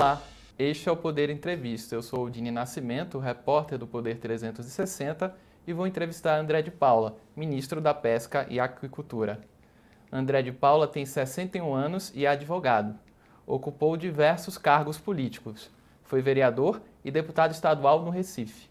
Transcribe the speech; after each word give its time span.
Olá, 0.00 0.22
este 0.58 0.88
é 0.88 0.92
o 0.92 0.96
Poder 0.96 1.28
Entrevista. 1.28 1.94
Eu 1.94 2.00
sou 2.00 2.24
o 2.24 2.30
Dini 2.30 2.50
Nascimento, 2.50 3.18
repórter 3.18 3.76
do 3.76 3.86
Poder 3.86 4.16
360 4.16 5.36
e 5.66 5.74
vou 5.74 5.86
entrevistar 5.86 6.38
André 6.38 6.62
de 6.62 6.70
Paula, 6.70 7.18
ministro 7.36 7.82
da 7.82 7.92
Pesca 7.92 8.46
e 8.48 8.58
Aquicultura. 8.58 9.42
André 10.10 10.40
de 10.40 10.52
Paula 10.52 10.88
tem 10.88 11.04
61 11.04 11.74
anos 11.74 12.10
e 12.14 12.24
é 12.24 12.30
advogado. 12.30 12.98
Ocupou 13.46 13.94
diversos 13.94 14.56
cargos 14.56 14.96
políticos. 14.96 15.70
Foi 16.02 16.22
vereador 16.22 16.80
e 17.04 17.10
deputado 17.10 17.52
estadual 17.52 18.02
no 18.02 18.10
Recife. 18.10 18.70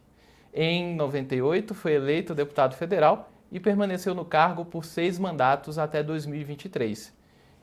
Em 0.52 0.96
98, 0.96 1.76
foi 1.76 1.94
eleito 1.94 2.34
deputado 2.34 2.74
federal 2.74 3.32
e 3.52 3.60
permaneceu 3.60 4.16
no 4.16 4.26
cargo 4.26 4.66
por 4.66 4.84
seis 4.84 5.20
mandatos 5.20 5.78
até 5.78 6.02
2023. 6.02 7.14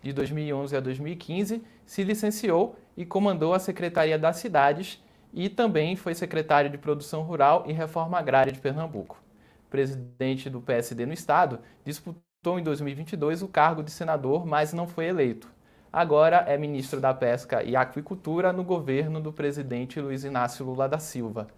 De 0.04 0.12
2011 0.12 0.76
a 0.76 0.78
2015, 0.78 1.64
se 1.84 2.04
licenciou 2.04 2.76
e 2.96 3.04
comandou 3.04 3.52
a 3.52 3.58
Secretaria 3.58 4.18
das 4.18 4.36
Cidades 4.36 5.02
e 5.32 5.48
também 5.48 5.96
foi 5.96 6.14
secretário 6.14 6.70
de 6.70 6.78
Produção 6.78 7.22
Rural 7.22 7.64
e 7.66 7.72
Reforma 7.72 8.18
Agrária 8.18 8.52
de 8.52 8.60
Pernambuco. 8.60 9.22
Presidente 9.68 10.48
do 10.48 10.60
PSD 10.60 11.04
no 11.04 11.12
estado, 11.12 11.58
disputou 11.84 12.58
em 12.58 12.62
2022 12.62 13.42
o 13.42 13.48
cargo 13.48 13.82
de 13.82 13.90
senador, 13.90 14.46
mas 14.46 14.72
não 14.72 14.86
foi 14.86 15.06
eleito. 15.06 15.48
Agora 15.92 16.44
é 16.46 16.56
ministro 16.56 17.00
da 17.00 17.12
Pesca 17.12 17.62
e 17.62 17.74
Aquicultura 17.74 18.52
no 18.52 18.64
governo 18.64 19.20
do 19.20 19.32
presidente 19.32 20.00
Luiz 20.00 20.24
Inácio 20.24 20.64
Lula 20.64 20.88
da 20.88 20.98
Silva. 20.98 21.48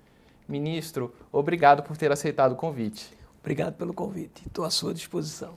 Ministro, 0.48 1.14
obrigado 1.30 1.83
por 1.83 1.97
ter 1.97 2.11
aceitado 2.11 2.52
o 2.52 2.56
convite. 2.56 3.16
Obrigado 3.41 3.75
pelo 3.75 3.92
convite. 3.92 4.47
Estou 4.47 4.64
à 4.64 4.70
sua 4.70 4.95
disposição. 4.95 5.55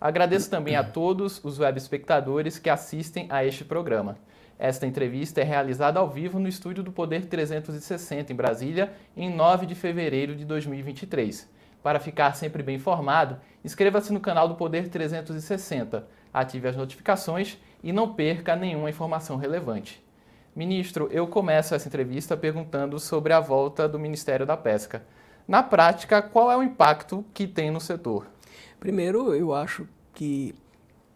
Agradeço 0.00 0.50
também 0.50 0.74
a 0.74 0.82
todos 0.82 1.42
os 1.44 1.60
web 1.60 1.78
espectadores 1.78 2.58
que 2.58 2.68
assistem 2.68 3.26
a 3.30 3.44
este 3.44 3.64
programa. 3.64 4.16
Esta 4.62 4.86
entrevista 4.86 5.40
é 5.40 5.42
realizada 5.42 5.98
ao 5.98 6.08
vivo 6.08 6.38
no 6.38 6.46
estúdio 6.46 6.84
do 6.84 6.92
Poder 6.92 7.26
360 7.26 8.32
em 8.32 8.36
Brasília, 8.36 8.92
em 9.16 9.28
9 9.28 9.66
de 9.66 9.74
fevereiro 9.74 10.36
de 10.36 10.44
2023. 10.44 11.50
Para 11.82 11.98
ficar 11.98 12.36
sempre 12.36 12.62
bem 12.62 12.76
informado, 12.76 13.38
inscreva-se 13.64 14.12
no 14.12 14.20
canal 14.20 14.46
do 14.46 14.54
Poder 14.54 14.88
360, 14.88 16.06
ative 16.32 16.68
as 16.68 16.76
notificações 16.76 17.58
e 17.82 17.92
não 17.92 18.14
perca 18.14 18.54
nenhuma 18.54 18.88
informação 18.88 19.36
relevante. 19.36 20.00
Ministro, 20.54 21.08
eu 21.10 21.26
começo 21.26 21.74
essa 21.74 21.88
entrevista 21.88 22.36
perguntando 22.36 23.00
sobre 23.00 23.32
a 23.32 23.40
volta 23.40 23.88
do 23.88 23.98
Ministério 23.98 24.46
da 24.46 24.56
Pesca. 24.56 25.02
Na 25.48 25.64
prática, 25.64 26.22
qual 26.22 26.52
é 26.52 26.56
o 26.56 26.62
impacto 26.62 27.24
que 27.34 27.48
tem 27.48 27.72
no 27.72 27.80
setor? 27.80 28.28
Primeiro, 28.78 29.34
eu 29.34 29.52
acho 29.52 29.88
que 30.14 30.54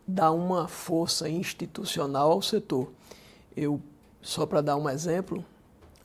dá 0.04 0.32
uma 0.32 0.66
força 0.66 1.28
institucional 1.28 2.32
ao 2.32 2.42
setor. 2.42 2.90
Eu, 3.56 3.80
só 4.20 4.44
para 4.44 4.60
dar 4.60 4.76
um 4.76 4.88
exemplo, 4.88 5.44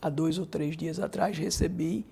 há 0.00 0.08
dois 0.08 0.38
ou 0.38 0.46
três 0.46 0.76
dias 0.76 0.98
atrás 0.98 1.36
recebi 1.36 2.06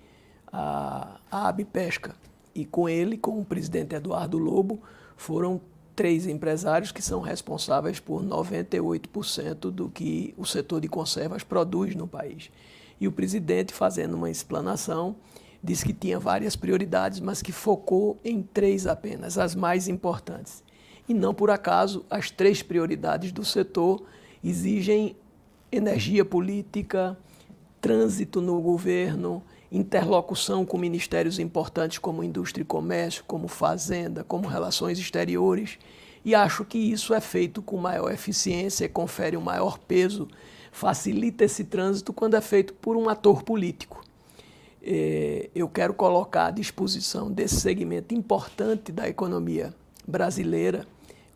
a, 0.52 1.18
a 1.30 1.48
Abpesca 1.48 2.14
e 2.54 2.64
com 2.64 2.88
ele, 2.88 3.16
com 3.16 3.40
o 3.40 3.44
presidente 3.44 3.94
Eduardo 3.94 4.38
Lobo, 4.38 4.80
foram 5.16 5.60
três 5.94 6.26
empresários 6.26 6.92
que 6.92 7.02
são 7.02 7.20
responsáveis 7.20 8.00
por 8.00 8.22
98% 8.22 9.70
do 9.70 9.88
que 9.88 10.34
o 10.36 10.44
setor 10.44 10.80
de 10.80 10.88
conservas 10.88 11.42
produz 11.42 11.94
no 11.94 12.06
país. 12.06 12.50
E 13.00 13.06
o 13.08 13.12
presidente, 13.12 13.72
fazendo 13.72 14.14
uma 14.14 14.30
explanação, 14.30 15.16
disse 15.62 15.84
que 15.84 15.92
tinha 15.92 16.18
várias 16.18 16.56
prioridades, 16.56 17.20
mas 17.20 17.42
que 17.42 17.52
focou 17.52 18.18
em 18.24 18.42
três 18.42 18.86
apenas, 18.86 19.38
as 19.38 19.54
mais 19.54 19.88
importantes. 19.88 20.62
E 21.08 21.14
não 21.14 21.34
por 21.34 21.50
acaso, 21.50 22.04
as 22.10 22.30
três 22.30 22.62
prioridades 22.62 23.32
do 23.32 23.44
setor 23.44 24.02
exigem 24.42 25.16
energia 25.72 26.24
política, 26.24 27.16
trânsito 27.80 28.40
no 28.40 28.60
governo, 28.60 29.42
interlocução 29.70 30.66
com 30.66 30.76
ministérios 30.76 31.38
importantes 31.38 31.98
como 31.98 32.24
indústria 32.24 32.62
e 32.62 32.66
comércio, 32.66 33.24
como 33.26 33.46
fazenda, 33.48 34.24
como 34.24 34.48
relações 34.48 34.98
exteriores. 34.98 35.78
E 36.24 36.34
acho 36.34 36.64
que 36.64 36.78
isso 36.78 37.14
é 37.14 37.20
feito 37.20 37.62
com 37.62 37.76
maior 37.76 38.12
eficiência, 38.12 38.88
confere 38.88 39.36
um 39.36 39.40
maior 39.40 39.78
peso, 39.78 40.28
facilita 40.72 41.44
esse 41.44 41.64
trânsito 41.64 42.12
quando 42.12 42.34
é 42.34 42.40
feito 42.40 42.74
por 42.74 42.96
um 42.96 43.08
ator 43.08 43.42
político. 43.42 44.04
É, 44.82 45.50
eu 45.54 45.68
quero 45.68 45.94
colocar 45.94 46.46
à 46.46 46.50
disposição 46.50 47.30
desse 47.30 47.60
segmento 47.60 48.14
importante 48.14 48.90
da 48.90 49.08
economia 49.08 49.74
brasileira, 50.06 50.86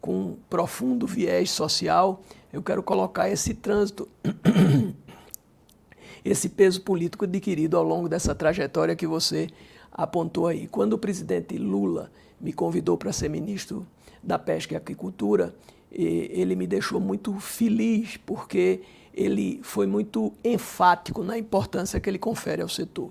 com 0.04 0.36
profundo 0.50 1.06
viés 1.06 1.50
social, 1.50 2.22
eu 2.52 2.62
quero 2.62 2.82
colocar 2.82 3.30
esse 3.30 3.54
trânsito, 3.54 4.06
esse 6.22 6.50
peso 6.50 6.82
político 6.82 7.24
adquirido 7.24 7.78
ao 7.78 7.82
longo 7.82 8.06
dessa 8.06 8.34
trajetória 8.34 8.94
que 8.94 9.06
você 9.06 9.48
apontou 9.90 10.46
aí. 10.46 10.68
Quando 10.68 10.92
o 10.92 10.98
presidente 10.98 11.56
Lula 11.56 12.12
me 12.38 12.52
convidou 12.52 12.98
para 12.98 13.14
ser 13.14 13.30
ministro 13.30 13.86
da 14.22 14.38
Pesca 14.38 14.74
e 14.74 14.76
Agricultura, 14.76 15.54
ele 15.90 16.54
me 16.54 16.66
deixou 16.66 17.00
muito 17.00 17.40
feliz, 17.40 18.18
porque 18.26 18.82
ele 19.14 19.58
foi 19.62 19.86
muito 19.86 20.34
enfático 20.44 21.24
na 21.24 21.38
importância 21.38 21.98
que 21.98 22.10
ele 22.10 22.18
confere 22.18 22.60
ao 22.60 22.68
setor. 22.68 23.10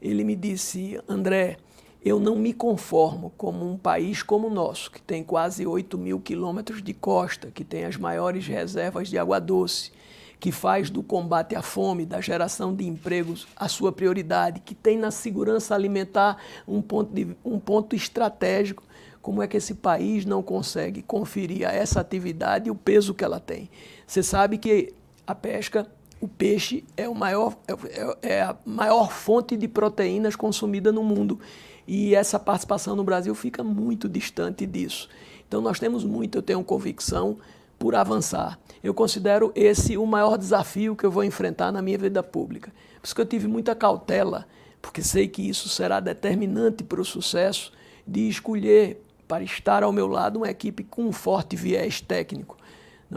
Ele 0.00 0.24
me 0.24 0.34
disse, 0.34 1.00
André, 1.06 1.58
eu 2.04 2.18
não 2.18 2.34
me 2.34 2.52
conformo 2.52 3.32
como 3.36 3.68
um 3.68 3.78
país 3.78 4.22
como 4.22 4.48
o 4.48 4.50
nosso, 4.50 4.90
que 4.90 5.00
tem 5.00 5.22
quase 5.22 5.66
8 5.66 5.96
mil 5.96 6.18
quilômetros 6.18 6.82
de 6.82 6.92
costa, 6.92 7.50
que 7.52 7.64
tem 7.64 7.84
as 7.84 7.96
maiores 7.96 8.46
reservas 8.46 9.08
de 9.08 9.16
água 9.16 9.40
doce, 9.40 9.92
que 10.40 10.50
faz 10.50 10.90
do 10.90 11.04
combate 11.04 11.54
à 11.54 11.62
fome, 11.62 12.04
da 12.04 12.20
geração 12.20 12.74
de 12.74 12.84
empregos, 12.84 13.46
a 13.54 13.68
sua 13.68 13.92
prioridade, 13.92 14.58
que 14.58 14.74
tem 14.74 14.98
na 14.98 15.12
segurança 15.12 15.72
alimentar 15.72 16.38
um 16.66 16.82
ponto, 16.82 17.14
de, 17.14 17.36
um 17.44 17.60
ponto 17.60 17.94
estratégico. 17.94 18.82
Como 19.20 19.40
é 19.40 19.46
que 19.46 19.56
esse 19.56 19.74
país 19.74 20.24
não 20.24 20.42
consegue 20.42 21.02
conferir 21.02 21.68
a 21.68 21.70
essa 21.70 22.00
atividade 22.00 22.68
o 22.68 22.74
peso 22.74 23.14
que 23.14 23.22
ela 23.22 23.38
tem? 23.38 23.70
Você 24.04 24.24
sabe 24.24 24.58
que 24.58 24.92
a 25.24 25.36
pesca 25.36 25.86
o 26.20 26.28
peixe 26.28 26.84
é, 26.96 27.08
o 27.08 27.14
maior, 27.14 27.56
é, 27.66 28.34
é, 28.34 28.42
a 28.42 28.56
maior 28.64 29.10
fonte 29.10 29.56
de 29.56 29.66
proteínas 29.66 30.36
consumida 30.36 30.92
no 30.92 31.02
mundo 31.02 31.40
e 31.86 32.14
essa 32.14 32.38
participação 32.38 32.94
no 32.94 33.04
Brasil 33.04 33.34
fica 33.34 33.62
muito 33.62 34.08
distante 34.08 34.66
disso. 34.66 35.08
Então 35.46 35.60
nós 35.60 35.78
temos 35.78 36.04
muito, 36.04 36.38
eu 36.38 36.42
tenho 36.42 36.62
convicção, 36.64 37.38
por 37.82 37.96
avançar. 37.96 38.60
Eu 38.80 38.94
considero 38.94 39.50
esse 39.56 39.96
o 39.96 40.06
maior 40.06 40.38
desafio 40.38 40.94
que 40.94 41.04
eu 41.04 41.10
vou 41.10 41.24
enfrentar 41.24 41.72
na 41.72 41.82
minha 41.82 41.98
vida 41.98 42.22
pública. 42.22 42.72
Por 43.00 43.06
isso 43.06 43.14
que 43.14 43.20
eu 43.20 43.26
tive 43.26 43.48
muita 43.48 43.74
cautela, 43.74 44.46
porque 44.80 45.02
sei 45.02 45.26
que 45.26 45.48
isso 45.48 45.68
será 45.68 45.98
determinante 45.98 46.84
para 46.84 47.00
o 47.00 47.04
sucesso 47.04 47.72
de 48.06 48.28
escolher 48.28 49.04
para 49.26 49.42
estar 49.42 49.82
ao 49.82 49.90
meu 49.90 50.06
lado 50.06 50.36
uma 50.36 50.48
equipe 50.48 50.84
com 50.84 51.06
um 51.06 51.12
forte 51.12 51.56
viés 51.56 52.00
técnico. 52.00 52.56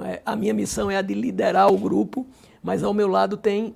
É? 0.03 0.23
A 0.25 0.35
minha 0.35 0.53
missão 0.53 0.89
é 0.89 0.97
a 0.97 1.01
de 1.03 1.13
liderar 1.13 1.71
o 1.71 1.77
grupo, 1.77 2.25
mas 2.63 2.83
ao 2.83 2.91
meu 2.93 3.07
lado 3.07 3.37
tem 3.37 3.75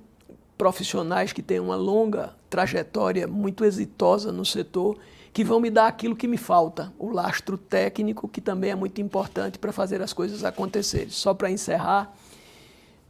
profissionais 0.58 1.32
que 1.32 1.40
têm 1.40 1.60
uma 1.60 1.76
longa 1.76 2.34
trajetória 2.50 3.28
muito 3.28 3.64
exitosa 3.64 4.32
no 4.32 4.44
setor, 4.44 4.98
que 5.32 5.44
vão 5.44 5.60
me 5.60 5.70
dar 5.70 5.86
aquilo 5.86 6.16
que 6.16 6.26
me 6.26 6.36
falta, 6.36 6.92
o 6.98 7.08
lastro 7.08 7.56
técnico, 7.56 8.28
que 8.28 8.40
também 8.40 8.72
é 8.72 8.74
muito 8.74 9.00
importante 9.00 9.58
para 9.58 9.72
fazer 9.72 10.02
as 10.02 10.12
coisas 10.12 10.44
acontecerem. 10.44 11.08
Só 11.08 11.32
para 11.32 11.48
encerrar, 11.48 12.12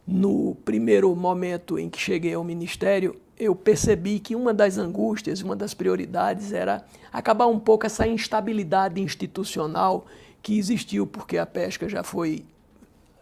no 0.07 0.55
primeiro 0.63 1.13
momento 1.15 1.79
em 1.79 1.89
que 1.89 1.99
cheguei 1.99 2.35
ao 2.35 2.43
ministério, 2.43 3.19
eu 3.39 3.55
percebi 3.55 4.19
que 4.19 4.35
uma 4.35 4.53
das 4.53 4.77
angústias, 4.77 5.41
uma 5.41 5.55
das 5.55 5.73
prioridades 5.73 6.53
era 6.53 6.85
acabar 7.11 7.47
um 7.47 7.59
pouco 7.59 7.87
essa 7.87 8.07
instabilidade 8.07 9.01
institucional 9.01 10.05
que 10.43 10.59
existiu, 10.59 11.07
porque 11.07 11.39
a 11.39 11.45
pesca 11.45 11.89
já 11.89 12.03
foi 12.03 12.45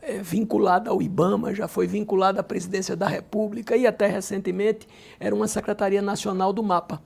é, 0.01 0.17
vinculada 0.19 0.89
ao 0.89 1.01
IBAMA, 1.01 1.53
já 1.53 1.67
foi 1.67 1.87
vinculada 1.87 2.39
à 2.39 2.43
presidência 2.43 2.95
da 2.95 3.07
República 3.07 3.75
e 3.75 3.85
até 3.85 4.07
recentemente 4.07 4.87
era 5.19 5.35
uma 5.35 5.47
Secretaria 5.47 6.01
Nacional 6.01 6.53
do 6.53 6.63
Mapa. 6.63 7.01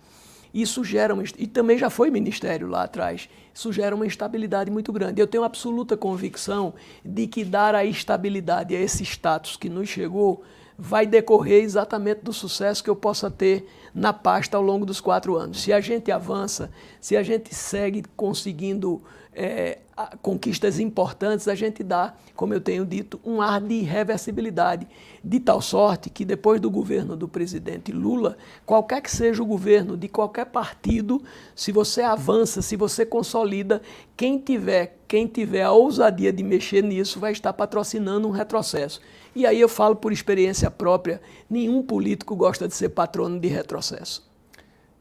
Isso 0.54 0.84
gera 0.84 1.14
uma, 1.14 1.24
e 1.38 1.48
também 1.48 1.78
já 1.78 1.90
foi 1.90 2.12
ministério 2.12 2.68
lá 2.68 2.84
atrás. 2.84 3.28
Isso 3.52 3.74
gera 3.74 3.96
uma 3.96 4.06
instabilidade 4.06 4.70
muito 4.70 4.94
grande. 4.94 5.20
Eu 5.20 5.26
tenho 5.26 5.44
absoluta 5.44 5.98
convicção 5.98 6.76
de 7.04 7.26
que 7.26 7.44
dar 7.44 7.74
a 7.74 7.84
estabilidade 7.84 8.76
a 8.76 8.80
esse 8.80 9.04
status 9.04 9.58
que 9.58 9.68
nos 9.68 9.90
chegou 9.90 10.44
vai 10.78 11.06
decorrer 11.06 11.64
exatamente 11.64 12.22
do 12.22 12.34
sucesso 12.34 12.84
que 12.84 12.90
eu 12.90 12.96
possa 12.96 13.30
ter 13.32 13.68
na 13.94 14.14
pasta 14.14 14.58
ao 14.58 14.64
longo 14.64 14.86
dos 14.86 15.00
quatro 15.00 15.36
anos. 15.36 15.62
Se 15.62 15.74
a 15.74 15.80
gente 15.80 16.12
avança, 16.12 16.72
se 17.00 17.18
a 17.18 17.24
gente 17.24 17.54
segue 17.54 18.04
conseguindo 18.16 19.02
é, 19.36 19.80
conquistas 20.22 20.80
importantes, 20.80 21.48
a 21.48 21.56
gente 21.56 21.84
dá, 21.84 22.14
como 22.36 22.54
eu 22.54 22.62
tenho 22.62 22.86
dito, 22.86 23.20
um 23.24 23.42
ar 23.42 23.62
de 23.62 23.76
irreversibilidade. 23.76 24.88
De 25.24 25.40
tal 25.40 25.62
sorte 25.62 26.10
que 26.10 26.26
depois 26.26 26.60
do 26.60 26.70
governo 26.70 27.16
do 27.16 27.28
presidente 27.28 27.92
Lula, 27.92 28.38
qualquer 28.66 29.02
que 29.02 29.12
seja 29.12 29.42
o 29.42 29.46
governo 29.46 29.96
de 29.96 30.08
qualquer 30.08 30.46
partido, 30.46 31.22
se 31.56 31.72
você 31.72 32.02
avança, 32.02 32.62
se 32.62 32.76
você 32.76 33.06
consolida, 33.06 33.82
quem 34.18 34.38
tiver, 34.38 34.98
quem 35.08 35.28
tiver 35.28 35.64
a 35.64 35.72
ousadia 35.72 36.34
de 36.34 36.44
mexer 36.44 36.84
nisso 36.84 37.20
vai 37.20 37.32
estar 37.32 37.54
patrocinando 37.54 38.28
um 38.28 38.32
retrocesso. 38.32 39.00
E 39.36 39.46
aí 39.46 39.60
eu 39.60 39.70
falo 39.70 39.96
por 39.96 40.12
experiência 40.12 40.70
própria, 40.70 41.22
nenhum 41.50 41.82
político 41.82 42.36
gosta 42.36 42.68
de 42.68 42.76
ser 42.76 42.90
patrono 42.90 43.40
de 43.40 43.48
retrocesso. 43.48 44.33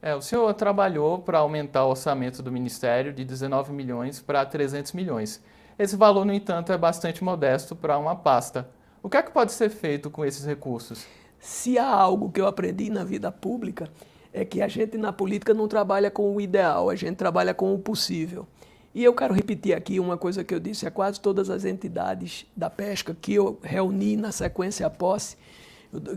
É, 0.04 0.16
o 0.16 0.20
senhor 0.20 0.52
trabalhou 0.54 1.20
para 1.20 1.38
aumentar 1.38 1.84
o 1.87 1.90
orçamento 1.90 2.43
do 2.43 2.50
Ministério 2.50 3.12
de 3.12 3.25
19 3.25 3.72
milhões 3.72 4.20
para 4.20 4.44
300 4.44 4.93
milhões. 4.94 5.40
Esse 5.78 5.94
valor, 5.94 6.25
no 6.25 6.32
entanto, 6.32 6.72
é 6.72 6.76
bastante 6.76 7.22
modesto 7.22 7.76
para 7.76 7.96
uma 7.96 8.16
pasta. 8.16 8.69
O 9.00 9.08
que 9.08 9.16
é 9.16 9.22
que 9.22 9.31
pode 9.31 9.52
ser 9.52 9.69
feito 9.69 10.10
com 10.10 10.25
esses 10.25 10.44
recursos? 10.44 11.06
Se 11.38 11.78
há 11.78 11.87
algo 11.87 12.32
que 12.32 12.40
eu 12.40 12.49
aprendi 12.49 12.90
na 12.90 13.04
vida 13.04 13.31
pública, 13.31 13.88
é 14.32 14.44
que 14.44 14.60
a 14.60 14.66
gente 14.66 14.99
na 14.99 15.12
política 15.12 15.54
não 15.54 15.69
trabalha 15.69 16.10
com 16.10 16.34
o 16.34 16.40
ideal, 16.40 16.90
a 16.90 16.96
gente 16.96 17.14
trabalha 17.14 17.54
com 17.54 17.72
o 17.72 17.78
possível. 17.78 18.44
E 18.93 19.04
eu 19.04 19.14
quero 19.14 19.32
repetir 19.32 19.72
aqui 19.72 20.00
uma 20.00 20.16
coisa 20.19 20.43
que 20.43 20.52
eu 20.52 20.58
disse 20.58 20.84
a 20.84 20.90
quase 20.90 21.20
todas 21.20 21.49
as 21.49 21.64
entidades 21.64 22.44
da 22.56 22.69
pesca 22.69 23.16
que 23.19 23.34
eu 23.34 23.56
reuni 23.62 24.16
na 24.16 24.32
sequência 24.32 24.90
posse, 24.90 25.37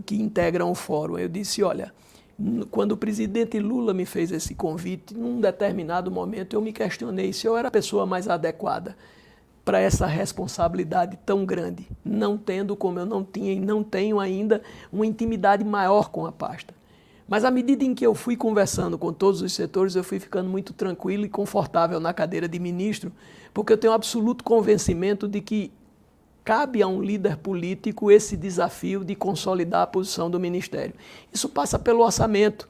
que 0.04 0.20
integram 0.20 0.72
o 0.72 0.74
fórum. 0.74 1.18
Eu 1.18 1.28
disse: 1.28 1.62
olha, 1.62 1.92
quando 2.70 2.92
o 2.92 2.96
presidente 2.96 3.58
Lula 3.58 3.94
me 3.94 4.04
fez 4.04 4.30
esse 4.30 4.54
convite, 4.54 5.14
num 5.14 5.40
determinado 5.40 6.10
momento 6.10 6.54
eu 6.54 6.60
me 6.60 6.72
questionei 6.72 7.32
se 7.32 7.46
eu 7.46 7.56
era 7.56 7.68
a 7.68 7.70
pessoa 7.70 8.04
mais 8.04 8.28
adequada 8.28 8.96
para 9.64 9.80
essa 9.80 10.06
responsabilidade 10.06 11.18
tão 11.26 11.44
grande, 11.44 11.88
não 12.04 12.36
tendo 12.36 12.76
como 12.76 13.00
eu 13.00 13.06
não 13.06 13.24
tinha 13.24 13.52
e 13.52 13.58
não 13.58 13.82
tenho 13.82 14.20
ainda 14.20 14.62
uma 14.92 15.06
intimidade 15.06 15.64
maior 15.64 16.10
com 16.10 16.26
a 16.26 16.30
pasta. 16.30 16.72
Mas 17.26 17.44
à 17.44 17.50
medida 17.50 17.82
em 17.82 17.92
que 17.92 18.06
eu 18.06 18.14
fui 18.14 18.36
conversando 18.36 18.96
com 18.96 19.12
todos 19.12 19.42
os 19.42 19.52
setores, 19.52 19.96
eu 19.96 20.04
fui 20.04 20.20
ficando 20.20 20.48
muito 20.48 20.72
tranquilo 20.72 21.24
e 21.24 21.28
confortável 21.28 21.98
na 21.98 22.14
cadeira 22.14 22.48
de 22.48 22.60
ministro, 22.60 23.10
porque 23.52 23.72
eu 23.72 23.78
tenho 23.78 23.92
absoluto 23.92 24.44
convencimento 24.44 25.26
de 25.26 25.40
que 25.40 25.72
cabe 26.46 26.80
a 26.80 26.86
um 26.86 27.02
líder 27.02 27.38
político 27.38 28.08
esse 28.08 28.36
desafio 28.36 29.04
de 29.04 29.16
consolidar 29.16 29.82
a 29.82 29.86
posição 29.86 30.30
do 30.30 30.38
ministério. 30.38 30.94
Isso 31.32 31.48
passa 31.48 31.76
pelo 31.76 32.04
orçamento. 32.04 32.68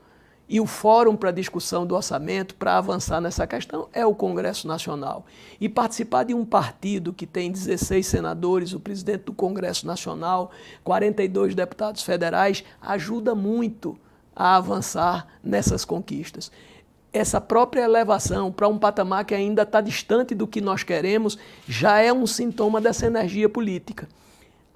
E 0.48 0.60
o 0.60 0.66
fórum 0.66 1.14
para 1.14 1.30
discussão 1.30 1.84
do 1.84 1.94
orçamento, 1.94 2.54
para 2.54 2.78
avançar 2.78 3.20
nessa 3.20 3.46
questão, 3.46 3.88
é 3.92 4.06
o 4.06 4.14
Congresso 4.14 4.66
Nacional. 4.66 5.26
E 5.60 5.68
participar 5.68 6.22
de 6.22 6.32
um 6.32 6.44
partido 6.44 7.12
que 7.12 7.26
tem 7.26 7.52
16 7.52 8.06
senadores, 8.06 8.72
o 8.72 8.80
presidente 8.80 9.24
do 9.24 9.34
Congresso 9.34 9.86
Nacional, 9.86 10.52
42 10.82 11.54
deputados 11.54 12.02
federais, 12.02 12.64
ajuda 12.80 13.34
muito 13.34 13.98
a 14.34 14.56
avançar 14.56 15.26
nessas 15.44 15.84
conquistas 15.84 16.50
essa 17.12 17.40
própria 17.40 17.82
elevação 17.82 18.52
para 18.52 18.68
um 18.68 18.78
patamar 18.78 19.24
que 19.24 19.34
ainda 19.34 19.62
está 19.62 19.80
distante 19.80 20.34
do 20.34 20.46
que 20.46 20.60
nós 20.60 20.82
queremos 20.82 21.38
já 21.66 21.98
é 22.00 22.12
um 22.12 22.26
sintoma 22.26 22.80
dessa 22.80 23.06
energia 23.06 23.48
política 23.48 24.08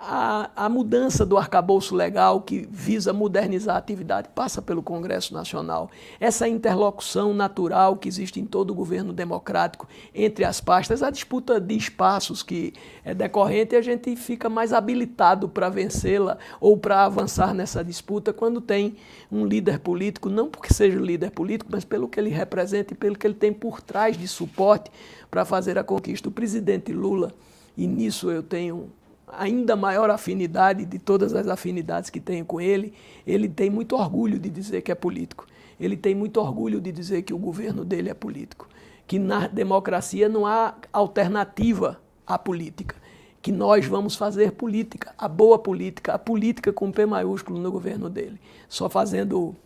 a, 0.02 0.50
a 0.56 0.68
mudança 0.68 1.26
do 1.26 1.36
arcabouço 1.36 1.94
legal 1.94 2.40
que 2.40 2.66
visa 2.70 3.12
modernizar 3.12 3.76
a 3.76 3.78
atividade 3.78 4.30
passa 4.34 4.62
pelo 4.62 4.82
Congresso 4.82 5.34
Nacional. 5.34 5.90
Essa 6.18 6.48
interlocução 6.48 7.34
natural 7.34 7.96
que 7.96 8.08
existe 8.08 8.40
em 8.40 8.46
todo 8.46 8.70
o 8.70 8.74
governo 8.74 9.12
democrático 9.12 9.86
entre 10.14 10.44
as 10.44 10.58
pastas, 10.58 11.02
a 11.02 11.10
disputa 11.10 11.60
de 11.60 11.76
espaços 11.76 12.42
que 12.42 12.72
é 13.04 13.12
decorrente, 13.12 13.76
a 13.76 13.82
gente 13.82 14.16
fica 14.16 14.48
mais 14.48 14.72
habilitado 14.72 15.48
para 15.48 15.68
vencê-la 15.68 16.38
ou 16.58 16.78
para 16.78 17.04
avançar 17.04 17.52
nessa 17.52 17.84
disputa 17.84 18.32
quando 18.32 18.60
tem 18.60 18.96
um 19.30 19.44
líder 19.44 19.80
político, 19.80 20.30
não 20.30 20.48
porque 20.48 20.72
seja 20.72 20.98
líder 20.98 21.30
político, 21.30 21.70
mas 21.70 21.84
pelo 21.84 22.08
que 22.08 22.18
ele 22.18 22.30
representa 22.30 22.94
e 22.94 22.96
pelo 22.96 23.18
que 23.18 23.26
ele 23.26 23.34
tem 23.34 23.52
por 23.52 23.82
trás 23.82 24.16
de 24.16 24.26
suporte 24.26 24.90
para 25.30 25.44
fazer 25.44 25.76
a 25.76 25.84
conquista. 25.84 26.28
O 26.28 26.32
presidente 26.32 26.90
Lula, 26.90 27.34
e 27.76 27.86
nisso 27.86 28.30
eu 28.30 28.42
tenho 28.42 28.90
ainda 29.32 29.76
maior 29.76 30.10
afinidade 30.10 30.84
de 30.84 30.98
todas 30.98 31.34
as 31.34 31.46
afinidades 31.46 32.10
que 32.10 32.20
tenho 32.20 32.44
com 32.44 32.60
ele, 32.60 32.92
ele 33.26 33.48
tem 33.48 33.70
muito 33.70 33.96
orgulho 33.96 34.38
de 34.38 34.48
dizer 34.48 34.82
que 34.82 34.92
é 34.92 34.94
político. 34.94 35.46
Ele 35.78 35.96
tem 35.96 36.14
muito 36.14 36.38
orgulho 36.40 36.80
de 36.80 36.92
dizer 36.92 37.22
que 37.22 37.32
o 37.32 37.38
governo 37.38 37.84
dele 37.84 38.10
é 38.10 38.14
político. 38.14 38.68
Que 39.06 39.18
na 39.18 39.46
democracia 39.46 40.28
não 40.28 40.46
há 40.46 40.74
alternativa 40.92 42.00
à 42.26 42.38
política. 42.38 42.96
Que 43.40 43.50
nós 43.50 43.86
vamos 43.86 44.14
fazer 44.14 44.52
política, 44.52 45.14
a 45.16 45.26
boa 45.26 45.58
política, 45.58 46.12
a 46.12 46.18
política 46.18 46.72
com 46.72 46.92
P 46.92 47.06
maiúsculo 47.06 47.58
no 47.58 47.72
governo 47.72 48.10
dele. 48.10 48.38
Só 48.68 48.90
fazendo 48.90 49.56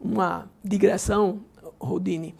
uma 0.00 0.50
digressão, 0.64 1.40
Rodine, 1.78 2.34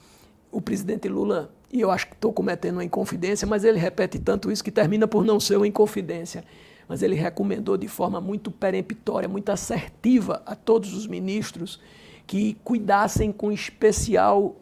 o 0.51 0.61
presidente 0.61 1.09
Lula, 1.09 1.53
e 1.73 1.81
eu 1.81 1.91
acho 1.91 2.09
que 2.09 2.15
estou 2.15 2.33
cometendo 2.33 2.75
uma 2.75 2.85
inconfidência, 2.85 3.47
mas 3.47 3.63
ele 3.63 3.79
repete 3.79 4.19
tanto 4.19 4.51
isso 4.51 4.65
que 4.65 4.73
termina 4.73 5.07
por 5.07 5.25
não 5.25 5.39
ser 5.39 5.57
uma 5.57 5.69
inconfidência 5.69 6.45
mas 6.91 7.05
ele 7.05 7.15
recomendou 7.15 7.77
de 7.77 7.87
forma 7.87 8.21
muito 8.21 8.51
peremptória, 8.51 9.29
muito 9.29 9.51
assertiva 9.51 10.43
a 10.45 10.57
todos 10.57 10.93
os 10.93 11.07
ministros 11.07 11.81
que 12.27 12.55
cuidassem 12.65 13.31
com 13.31 13.53
especial 13.53 14.57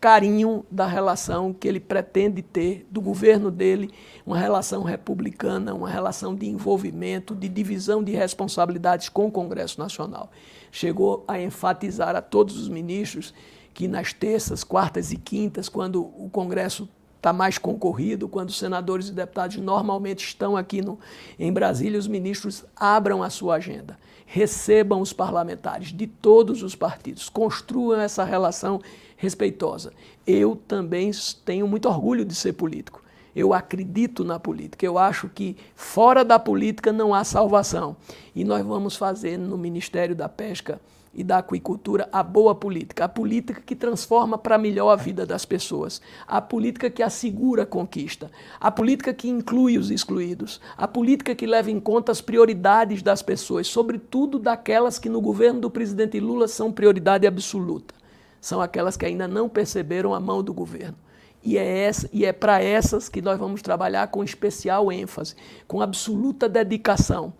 carinho 0.00 0.66
da 0.68 0.88
relação 0.88 1.52
que 1.52 1.68
ele 1.68 1.78
pretende 1.78 2.42
ter 2.42 2.84
do 2.90 3.00
governo 3.00 3.48
dele, 3.48 3.92
uma 4.26 4.36
relação 4.36 4.82
republicana, 4.82 5.72
uma 5.72 5.88
relação 5.88 6.34
de 6.34 6.48
envolvimento, 6.48 7.32
de 7.32 7.48
divisão 7.48 8.02
de 8.02 8.10
responsabilidades 8.10 9.08
com 9.08 9.26
o 9.26 9.30
Congresso 9.30 9.78
Nacional. 9.78 10.32
Chegou 10.72 11.24
a 11.28 11.40
enfatizar 11.40 12.16
a 12.16 12.20
todos 12.20 12.58
os 12.58 12.68
ministros 12.68 13.32
que 13.72 13.86
nas 13.86 14.12
terças, 14.12 14.64
quartas 14.64 15.12
e 15.12 15.16
quintas, 15.16 15.68
quando 15.68 16.02
o 16.02 16.28
Congresso 16.28 16.88
está 17.18 17.32
mais 17.32 17.58
concorrido, 17.58 18.28
quando 18.28 18.48
os 18.48 18.58
senadores 18.58 19.08
e 19.08 19.12
deputados 19.12 19.56
normalmente 19.56 20.24
estão 20.24 20.56
aqui 20.56 20.80
no, 20.80 20.98
em 21.38 21.52
Brasília, 21.52 21.98
os 21.98 22.06
ministros 22.06 22.64
abram 22.76 23.22
a 23.22 23.28
sua 23.28 23.56
agenda, 23.56 23.98
recebam 24.24 25.00
os 25.00 25.12
parlamentares 25.12 25.92
de 25.92 26.06
todos 26.06 26.62
os 26.62 26.74
partidos, 26.74 27.28
construam 27.28 28.00
essa 28.00 28.24
relação 28.24 28.80
respeitosa. 29.16 29.92
Eu 30.26 30.56
também 30.56 31.10
tenho 31.44 31.66
muito 31.66 31.88
orgulho 31.88 32.24
de 32.24 32.34
ser 32.34 32.52
político. 32.52 33.02
Eu 33.34 33.52
acredito 33.52 34.24
na 34.24 34.38
política. 34.38 34.84
Eu 34.84 34.98
acho 34.98 35.28
que 35.28 35.56
fora 35.74 36.24
da 36.24 36.38
política 36.38 36.92
não 36.92 37.14
há 37.14 37.22
salvação. 37.24 37.96
E 38.34 38.42
nós 38.44 38.64
vamos 38.64 38.96
fazer 38.96 39.36
no 39.36 39.56
Ministério 39.56 40.14
da 40.14 40.28
Pesca 40.28 40.80
e 41.12 41.24
da 41.24 41.38
aquicultura 41.38 42.08
a 42.12 42.22
boa 42.22 42.54
política, 42.54 43.04
a 43.04 43.08
política 43.08 43.60
que 43.60 43.74
transforma 43.74 44.38
para 44.38 44.58
melhor 44.58 44.90
a 44.90 44.96
vida 44.96 45.26
das 45.26 45.44
pessoas, 45.44 46.00
a 46.26 46.40
política 46.40 46.90
que 46.90 47.02
assegura 47.02 47.62
a 47.62 47.66
conquista, 47.66 48.30
a 48.60 48.70
política 48.70 49.12
que 49.12 49.28
inclui 49.28 49.78
os 49.78 49.90
excluídos, 49.90 50.60
a 50.76 50.86
política 50.86 51.34
que 51.34 51.46
leva 51.46 51.70
em 51.70 51.80
conta 51.80 52.12
as 52.12 52.20
prioridades 52.20 53.02
das 53.02 53.22
pessoas, 53.22 53.66
sobretudo 53.66 54.38
daquelas 54.38 54.98
que 54.98 55.08
no 55.08 55.20
governo 55.20 55.60
do 55.60 55.70
presidente 55.70 56.20
Lula 56.20 56.48
são 56.48 56.72
prioridade 56.72 57.26
absoluta. 57.26 57.94
São 58.40 58.60
aquelas 58.60 58.96
que 58.96 59.04
ainda 59.04 59.26
não 59.26 59.48
perceberam 59.48 60.14
a 60.14 60.20
mão 60.20 60.42
do 60.42 60.54
governo. 60.54 60.96
E 61.42 61.56
é, 61.56 61.84
essa, 61.84 62.08
e 62.12 62.24
é 62.24 62.32
para 62.32 62.62
essas 62.62 63.08
que 63.08 63.22
nós 63.22 63.38
vamos 63.38 63.62
trabalhar 63.62 64.08
com 64.08 64.24
especial 64.24 64.90
ênfase, 64.92 65.34
com 65.66 65.80
absoluta 65.80 66.48
dedicação. 66.48 67.32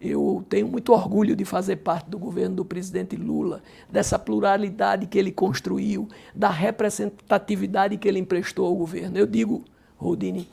Eu 0.00 0.44
tenho 0.48 0.68
muito 0.68 0.92
orgulho 0.92 1.34
de 1.34 1.44
fazer 1.44 1.76
parte 1.76 2.10
do 2.10 2.18
governo 2.18 2.56
do 2.56 2.64
presidente 2.64 3.16
Lula, 3.16 3.62
dessa 3.90 4.18
pluralidade 4.18 5.06
que 5.06 5.18
ele 5.18 5.32
construiu, 5.32 6.08
da 6.34 6.50
representatividade 6.50 7.96
que 7.96 8.06
ele 8.06 8.18
emprestou 8.18 8.66
ao 8.66 8.74
governo. 8.74 9.16
Eu 9.16 9.26
digo, 9.26 9.64
Rodine, 9.96 10.48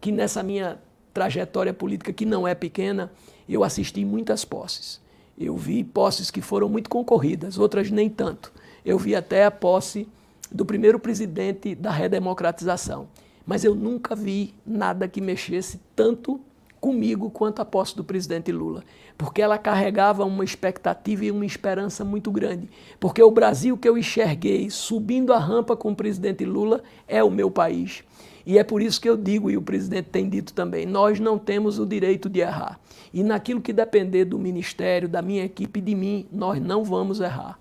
que 0.00 0.10
nessa 0.10 0.42
minha 0.42 0.78
trajetória 1.14 1.72
política, 1.72 2.12
que 2.12 2.26
não 2.26 2.46
é 2.46 2.54
pequena, 2.54 3.12
eu 3.48 3.62
assisti 3.62 4.04
muitas 4.04 4.44
posses. 4.44 5.00
Eu 5.38 5.56
vi 5.56 5.84
posses 5.84 6.30
que 6.30 6.40
foram 6.40 6.68
muito 6.68 6.90
concorridas, 6.90 7.58
outras 7.58 7.90
nem 7.90 8.10
tanto. 8.10 8.52
Eu 8.84 8.98
vi 8.98 9.14
até 9.14 9.44
a 9.44 9.50
posse 9.50 10.08
do 10.50 10.64
primeiro 10.64 10.98
presidente 10.98 11.74
da 11.74 11.90
redemocratização. 11.90 13.08
Mas 13.46 13.64
eu 13.64 13.74
nunca 13.74 14.14
vi 14.14 14.54
nada 14.66 15.08
que 15.08 15.20
mexesse 15.20 15.80
tanto 15.94 16.40
comigo 16.80 17.30
quanto 17.30 17.60
a 17.60 17.64
posse 17.64 17.96
do 17.96 18.04
presidente 18.04 18.52
Lula, 18.52 18.84
porque 19.16 19.42
ela 19.42 19.58
carregava 19.58 20.24
uma 20.24 20.44
expectativa 20.44 21.24
e 21.24 21.30
uma 21.30 21.44
esperança 21.44 22.04
muito 22.04 22.30
grande. 22.30 22.68
Porque 23.00 23.22
o 23.22 23.30
Brasil 23.30 23.76
que 23.76 23.88
eu 23.88 23.98
enxerguei 23.98 24.70
subindo 24.70 25.32
a 25.32 25.38
rampa 25.38 25.76
com 25.76 25.90
o 25.90 25.96
presidente 25.96 26.44
Lula 26.44 26.82
é 27.06 27.22
o 27.22 27.30
meu 27.30 27.50
país. 27.50 28.02
E 28.46 28.58
é 28.58 28.64
por 28.64 28.80
isso 28.80 29.00
que 29.00 29.08
eu 29.08 29.16
digo, 29.16 29.50
e 29.50 29.56
o 29.58 29.62
presidente 29.62 30.08
tem 30.08 30.28
dito 30.28 30.54
também, 30.54 30.86
nós 30.86 31.20
não 31.20 31.38
temos 31.38 31.78
o 31.78 31.84
direito 31.84 32.30
de 32.30 32.40
errar. 32.40 32.80
E 33.12 33.22
naquilo 33.22 33.60
que 33.60 33.72
depender 33.72 34.24
do 34.24 34.38
ministério, 34.38 35.08
da 35.08 35.20
minha 35.20 35.44
equipe 35.44 35.80
de 35.80 35.94
mim, 35.94 36.26
nós 36.32 36.60
não 36.60 36.82
vamos 36.82 37.20
errar. 37.20 37.58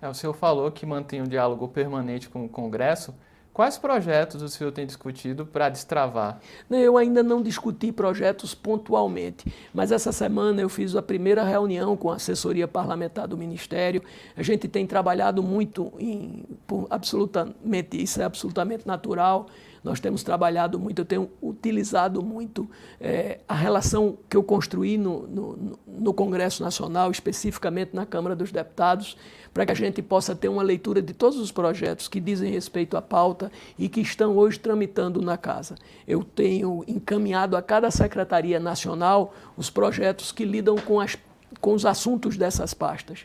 É, 0.00 0.08
o 0.08 0.14
senhor 0.14 0.34
falou 0.34 0.70
que 0.70 0.84
mantém 0.84 1.22
um 1.22 1.26
diálogo 1.26 1.66
permanente 1.68 2.28
com 2.28 2.44
o 2.44 2.48
Congresso. 2.48 3.14
Quais 3.56 3.78
projetos 3.78 4.42
o 4.42 4.50
senhor 4.50 4.70
tem 4.70 4.84
discutido 4.84 5.46
para 5.46 5.70
destravar? 5.70 6.38
Eu 6.70 6.98
ainda 6.98 7.22
não 7.22 7.40
discuti 7.40 7.90
projetos 7.90 8.54
pontualmente, 8.54 9.50
mas 9.72 9.90
essa 9.90 10.12
semana 10.12 10.60
eu 10.60 10.68
fiz 10.68 10.94
a 10.94 11.00
primeira 11.00 11.42
reunião 11.42 11.96
com 11.96 12.10
a 12.10 12.16
assessoria 12.16 12.68
parlamentar 12.68 13.26
do 13.26 13.34
Ministério. 13.34 14.02
A 14.36 14.42
gente 14.42 14.68
tem 14.68 14.86
trabalhado 14.86 15.42
muito 15.42 15.90
em, 15.98 16.44
absolutamente, 16.90 18.02
isso 18.02 18.20
é 18.20 18.24
absolutamente 18.24 18.86
natural, 18.86 19.46
nós 19.86 20.00
temos 20.00 20.24
trabalhado 20.24 20.80
muito, 20.80 20.98
eu 20.98 21.04
tenho 21.04 21.30
utilizado 21.40 22.20
muito 22.20 22.68
é, 23.00 23.38
a 23.46 23.54
relação 23.54 24.18
que 24.28 24.36
eu 24.36 24.42
construí 24.42 24.98
no, 24.98 25.28
no, 25.28 25.78
no, 25.86 26.12
Congresso 26.12 26.60
Nacional, 26.60 27.08
especificamente 27.12 27.94
na 27.94 28.04
Câmara 28.04 28.34
dos 28.34 28.50
Deputados, 28.50 29.16
para 29.54 29.64
que 29.64 29.70
a 29.70 29.76
gente 29.76 30.02
possa 30.02 30.34
ter 30.34 30.48
uma 30.48 30.62
leitura 30.64 31.00
de 31.00 31.14
todos 31.14 31.38
os 31.38 31.52
projetos 31.52 32.08
que 32.08 32.18
dizem 32.18 32.50
respeito 32.50 32.96
à 32.96 33.00
pauta 33.00 33.50
e 33.78 33.88
que 33.88 34.00
estão 34.00 34.36
hoje 34.36 34.58
tramitando 34.58 35.22
na 35.22 35.36
casa. 35.36 35.76
Eu 36.04 36.24
tenho 36.24 36.82
encaminhado 36.88 37.56
a 37.56 37.62
cada 37.62 37.88
Secretaria 37.88 38.58
Nacional 38.58 39.32
os 39.56 39.70
projetos 39.70 40.32
que 40.32 40.44
lidam 40.44 40.74
com, 40.74 40.98
as, 40.98 41.16
com 41.60 41.74
os 41.74 41.86
assuntos 41.86 42.36
dessas 42.36 42.74
pastas. 42.74 43.24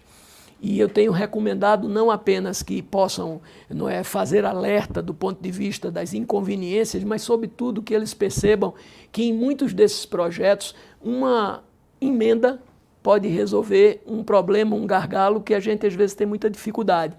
E 0.61 0.79
eu 0.79 0.87
tenho 0.87 1.11
recomendado 1.11 1.89
não 1.89 2.11
apenas 2.11 2.61
que 2.61 2.83
possam 2.83 3.41
não 3.67 3.89
é, 3.89 4.03
fazer 4.03 4.45
alerta 4.45 5.01
do 5.01 5.11
ponto 5.11 5.41
de 5.41 5.49
vista 5.49 5.89
das 5.89 6.13
inconveniências, 6.13 7.03
mas, 7.03 7.23
sobretudo, 7.23 7.81
que 7.81 7.95
eles 7.95 8.13
percebam 8.13 8.75
que 9.11 9.23
em 9.23 9.33
muitos 9.33 9.73
desses 9.73 10.05
projetos 10.05 10.75
uma 11.01 11.63
emenda 11.99 12.61
pode 13.01 13.27
resolver 13.27 14.03
um 14.05 14.23
problema, 14.23 14.75
um 14.75 14.85
gargalo 14.85 15.41
que 15.41 15.55
a 15.55 15.59
gente 15.59 15.87
às 15.87 15.95
vezes 15.95 16.15
tem 16.15 16.27
muita 16.27 16.47
dificuldade. 16.47 17.15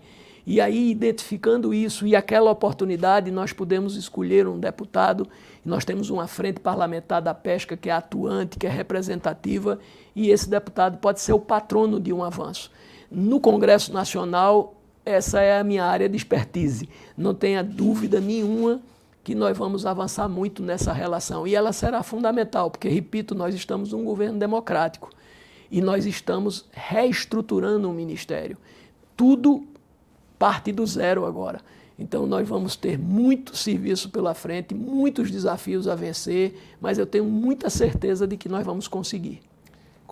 E 0.47 0.61
aí, 0.61 0.91
identificando 0.91 1.75
isso 1.75 2.07
e 2.07 2.17
aquela 2.17 2.51
oportunidade, 2.51 3.31
nós 3.31 3.53
podemos 3.53 3.97
escolher 3.97 4.47
um 4.47 4.59
deputado. 4.59 5.27
Nós 5.65 5.85
temos 5.85 6.11
uma 6.11 6.27
frente 6.27 6.59
parlamentar 6.61 7.23
da 7.23 7.33
pesca 7.33 7.77
que 7.77 7.89
é 7.89 7.93
atuante, 7.93 8.59
que 8.59 8.67
é 8.67 8.71
representativa, 8.71 9.79
e 10.15 10.31
esse 10.31 10.49
deputado 10.49 10.99
pode 10.99 11.21
ser 11.21 11.33
o 11.33 11.39
patrono 11.39 12.01
de 12.01 12.13
um 12.13 12.25
avanço. 12.25 12.71
No 13.15 13.39
Congresso 13.41 13.93
Nacional, 13.93 14.75
essa 15.05 15.39
é 15.43 15.61
a 15.61 15.65
minha 15.65 15.85
área 15.85 16.09
de 16.09 16.17
expertise. 16.17 16.89
Não 17.15 17.35
tenha 17.35 17.63
dúvida 17.63 18.19
nenhuma 18.19 18.81
que 19.23 19.35
nós 19.35 19.57
vamos 19.57 19.85
avançar 19.85 20.27
muito 20.31 20.63
nessa 20.63 20.95
relação. 20.95 21.47
E 21.47 21.55
ela 21.55 21.75
será 21.75 22.03
fundamental, 22.03 22.71
porque, 22.71 22.89
repito, 22.89 23.35
nós 23.35 23.55
estamos 23.55 23.93
num 23.93 24.03
governo 24.03 24.39
democrático 24.39 25.11
e 25.71 25.83
nós 25.83 26.07
estamos 26.07 26.65
reestruturando 26.73 27.91
o 27.91 27.93
ministério. 27.93 28.57
Tudo 29.15 29.63
parte 30.39 30.73
do 30.73 30.87
zero 30.87 31.27
agora. 31.27 31.61
Então, 31.99 32.27
nós 32.27 32.49
vamos 32.49 32.77
ter 32.77 32.99
muito 32.99 33.55
serviço 33.55 34.09
pela 34.09 34.33
frente, 34.33 34.75
muitos 34.75 35.31
desafios 35.31 35.87
a 35.87 35.95
vencer, 35.95 36.59
mas 36.81 36.97
eu 36.97 37.05
tenho 37.05 37.27
muita 37.27 37.69
certeza 37.69 38.27
de 38.27 38.39
que 38.39 38.49
nós 38.49 38.65
vamos 38.65 38.89
conseguir. 38.89 39.52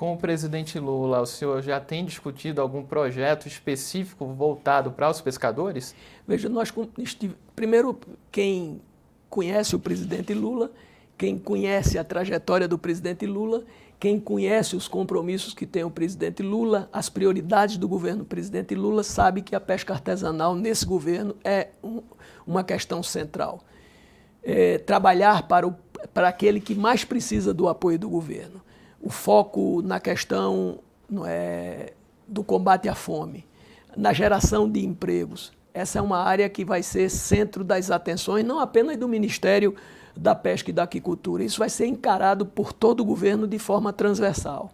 Com 0.00 0.14
o 0.14 0.16
presidente 0.16 0.78
Lula, 0.78 1.21
o 1.21 1.26
senhor 1.26 1.61
já 1.61 1.78
tem 1.78 2.07
discutido 2.07 2.62
algum 2.62 2.83
projeto 2.83 3.47
específico 3.47 4.25
voltado 4.28 4.92
para 4.92 5.11
os 5.11 5.21
pescadores? 5.21 5.95
Veja, 6.26 6.49
nós 6.49 6.73
primeiro 7.54 8.00
quem 8.33 8.80
conhece 9.28 9.76
o 9.76 9.78
presidente 9.78 10.33
Lula, 10.33 10.73
quem 11.19 11.38
conhece 11.38 11.99
a 11.99 12.02
trajetória 12.02 12.66
do 12.66 12.78
presidente 12.78 13.26
Lula, 13.26 13.62
quem 13.99 14.19
conhece 14.19 14.75
os 14.75 14.88
compromissos 14.88 15.52
que 15.52 15.66
tem 15.66 15.85
o 15.85 15.90
presidente 15.90 16.42
Lula, 16.42 16.88
as 16.90 17.11
prioridades 17.11 17.76
do 17.76 17.87
governo 17.87 18.21
do 18.21 18.25
presidente 18.25 18.75
Lula, 18.75 19.02
sabe 19.02 19.42
que 19.42 19.54
a 19.54 19.61
pesca 19.61 19.92
artesanal 19.92 20.54
nesse 20.54 20.87
governo 20.87 21.37
é 21.45 21.69
um, 21.85 22.00
uma 22.47 22.64
questão 22.64 23.02
central. 23.02 23.62
É, 24.42 24.78
trabalhar 24.78 25.47
para, 25.47 25.69
o, 25.69 25.75
para 26.14 26.26
aquele 26.30 26.59
que 26.59 26.75
mais 26.75 27.04
precisa 27.04 27.52
do 27.52 27.69
apoio 27.69 27.99
do 27.99 28.09
governo 28.09 28.62
o 29.00 29.11
foco 29.11 29.83
na 29.83 29.99
questão 29.99 30.78
não 31.09 31.25
é, 31.26 31.92
do 32.26 32.45
combate 32.45 32.88
à 32.88 32.95
fome, 32.95 33.47
na 33.97 34.12
geração 34.12 34.71
de 34.71 34.85
empregos. 34.85 35.52
Essa 35.73 35.99
é 35.99 36.02
uma 36.02 36.19
área 36.19 36.49
que 36.49 36.64
vai 36.64 36.83
ser 36.83 37.09
centro 37.09 37.64
das 37.64 37.90
atenções, 37.90 38.45
não 38.45 38.59
apenas 38.59 38.97
do 38.97 39.09
Ministério 39.09 39.75
da 40.16 40.35
Pesca 40.35 40.71
e 40.71 40.73
da 40.73 40.83
Aquicultura. 40.83 41.45
Isso 41.45 41.59
vai 41.59 41.71
ser 41.71 41.87
encarado 41.87 42.45
por 42.45 42.73
todo 42.73 43.00
o 43.00 43.04
governo 43.04 43.47
de 43.47 43.59
forma 43.59 43.92
transversal. 43.92 44.71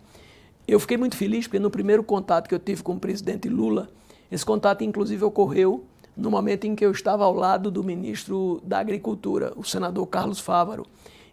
Eu 0.66 0.80
fiquei 0.80 0.96
muito 0.96 1.16
feliz 1.16 1.46
porque 1.46 1.58
no 1.58 1.70
primeiro 1.70 2.02
contato 2.02 2.48
que 2.48 2.54
eu 2.54 2.58
tive 2.58 2.82
com 2.82 2.94
o 2.94 3.00
presidente 3.00 3.48
Lula, 3.48 3.88
esse 4.30 4.44
contato 4.44 4.82
inclusive 4.82 5.22
ocorreu 5.24 5.84
no 6.16 6.30
momento 6.30 6.66
em 6.66 6.74
que 6.74 6.84
eu 6.84 6.90
estava 6.90 7.24
ao 7.24 7.34
lado 7.34 7.70
do 7.70 7.84
ministro 7.84 8.60
da 8.64 8.78
Agricultura, 8.78 9.52
o 9.54 9.62
senador 9.62 10.06
Carlos 10.06 10.40
Fávaro. 10.40 10.86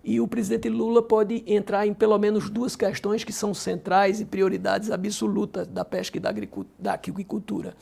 E 0.03 0.19
o 0.19 0.27
presidente 0.27 0.67
Lula 0.67 1.01
pode 1.01 1.43
entrar 1.47 1.87
em 1.87 1.93
pelo 1.93 2.17
menos 2.17 2.49
duas 2.49 2.75
questões 2.75 3.23
que 3.23 3.31
são 3.31 3.53
centrais 3.53 4.19
e 4.19 4.25
prioridades 4.25 4.91
absolutas 4.91 5.65
da 5.67 5.85
pesca 5.85 6.17
e 6.17 6.19
da, 6.19 6.93
agricultura. 6.93 7.75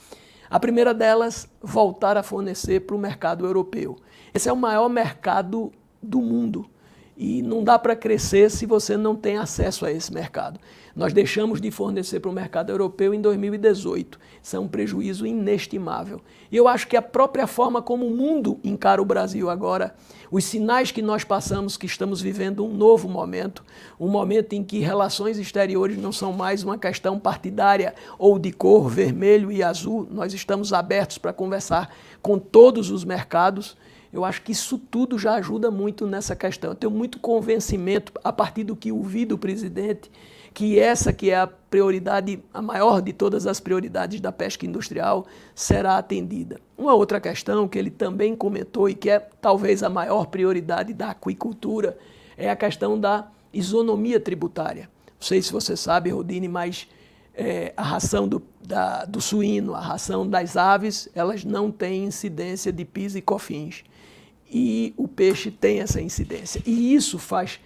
A 0.50 0.60
primeira 0.60 0.94
delas, 0.94 1.50
voltar 1.62 2.18
a 2.18 2.24
fornecer 2.24 2.82
para 2.82 2.96
o 2.96 3.00
mercado 3.00 3.46
europeu. 3.46 3.98
Esse 4.34 4.50
é 4.50 4.54
o 4.54 4.58
maior 4.58 4.88
mercado 4.90 5.72
do 6.02 6.22
mundo 6.22 6.70
e 7.16 7.42
não 7.42 7.64
dá 7.64 7.78
para 7.78 7.96
crescer 7.96 8.50
se 8.50 8.66
você 8.66 8.98
não 8.98 9.16
tem 9.16 9.38
acesso 9.38 9.86
a 9.86 9.92
esse 9.92 10.14
mercado. 10.14 10.60
Nós 10.96 11.14
deixamos 11.14 11.62
de 11.62 11.72
fornecer 11.72 12.20
para 12.20 12.30
o 12.30 12.34
mercado 12.34 12.70
europeu 12.70 13.14
em 13.14 13.22
2018. 13.22 14.20
Isso 14.44 14.56
é 14.56 14.60
um 14.60 14.68
prejuízo 14.68 15.26
inestimável. 15.26 16.20
E 16.52 16.58
eu 16.58 16.68
acho 16.68 16.88
que 16.88 16.98
a 16.98 17.02
própria 17.02 17.48
forma 17.48 17.82
como 17.82 18.06
o 18.06 18.16
mundo 18.16 18.60
encara 18.64 19.02
o 19.02 19.06
Brasil 19.06 19.50
agora, 19.50 19.96
os 20.30 20.44
sinais 20.44 20.92
que 20.92 21.02
nós 21.02 21.24
passamos 21.24 21.78
que 21.78 21.86
estamos 21.86 22.22
vivendo 22.22 22.66
um 22.66 22.74
novo 22.74 23.08
momento, 23.08 23.64
um 24.00 24.10
momento 24.10 24.54
em 24.54 24.64
que 24.64 24.80
relações 24.80 25.38
exteriores 25.38 25.98
não 25.98 26.12
são 26.12 26.34
mais 26.34 26.64
uma 26.64 26.78
questão 26.78 27.18
partidária 27.18 27.94
ou 28.18 28.38
de 28.38 28.52
cor 28.52 28.90
vermelho 28.90 29.52
e 29.52 29.64
azul, 29.64 30.08
nós 30.12 30.34
estamos 30.34 30.74
abertos 30.74 31.18
para 31.18 31.32
conversar 31.32 31.94
com 32.22 32.38
todos 32.38 32.90
os 32.92 33.06
mercados. 33.06 33.78
Eu 34.14 34.26
acho 34.26 34.42
que 34.42 34.52
isso 34.52 34.78
tudo 34.78 35.18
já 35.18 35.36
ajuda 35.36 35.72
muito 35.72 36.06
nessa 36.06 36.36
questão. 36.36 36.72
Eu 36.72 36.76
tenho 36.76 36.92
muito 36.92 37.20
convencimento, 37.20 38.12
a 38.24 38.34
partir 38.34 38.64
do 38.64 38.76
que 38.76 38.92
ouvi 38.92 39.26
do 39.26 39.38
presidente, 39.38 40.12
que 40.54 40.78
essa 40.78 41.14
que 41.14 41.30
é 41.30 41.40
a 41.40 41.48
prioridade, 41.48 42.44
a 42.54 42.62
maior 42.62 43.02
de 43.02 43.14
todas 43.14 43.48
as 43.48 43.60
prioridades 43.60 44.20
da 44.20 44.32
pesca 44.32 44.66
industrial, 44.66 45.26
será 45.56 45.98
atendida. 45.98 46.60
Uma 46.78 46.94
outra 46.94 47.22
questão 47.22 47.68
que 47.68 47.80
ele 47.80 47.90
também 47.90 48.36
comentou 48.36 48.90
e 48.90 48.94
que 48.94 49.10
é 49.10 49.20
talvez 49.20 49.82
a 49.82 49.90
maior 49.90 50.26
prioridade 50.26 50.94
da 50.94 51.12
aquicultura 51.12 51.98
é 52.36 52.50
a 52.50 52.56
questão 52.56 53.00
da 53.00 53.28
isonomia 53.54 54.20
tributária. 54.20 54.90
Não 55.08 55.28
sei 55.28 55.42
se 55.42 55.54
você 55.54 55.78
sabe, 55.78 56.10
Rodine, 56.10 56.50
mas 56.50 56.88
é, 57.34 57.74
a 57.78 57.84
ração 57.84 58.28
do, 58.28 58.42
da, 58.62 59.06
do 59.06 59.22
suíno, 59.22 59.74
a 59.74 59.80
ração 59.80 60.28
das 60.28 60.58
aves, 60.58 61.08
elas 61.16 61.46
não 61.46 61.72
têm 61.72 62.06
incidência 62.06 62.74
de 62.74 62.84
PIS 62.84 63.16
e 63.16 63.22
COFINS. 63.22 63.84
E 64.52 64.94
o 64.98 65.08
peixe 65.08 65.50
tem 65.50 65.80
essa 65.80 66.02
incidência. 66.02 66.62
E 66.66 66.94
isso 66.94 67.18
faz 67.18 67.60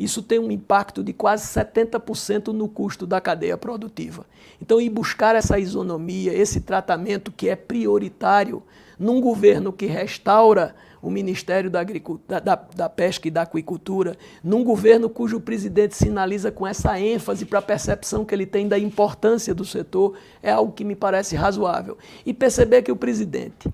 isso 0.00 0.22
tem 0.22 0.38
um 0.38 0.50
impacto 0.50 1.04
de 1.04 1.12
quase 1.12 1.46
70% 1.46 2.54
no 2.54 2.66
custo 2.66 3.06
da 3.06 3.20
cadeia 3.20 3.58
produtiva. 3.58 4.24
Então, 4.58 4.80
ir 4.80 4.88
buscar 4.88 5.36
essa 5.36 5.58
isonomia, 5.58 6.32
esse 6.32 6.62
tratamento 6.62 7.30
que 7.30 7.50
é 7.50 7.54
prioritário 7.54 8.62
num 8.98 9.20
governo 9.20 9.70
que 9.70 9.84
restaura 9.84 10.74
o 11.02 11.10
Ministério 11.10 11.70
da, 11.70 11.82
da, 11.82 12.54
da, 12.54 12.88
Pesca 12.88 13.28
e 13.28 13.30
da 13.30 13.42
Aquicultura, 13.42 14.16
num 14.42 14.64
governo 14.64 15.10
cujo 15.10 15.38
presidente 15.38 15.94
sinaliza 15.94 16.50
com 16.50 16.66
essa 16.66 16.98
ênfase 16.98 17.44
para 17.44 17.58
a 17.58 17.62
percepção 17.62 18.24
que 18.24 18.34
ele 18.34 18.46
tem 18.46 18.68
da 18.68 18.78
importância 18.78 19.54
do 19.54 19.66
setor, 19.66 20.16
é 20.42 20.50
algo 20.50 20.72
que 20.72 20.84
me 20.84 20.96
parece 20.96 21.36
razoável. 21.36 21.98
E 22.24 22.32
perceber 22.32 22.80
que 22.80 22.92
o 22.92 22.96
presidente 22.96 23.68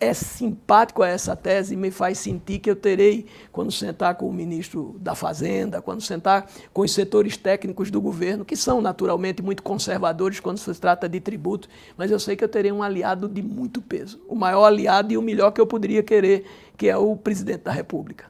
é 0.00 0.14
simpático 0.14 1.02
a 1.02 1.08
essa 1.08 1.36
tese 1.36 1.74
e 1.74 1.76
me 1.76 1.90
faz 1.90 2.18
sentir 2.18 2.58
que 2.58 2.70
eu 2.70 2.74
terei, 2.74 3.26
quando 3.52 3.70
sentar 3.70 4.14
com 4.14 4.26
o 4.26 4.32
ministro 4.32 4.96
da 4.98 5.14
Fazenda, 5.14 5.82
quando 5.82 6.00
sentar 6.00 6.50
com 6.72 6.80
os 6.80 6.92
setores 6.92 7.36
técnicos 7.36 7.90
do 7.90 8.00
governo, 8.00 8.42
que 8.42 8.56
são 8.56 8.80
naturalmente 8.80 9.42
muito 9.42 9.62
conservadores 9.62 10.40
quando 10.40 10.56
se 10.56 10.72
trata 10.80 11.06
de 11.06 11.20
tributo, 11.20 11.68
mas 11.98 12.10
eu 12.10 12.18
sei 12.18 12.34
que 12.34 12.42
eu 12.42 12.48
terei 12.48 12.72
um 12.72 12.82
aliado 12.82 13.28
de 13.28 13.42
muito 13.42 13.82
peso, 13.82 14.18
o 14.26 14.34
maior 14.34 14.64
aliado 14.64 15.12
e 15.12 15.18
o 15.18 15.22
melhor 15.22 15.50
que 15.50 15.60
eu 15.60 15.66
poderia 15.66 16.02
querer, 16.02 16.46
que 16.78 16.88
é 16.88 16.96
o 16.96 17.14
presidente 17.14 17.64
da 17.64 17.72
República. 17.72 18.24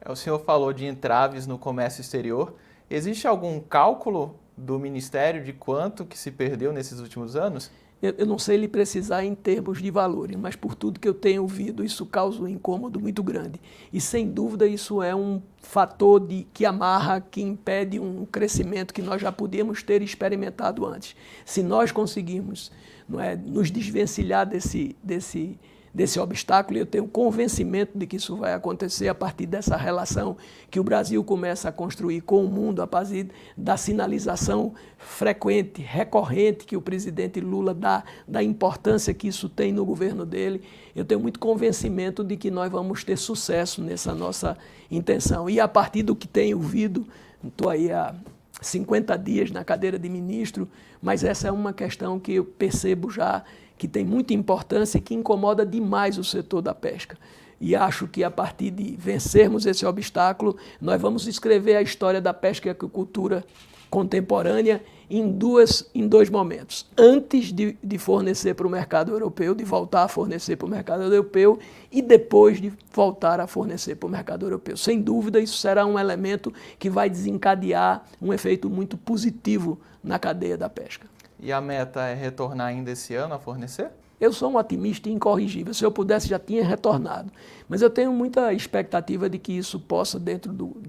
É, 0.00 0.10
o 0.10 0.16
senhor 0.16 0.40
falou 0.40 0.72
de 0.72 0.84
entraves 0.84 1.46
no 1.46 1.56
comércio 1.56 2.00
exterior. 2.00 2.54
Existe 2.90 3.28
algum 3.28 3.60
cálculo 3.60 4.40
do 4.56 4.78
Ministério 4.78 5.44
de 5.44 5.52
quanto 5.52 6.04
que 6.04 6.18
se 6.18 6.32
perdeu 6.32 6.72
nesses 6.72 6.98
últimos 6.98 7.36
anos? 7.36 7.70
Eu, 8.02 8.14
eu 8.18 8.26
não 8.26 8.36
sei 8.36 8.56
lhe 8.56 8.66
precisar 8.66 9.24
em 9.24 9.32
termos 9.32 9.80
de 9.80 9.88
valores, 9.90 10.36
mas 10.36 10.56
por 10.56 10.74
tudo 10.74 10.98
que 10.98 11.08
eu 11.08 11.14
tenho 11.14 11.42
ouvido, 11.42 11.84
isso 11.84 12.04
causa 12.04 12.42
um 12.42 12.48
incômodo 12.48 12.98
muito 12.98 13.22
grande. 13.22 13.60
E 13.92 14.00
sem 14.00 14.28
dúvida 14.28 14.66
isso 14.66 15.00
é 15.00 15.14
um 15.14 15.40
fator 15.58 16.18
de, 16.18 16.44
que 16.52 16.66
amarra, 16.66 17.20
que 17.20 17.40
impede 17.40 18.00
um 18.00 18.26
crescimento 18.26 18.92
que 18.92 19.00
nós 19.00 19.22
já 19.22 19.30
podíamos 19.30 19.84
ter 19.84 20.02
experimentado 20.02 20.84
antes. 20.84 21.14
Se 21.46 21.62
nós 21.62 21.92
conseguirmos 21.92 22.72
não 23.08 23.20
é, 23.20 23.36
nos 23.36 23.70
desvencilhar 23.70 24.46
desse, 24.46 24.96
desse, 25.02 25.58
desse 25.94 26.18
obstáculo 26.18 26.78
e 26.78 26.80
eu 26.80 26.86
tenho 26.86 27.06
convencimento 27.06 27.98
de 27.98 28.06
que 28.06 28.16
isso 28.16 28.36
vai 28.36 28.54
acontecer 28.54 29.08
a 29.08 29.14
partir 29.14 29.46
dessa 29.46 29.76
relação 29.76 30.36
que 30.70 30.80
o 30.80 30.84
Brasil 30.84 31.22
começa 31.22 31.68
a 31.68 31.72
construir 31.72 32.22
com 32.22 32.44
o 32.44 32.48
mundo 32.48 32.80
a 32.80 32.86
partir 32.86 33.28
da 33.56 33.76
sinalização 33.76 34.72
frequente, 34.96 35.82
recorrente 35.82 36.64
que 36.64 36.76
o 36.76 36.80
presidente 36.80 37.40
Lula 37.40 37.74
dá 37.74 38.04
da 38.26 38.42
importância 38.42 39.12
que 39.12 39.28
isso 39.28 39.48
tem 39.48 39.72
no 39.72 39.84
governo 39.84 40.24
dele. 40.24 40.62
Eu 40.96 41.04
tenho 41.04 41.20
muito 41.20 41.38
convencimento 41.38 42.24
de 42.24 42.36
que 42.36 42.50
nós 42.50 42.70
vamos 42.70 43.04
ter 43.04 43.18
sucesso 43.18 43.82
nessa 43.82 44.14
nossa 44.14 44.56
intenção. 44.90 45.50
E 45.50 45.60
a 45.60 45.68
partir 45.68 46.02
do 46.02 46.16
que 46.16 46.26
tenho 46.26 46.56
ouvido, 46.56 47.06
estou 47.44 47.68
aí 47.68 47.90
há 47.90 48.14
50 48.60 49.16
dias 49.18 49.50
na 49.50 49.64
cadeira 49.64 49.98
de 49.98 50.08
ministro, 50.08 50.68
mas 51.02 51.24
essa 51.24 51.48
é 51.48 51.52
uma 51.52 51.72
questão 51.72 52.18
que 52.18 52.34
eu 52.34 52.44
percebo 52.44 53.10
já 53.10 53.42
que 53.82 53.88
tem 53.88 54.04
muita 54.04 54.32
importância 54.32 54.98
e 54.98 55.00
que 55.00 55.12
incomoda 55.12 55.66
demais 55.66 56.16
o 56.16 56.22
setor 56.22 56.62
da 56.62 56.72
pesca. 56.72 57.18
E 57.60 57.74
acho 57.74 58.06
que 58.06 58.22
a 58.22 58.30
partir 58.30 58.70
de 58.70 58.94
vencermos 58.96 59.66
esse 59.66 59.84
obstáculo, 59.84 60.56
nós 60.80 61.02
vamos 61.02 61.26
escrever 61.26 61.74
a 61.74 61.82
história 61.82 62.20
da 62.20 62.32
pesca 62.32 62.68
e 62.68 62.70
aquicultura 62.70 63.44
contemporânea 63.90 64.84
em, 65.10 65.28
duas, 65.32 65.90
em 65.92 66.06
dois 66.06 66.30
momentos. 66.30 66.86
Antes 66.96 67.52
de, 67.52 67.76
de 67.82 67.98
fornecer 67.98 68.54
para 68.54 68.68
o 68.68 68.70
mercado 68.70 69.10
europeu, 69.10 69.52
de 69.52 69.64
voltar 69.64 70.04
a 70.04 70.08
fornecer 70.08 70.54
para 70.54 70.66
o 70.68 70.70
mercado 70.70 71.02
europeu, 71.02 71.58
e 71.90 72.00
depois 72.00 72.60
de 72.60 72.72
voltar 72.94 73.40
a 73.40 73.48
fornecer 73.48 73.96
para 73.96 74.06
o 74.06 74.10
mercado 74.10 74.46
europeu. 74.46 74.76
Sem 74.76 75.02
dúvida, 75.02 75.40
isso 75.40 75.58
será 75.58 75.84
um 75.84 75.98
elemento 75.98 76.54
que 76.78 76.88
vai 76.88 77.10
desencadear 77.10 78.04
um 78.22 78.32
efeito 78.32 78.70
muito 78.70 78.96
positivo 78.96 79.80
na 80.04 80.20
cadeia 80.20 80.56
da 80.56 80.68
pesca. 80.68 81.11
E 81.42 81.50
a 81.52 81.60
meta 81.60 82.02
é 82.02 82.14
retornar 82.14 82.68
ainda 82.68 82.92
esse 82.92 83.16
ano 83.16 83.34
a 83.34 83.38
fornecer? 83.38 83.90
Eu 84.20 84.32
sou 84.32 84.52
um 84.52 84.56
otimista 84.56 85.10
incorrigível. 85.10 85.74
Se 85.74 85.84
eu 85.84 85.90
pudesse, 85.90 86.28
já 86.28 86.38
tinha 86.38 86.64
retornado. 86.64 87.32
Mas 87.68 87.82
eu 87.82 87.90
tenho 87.90 88.12
muita 88.12 88.52
expectativa 88.52 89.28
de 89.28 89.36
que 89.38 89.52
isso 89.52 89.80
possa, 89.80 90.20
dentro 90.20 90.52
do, 90.52 90.80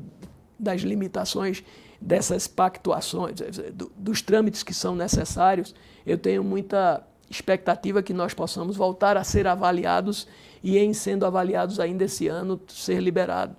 das 0.59 0.81
limitações 0.81 1.63
dessas 1.99 2.47
pactuações, 2.47 3.33
do, 3.73 3.91
dos 3.97 4.21
trâmites 4.21 4.61
que 4.61 4.75
são 4.75 4.95
necessários, 4.95 5.73
eu 6.05 6.19
tenho 6.19 6.43
muita 6.43 7.01
expectativa 7.27 8.03
que 8.03 8.13
nós 8.13 8.35
possamos 8.35 8.75
voltar 8.75 9.17
a 9.17 9.23
ser 9.23 9.47
avaliados 9.47 10.27
e, 10.61 10.77
em 10.77 10.93
sendo 10.93 11.25
avaliados 11.25 11.79
ainda 11.79 12.03
esse 12.03 12.27
ano, 12.27 12.61
ser 12.67 12.99
liberado, 12.99 13.55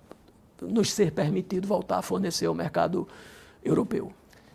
nos 0.62 0.92
ser 0.92 1.10
permitido 1.10 1.66
voltar 1.66 1.98
a 1.98 2.02
fornecer 2.02 2.46
ao 2.46 2.54
mercado 2.54 3.08
europeu. 3.64 4.12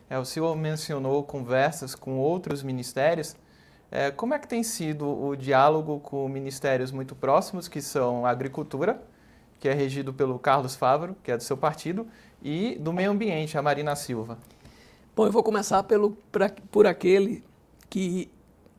É, 0.10 0.18
o 0.18 0.25
senhor 0.25 0.56
mencionou 0.56 1.24
conversas 1.24 1.94
com 1.94 2.18
outros 2.18 2.63
ministérios. 2.63 3.36
É, 3.92 4.10
como 4.10 4.34
é 4.34 4.39
que 4.39 4.48
tem 4.48 4.63
sido 4.63 5.08
o 5.08 5.36
diálogo 5.36 6.00
com 6.00 6.28
ministérios 6.28 6.92
muito 6.92 7.16
próximos, 7.16 7.68
que 7.68 7.82
são 7.82 8.25
a 8.25 8.32
Agricultura, 8.32 9.01
que 9.60 9.70
é 9.70 9.74
regido 9.74 10.13
pelo 10.13 10.39
Carlos 10.39 10.75
Favaro, 10.75 11.16
que 11.24 11.32
é 11.32 11.38
do 11.38 11.44
seu 11.44 11.58
partido, 11.58 12.08
e 12.42 12.75
do 12.80 12.92
Meio 12.92 13.12
Ambiente, 13.12 13.58
a 13.58 13.62
Marina 13.62 13.96
Silva? 13.96 14.38
Bom, 15.16 15.25
eu 15.25 15.32
vou 15.32 15.44
começar 15.44 15.84
pelo, 15.84 16.12
pra, 16.32 16.50
por 16.72 16.88
aquele 16.88 17.44
que 17.89 18.32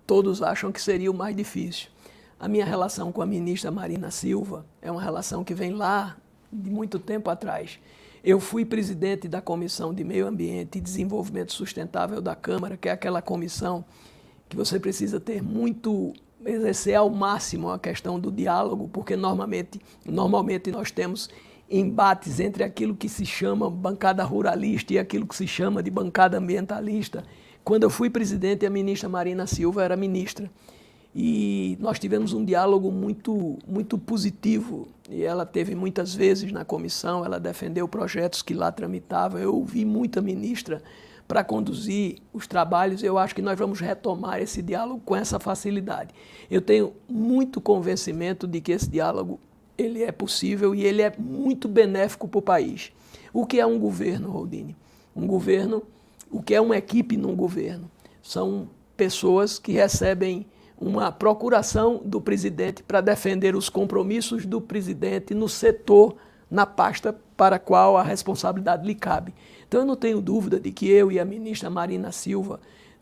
todos 0.07 0.43
acham 0.43 0.73
que 0.73 0.81
seria 0.81 1.11
o 1.11 1.15
mais 1.15 1.37
difícil. 1.37 1.91
A 2.39 2.49
minha 2.49 2.65
relação 2.65 3.13
com 3.13 3.21
a 3.21 3.27
ministra 3.27 3.71
Marina 3.71 4.11
Silva 4.11 4.65
é 4.81 4.91
uma 4.91 5.03
relação 5.03 5.45
que 5.45 5.55
vem 5.55 5.73
lá 5.73 6.17
de 6.51 6.71
muito 6.71 6.99
tempo 6.99 7.31
atrás. 7.31 7.79
Eu 8.23 8.39
fui 8.39 8.67
presidente 8.67 9.27
da 9.27 9.41
Comissão 9.41 9.95
de 9.95 10.05
Meio 10.05 10.27
Ambiente 10.27 10.77
e 10.77 10.81
Desenvolvimento 10.81 11.55
Sustentável 11.55 12.21
da 12.21 12.35
Câmara, 12.35 12.77
que 12.77 12.87
é 12.87 12.93
aquela 12.93 13.23
comissão 13.23 13.83
que 14.47 14.55
você 14.55 14.79
precisa 14.79 15.19
ter 15.19 15.43
muito 15.43 16.12
exercer 16.45 16.95
ao 16.95 17.09
máximo 17.09 17.71
a 17.71 17.79
questão 17.79 18.21
do 18.21 18.31
diálogo, 18.31 18.91
porque 18.93 19.17
normalmente, 19.17 19.81
normalmente 20.05 20.71
nós 20.71 20.91
temos 20.91 21.31
embates 21.71 22.41
entre 22.41 22.62
aquilo 22.62 22.95
que 22.95 23.09
se 23.09 23.25
chama 23.25 23.71
bancada 23.71 24.23
ruralista 24.23 24.93
e 24.93 24.99
aquilo 24.99 25.27
que 25.27 25.37
se 25.37 25.47
chama 25.47 25.83
de 25.83 25.91
bancada 25.91 26.37
ambientalista. 26.37 27.25
Quando 27.65 27.85
eu 27.85 27.91
fui 27.91 28.11
presidente, 28.11 28.67
a 28.67 28.71
ministra 28.71 29.09
Marina 29.09 29.47
Silva 29.47 29.83
era 29.83 29.97
ministra 29.97 30.50
e 31.14 31.76
nós 31.81 31.99
tivemos 31.99 32.33
um 32.33 32.45
diálogo 32.45 32.90
muito, 32.90 33.59
muito 33.67 33.99
positivo. 33.99 34.88
E 35.09 35.23
ela 35.23 35.45
teve 35.45 35.75
muitas 35.75 36.14
vezes 36.14 36.52
na 36.52 36.64
comissão, 36.64 37.25
ela 37.25 37.40
defendeu 37.40 37.88
projetos 37.88 38.43
que 38.43 38.55
lá 38.55 38.71
tramitavam. 38.71 39.40
Eu 39.40 39.55
ouvi 39.55 39.85
muita 39.85 40.21
ministra 40.21 40.81
para 41.26 41.43
conduzir 41.43 42.19
os 42.33 42.47
trabalhos. 42.47 43.02
Eu 43.02 43.19
acho 43.19 43.35
que 43.35 43.43
nós 43.43 43.59
vamos 43.59 43.81
retomar 43.81 44.40
esse 44.40 44.62
diálogo 44.62 45.03
com 45.05 45.16
essa 45.16 45.40
facilidade. 45.40 46.14
Eu 46.49 46.61
tenho 46.61 46.92
muito 47.09 47.61
convencimento 47.61 48.46
de 48.46 48.61
que 48.61 48.73
esse 48.73 48.88
diálogo 48.88 49.40
ele 49.77 50.03
é 50.03 50.12
possível 50.12 50.75
e 50.75 50.85
ele 50.85 51.03
é 51.03 51.12
muito 51.18 51.66
benéfico 51.66 52.29
para 52.29 52.38
o 52.38 52.42
país. 52.42 52.92
O 53.33 53.46
que 53.46 53.59
é 53.59 53.66
um 53.66 53.79
governo, 53.79 54.31
Rodine? 54.31 54.77
Um 55.14 55.27
governo, 55.27 55.83
o 56.31 56.42
que 56.42 56.55
é 56.55 56.61
uma 56.61 56.77
equipe 56.77 57.16
num 57.16 57.35
governo? 57.35 57.90
São 58.23 58.68
pessoas 58.96 59.59
que 59.59 59.73
recebem 59.73 60.46
uma 60.81 61.12
procuração 61.12 62.01
do 62.05 62.21
presidente 62.21 62.83
para 62.83 63.03
defender 63.03 63.55
os 63.55 63.69
compromissos 63.69 64.47
do 64.47 64.61
presidente 64.61 65.35
no 65.35 65.49
setor, 65.49 66.16
na 66.51 66.64
pasta 66.64 67.14
para 67.37 67.57
a 67.57 67.59
qual 67.59 67.97
a 67.97 68.03
responsabilidade 68.03 68.87
lhe 68.87 68.95
cabe. 68.95 69.35
Então 69.69 69.81
eu 69.81 69.87
não 69.87 69.95
tenho 69.95 70.21
dúvida 70.21 70.59
de 70.59 70.73
que 70.73 70.90
eu 70.90 71.12
e 71.12 71.21
a 71.21 71.25
ministra 71.25 71.69
Marina 71.69 72.11
Silva 72.11 72.59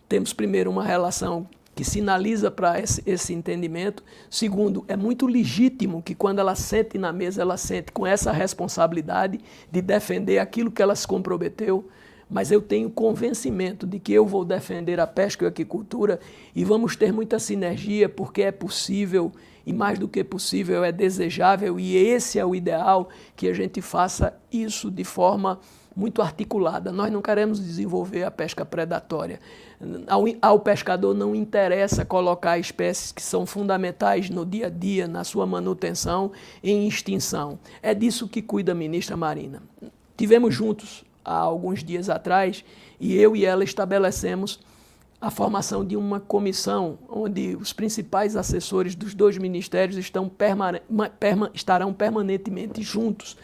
temos 0.08 0.32
primeiro 0.32 0.70
uma 0.70 0.84
relação 0.84 1.46
que 1.74 1.84
sinaliza 1.84 2.50
para 2.50 2.80
esse, 2.80 3.00
esse, 3.06 3.32
entendimento. 3.32 4.02
Segundo, 4.28 4.84
é 4.88 4.96
muito 4.96 5.28
legítimo 5.28 6.02
que 6.02 6.12
quando 6.12 6.40
ela 6.40 6.56
sente 6.56 6.98
na 6.98 7.12
mesa, 7.12 7.40
ela 7.40 7.56
sente 7.56 7.92
com 7.92 8.04
essa 8.04 8.32
responsabilidade 8.32 9.38
de 9.70 9.80
defender 9.80 10.40
aquilo 10.40 10.72
que 10.72 10.82
ela 10.82 10.96
se 10.96 11.06
comprometeu 11.06 11.88
mas 12.28 12.50
eu 12.50 12.60
tenho 12.60 12.90
convencimento 12.90 13.86
de 13.86 13.98
que 13.98 14.12
eu 14.12 14.26
vou 14.26 14.44
defender 14.44 15.00
a 15.00 15.06
pesca 15.06 15.44
e 15.44 15.46
a 15.46 15.48
aquicultura 15.48 16.20
e 16.54 16.64
vamos 16.64 16.96
ter 16.96 17.12
muita 17.12 17.38
sinergia 17.38 18.08
porque 18.08 18.42
é 18.42 18.52
possível 18.52 19.32
e 19.64 19.72
mais 19.72 19.98
do 19.98 20.08
que 20.08 20.22
possível 20.24 20.84
é 20.84 20.92
desejável 20.92 21.78
e 21.78 21.96
esse 21.96 22.38
é 22.38 22.44
o 22.44 22.54
ideal 22.54 23.08
que 23.36 23.48
a 23.48 23.52
gente 23.52 23.80
faça 23.80 24.34
isso 24.50 24.90
de 24.90 25.04
forma 25.04 25.58
muito 25.98 26.22
articulada. 26.22 26.92
Nós 26.92 27.12
não 27.12 27.20
queremos 27.20 27.58
desenvolver 27.58 28.22
a 28.22 28.30
pesca 28.30 28.64
predatória. 28.64 29.40
Ao, 30.06 30.24
ao, 30.40 30.60
pescador 30.60 31.12
não 31.12 31.34
interessa 31.34 32.04
colocar 32.04 32.56
espécies 32.56 33.10
que 33.10 33.20
são 33.20 33.44
fundamentais 33.44 34.30
no 34.30 34.46
dia 34.46 34.66
a 34.66 34.70
dia, 34.70 35.08
na 35.08 35.24
sua 35.24 35.44
manutenção, 35.44 36.30
em 36.62 36.86
extinção. 36.86 37.58
É 37.82 37.92
disso 37.94 38.28
que 38.28 38.40
cuida 38.40 38.72
a 38.72 38.74
ministra 38.76 39.16
Marina. 39.16 39.60
Tivemos 40.16 40.54
juntos 40.54 41.04
há 41.28 41.36
alguns 41.36 41.84
dias 41.84 42.08
atrás, 42.08 42.64
e 42.98 43.14
eu 43.16 43.36
e 43.36 43.44
ela 43.44 43.62
estabelecemos 43.62 44.60
a 45.20 45.30
formação 45.30 45.84
de 45.84 45.96
uma 45.96 46.20
comissão 46.20 46.98
onde 47.08 47.56
os 47.56 47.72
principais 47.72 48.36
assessores 48.36 48.94
dos 48.94 49.14
dois 49.14 49.36
ministérios 49.36 49.96
estão 49.96 50.28
perma 50.28 50.80
estarão 51.52 51.92
permanentemente 51.92 52.82
juntos, 52.82 53.36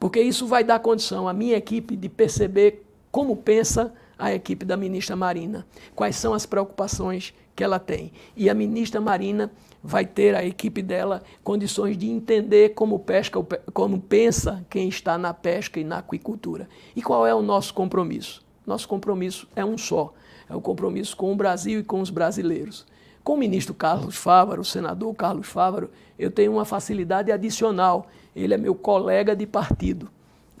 porque 0.00 0.20
isso 0.20 0.46
vai 0.46 0.64
dar 0.64 0.80
condição 0.80 1.28
à 1.28 1.32
minha 1.32 1.56
equipe 1.56 1.96
de 1.96 2.08
perceber 2.08 2.82
como 3.10 3.36
pensa 3.36 3.92
a 4.18 4.32
equipe 4.32 4.64
da 4.64 4.76
ministra 4.76 5.14
Marina, 5.14 5.66
quais 5.94 6.16
são 6.16 6.34
as 6.34 6.44
preocupações 6.44 7.34
que 7.58 7.64
ela 7.64 7.80
tem. 7.80 8.12
E 8.36 8.48
a 8.48 8.54
ministra 8.54 9.00
Marina 9.00 9.50
vai 9.82 10.06
ter 10.06 10.32
a 10.36 10.44
equipe 10.44 10.80
dela 10.80 11.24
condições 11.42 11.98
de 11.98 12.08
entender 12.08 12.68
como 12.68 13.00
pesca, 13.00 13.44
como 13.74 14.00
pensa 14.00 14.64
quem 14.70 14.88
está 14.88 15.18
na 15.18 15.34
pesca 15.34 15.80
e 15.80 15.84
na 15.84 15.98
aquicultura. 15.98 16.68
E 16.94 17.02
qual 17.02 17.26
é 17.26 17.34
o 17.34 17.42
nosso 17.42 17.74
compromisso? 17.74 18.46
Nosso 18.64 18.86
compromisso 18.86 19.48
é 19.56 19.64
um 19.64 19.76
só, 19.76 20.14
é 20.48 20.54
o 20.54 20.60
compromisso 20.60 21.16
com 21.16 21.32
o 21.32 21.34
Brasil 21.34 21.80
e 21.80 21.82
com 21.82 22.00
os 22.00 22.10
brasileiros. 22.10 22.86
Com 23.24 23.34
o 23.34 23.36
ministro 23.38 23.74
Carlos 23.74 24.16
Fávaro, 24.16 24.60
o 24.60 24.64
senador 24.64 25.12
Carlos 25.16 25.48
Fávaro, 25.48 25.90
eu 26.16 26.30
tenho 26.30 26.52
uma 26.52 26.64
facilidade 26.64 27.32
adicional. 27.32 28.06
Ele 28.36 28.54
é 28.54 28.56
meu 28.56 28.76
colega 28.76 29.34
de 29.34 29.48
partido. 29.48 30.08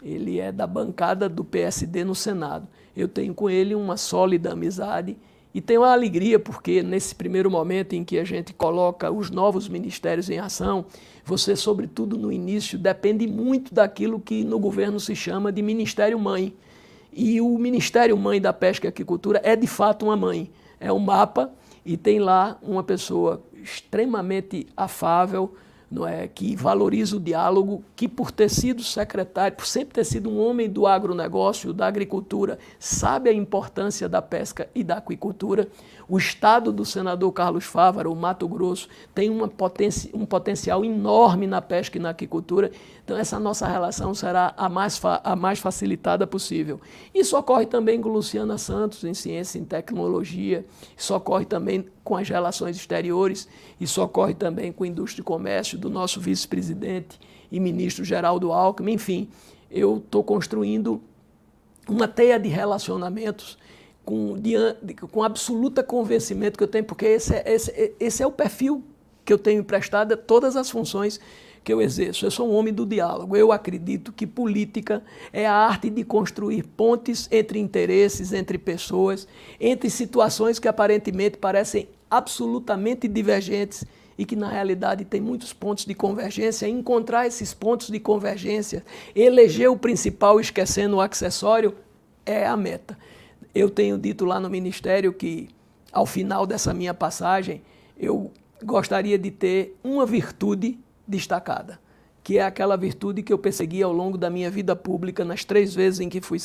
Ele 0.02 0.40
é 0.40 0.50
da 0.50 0.66
bancada 0.66 1.28
do 1.28 1.44
PSD 1.44 2.02
no 2.02 2.16
Senado. 2.16 2.66
Eu 2.96 3.06
tenho 3.06 3.32
com 3.34 3.48
ele 3.48 3.76
uma 3.76 3.96
sólida 3.96 4.52
amizade 4.52 5.16
e 5.58 5.60
tenho 5.60 5.82
a 5.82 5.92
alegria 5.92 6.38
porque, 6.38 6.84
nesse 6.84 7.16
primeiro 7.16 7.50
momento 7.50 7.92
em 7.92 8.04
que 8.04 8.16
a 8.16 8.22
gente 8.22 8.54
coloca 8.54 9.10
os 9.10 9.28
novos 9.28 9.68
ministérios 9.68 10.30
em 10.30 10.38
ação, 10.38 10.86
você, 11.24 11.56
sobretudo 11.56 12.16
no 12.16 12.30
início, 12.30 12.78
depende 12.78 13.26
muito 13.26 13.74
daquilo 13.74 14.20
que 14.20 14.44
no 14.44 14.60
governo 14.60 15.00
se 15.00 15.16
chama 15.16 15.50
de 15.50 15.60
Ministério 15.60 16.16
Mãe. 16.16 16.54
E 17.12 17.40
o 17.40 17.58
Ministério 17.58 18.16
Mãe 18.16 18.40
da 18.40 18.52
Pesca 18.52 18.86
e 18.86 18.88
Aquicultura 18.88 19.40
é 19.42 19.56
de 19.56 19.66
fato 19.66 20.04
uma 20.04 20.16
mãe. 20.16 20.48
É 20.78 20.92
um 20.92 21.00
mapa 21.00 21.50
e 21.84 21.96
tem 21.96 22.20
lá 22.20 22.56
uma 22.62 22.84
pessoa 22.84 23.42
extremamente 23.60 24.64
afável, 24.76 25.56
não 25.90 26.06
é, 26.06 26.28
que 26.28 26.54
valoriza 26.54 27.16
o 27.16 27.20
diálogo, 27.20 27.82
que 27.96 28.06
por 28.06 28.30
ter 28.30 28.50
sido 28.50 28.82
secretário, 28.82 29.56
por 29.56 29.66
sempre 29.66 29.94
ter 29.94 30.04
sido 30.04 30.28
um 30.28 30.38
homem 30.38 30.68
do 30.68 30.86
agronegócio, 30.86 31.72
da 31.72 31.86
agricultura, 31.86 32.58
sabe 32.78 33.30
a 33.30 33.32
importância 33.32 34.08
da 34.08 34.20
pesca 34.20 34.68
e 34.74 34.84
da 34.84 34.98
aquicultura. 34.98 35.68
O 36.08 36.16
estado 36.16 36.72
do 36.72 36.86
senador 36.86 37.30
Carlos 37.32 37.64
Fávaro, 37.64 38.10
o 38.10 38.16
Mato 38.16 38.48
Grosso, 38.48 38.88
tem 39.14 39.28
uma 39.28 39.52
um 40.14 40.24
potencial 40.24 40.82
enorme 40.82 41.46
na 41.46 41.60
pesca 41.60 41.98
e 41.98 42.00
na 42.00 42.10
aquicultura. 42.10 42.72
Então 43.04 43.16
essa 43.16 43.38
nossa 43.38 43.68
relação 43.68 44.14
será 44.14 44.54
a 44.56 44.70
mais, 44.70 44.98
a 45.22 45.36
mais 45.36 45.58
facilitada 45.58 46.26
possível. 46.26 46.80
Isso 47.14 47.36
ocorre 47.36 47.66
também 47.66 48.00
com 48.00 48.08
Luciana 48.08 48.56
Santos 48.56 49.04
em 49.04 49.12
ciência 49.12 49.58
e 49.58 49.64
tecnologia, 49.64 50.64
isso 50.96 51.14
ocorre 51.14 51.44
também 51.44 51.86
com 52.02 52.16
as 52.16 52.26
relações 52.26 52.76
exteriores, 52.76 53.46
isso 53.78 54.02
ocorre 54.02 54.32
também 54.32 54.72
com 54.72 54.84
a 54.84 54.86
indústria 54.86 55.20
e 55.20 55.24
comércio 55.24 55.76
do 55.76 55.90
nosso 55.90 56.20
vice-presidente 56.20 57.20
e 57.52 57.60
ministro 57.60 58.02
Geraldo 58.02 58.50
Alckmin. 58.50 58.94
Enfim, 58.94 59.28
eu 59.70 59.98
estou 59.98 60.24
construindo 60.24 61.02
uma 61.86 62.08
teia 62.08 62.38
de 62.38 62.48
relacionamentos 62.48 63.58
com, 64.08 64.34
com 65.10 65.22
absoluta 65.22 65.82
convencimento 65.82 66.56
que 66.56 66.64
eu 66.64 66.68
tenho, 66.68 66.82
porque 66.82 67.04
esse 67.04 67.34
é, 67.34 67.42
esse, 67.44 67.92
esse 68.00 68.22
é 68.22 68.26
o 68.26 68.32
perfil 68.32 68.82
que 69.22 69.30
eu 69.30 69.36
tenho 69.36 69.60
emprestado 69.60 70.14
a 70.14 70.16
todas 70.16 70.56
as 70.56 70.70
funções 70.70 71.20
que 71.62 71.70
eu 71.70 71.82
exerço. 71.82 72.24
Eu 72.24 72.30
sou 72.30 72.48
um 72.48 72.54
homem 72.54 72.72
do 72.72 72.86
diálogo. 72.86 73.36
Eu 73.36 73.52
acredito 73.52 74.10
que 74.10 74.26
política 74.26 75.02
é 75.30 75.46
a 75.46 75.52
arte 75.52 75.90
de 75.90 76.04
construir 76.04 76.62
pontes 76.62 77.28
entre 77.30 77.58
interesses, 77.58 78.32
entre 78.32 78.56
pessoas, 78.56 79.28
entre 79.60 79.90
situações 79.90 80.58
que 80.58 80.68
aparentemente 80.68 81.36
parecem 81.36 81.86
absolutamente 82.10 83.06
divergentes 83.06 83.84
e 84.16 84.24
que 84.24 84.34
na 84.34 84.48
realidade 84.48 85.04
tem 85.04 85.20
muitos 85.20 85.52
pontos 85.52 85.84
de 85.84 85.92
convergência, 85.92 86.66
encontrar 86.66 87.26
esses 87.26 87.52
pontos 87.52 87.88
de 87.90 88.00
convergência, 88.00 88.82
eleger 89.14 89.70
o 89.70 89.76
principal 89.76 90.40
esquecendo 90.40 90.96
o 90.96 91.00
acessório, 91.02 91.74
é 92.24 92.46
a 92.46 92.56
meta. 92.56 92.96
Eu 93.58 93.68
tenho 93.68 93.98
dito 93.98 94.24
lá 94.24 94.38
no 94.38 94.48
Ministério 94.48 95.12
que, 95.12 95.48
ao 95.92 96.06
final 96.06 96.46
dessa 96.46 96.72
minha 96.72 96.94
passagem, 96.94 97.60
eu 97.98 98.30
gostaria 98.62 99.18
de 99.18 99.32
ter 99.32 99.76
uma 99.82 100.06
virtude 100.06 100.78
destacada, 101.04 101.80
que 102.22 102.38
é 102.38 102.42
aquela 102.44 102.76
virtude 102.76 103.20
que 103.20 103.32
eu 103.32 103.38
persegui 103.38 103.82
ao 103.82 103.92
longo 103.92 104.16
da 104.16 104.30
minha 104.30 104.48
vida 104.48 104.76
pública, 104.76 105.24
nas 105.24 105.44
três 105.44 105.74
vezes 105.74 105.98
em 105.98 106.08
que 106.08 106.20
fui, 106.20 106.38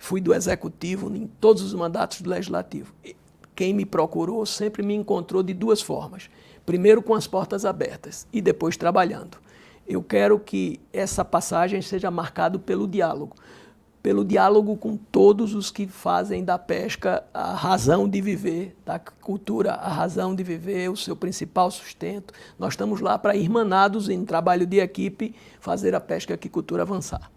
fui 0.00 0.20
do 0.20 0.34
Executivo, 0.34 1.14
em 1.14 1.28
todos 1.28 1.62
os 1.62 1.72
mandatos 1.74 2.22
do 2.22 2.30
Legislativo. 2.30 2.92
Quem 3.54 3.72
me 3.72 3.86
procurou 3.86 4.44
sempre 4.44 4.82
me 4.82 4.96
encontrou 4.96 5.44
de 5.44 5.54
duas 5.54 5.80
formas. 5.80 6.28
Primeiro, 6.66 7.00
com 7.00 7.14
as 7.14 7.28
portas 7.28 7.64
abertas 7.64 8.26
e 8.32 8.40
depois 8.40 8.76
trabalhando. 8.76 9.38
Eu 9.86 10.02
quero 10.02 10.40
que 10.40 10.80
essa 10.92 11.24
passagem 11.24 11.80
seja 11.82 12.10
marcada 12.10 12.58
pelo 12.58 12.88
diálogo 12.88 13.36
pelo 14.02 14.24
diálogo 14.24 14.76
com 14.76 14.96
todos 14.96 15.54
os 15.54 15.70
que 15.70 15.86
fazem 15.86 16.44
da 16.44 16.58
pesca 16.58 17.24
a 17.34 17.54
razão 17.54 18.08
de 18.08 18.20
viver, 18.20 18.76
da 18.84 18.98
cultura 18.98 19.72
a 19.72 19.88
razão 19.88 20.34
de 20.34 20.42
viver, 20.42 20.88
o 20.90 20.96
seu 20.96 21.16
principal 21.16 21.70
sustento. 21.70 22.32
Nós 22.58 22.74
estamos 22.74 23.00
lá 23.00 23.18
para, 23.18 23.36
irmanados 23.36 24.08
em 24.08 24.24
trabalho 24.24 24.66
de 24.66 24.78
equipe, 24.78 25.34
fazer 25.60 25.94
a 25.94 26.00
pesca 26.00 26.32
e 26.32 26.34
a 26.34 26.36
aquicultura 26.36 26.82
avançar. 26.82 27.30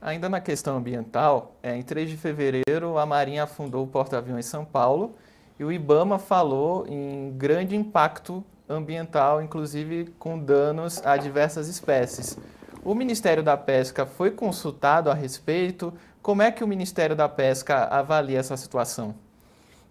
Ainda 0.00 0.28
na 0.28 0.40
questão 0.40 0.76
ambiental, 0.76 1.56
é, 1.62 1.76
em 1.76 1.82
3 1.82 2.10
de 2.10 2.16
fevereiro, 2.16 2.98
a 2.98 3.04
Marinha 3.04 3.42
afundou 3.42 3.84
o 3.84 3.86
porta-aviões 3.86 4.46
São 4.46 4.64
Paulo 4.64 5.14
e 5.58 5.64
o 5.64 5.72
IBAMA 5.72 6.20
falou 6.20 6.86
em 6.86 7.32
grande 7.36 7.74
impacto 7.74 8.44
ambiental, 8.68 9.42
inclusive 9.42 10.14
com 10.18 10.38
danos 10.38 11.04
a 11.04 11.16
diversas 11.16 11.68
espécies. 11.68 12.38
O 12.88 12.94
Ministério 12.94 13.42
da 13.42 13.54
Pesca 13.54 14.06
foi 14.06 14.30
consultado 14.30 15.10
a 15.10 15.14
respeito? 15.14 15.92
Como 16.22 16.40
é 16.40 16.50
que 16.50 16.64
o 16.64 16.66
Ministério 16.66 17.14
da 17.14 17.28
Pesca 17.28 17.84
avalia 17.84 18.38
essa 18.38 18.56
situação? 18.56 19.14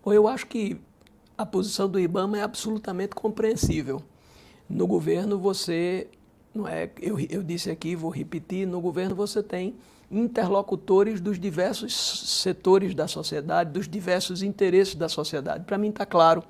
Bom, 0.03 0.11
eu 0.11 0.27
acho 0.27 0.47
que 0.47 0.81
a 1.37 1.45
posição 1.45 1.87
do 1.87 1.99
IBAMA 1.99 2.39
é 2.39 2.41
absolutamente 2.41 3.13
compreensível. 3.13 4.01
No 4.67 4.87
governo 4.87 5.37
você, 5.37 6.07
não 6.55 6.67
é, 6.67 6.89
eu, 6.99 7.19
eu 7.19 7.43
disse 7.43 7.69
aqui, 7.69 7.95
vou 7.95 8.09
repetir, 8.09 8.65
no 8.65 8.81
governo 8.81 9.15
você 9.15 9.43
tem 9.43 9.75
interlocutores 10.09 11.21
dos 11.21 11.39
diversos 11.39 12.41
setores 12.41 12.95
da 12.95 13.07
sociedade, 13.07 13.73
dos 13.73 13.87
diversos 13.87 14.41
interesses 14.41 14.95
da 14.95 15.07
sociedade. 15.07 15.65
Para 15.65 15.77
mim 15.77 15.89
está 15.89 16.03
claro, 16.03 16.43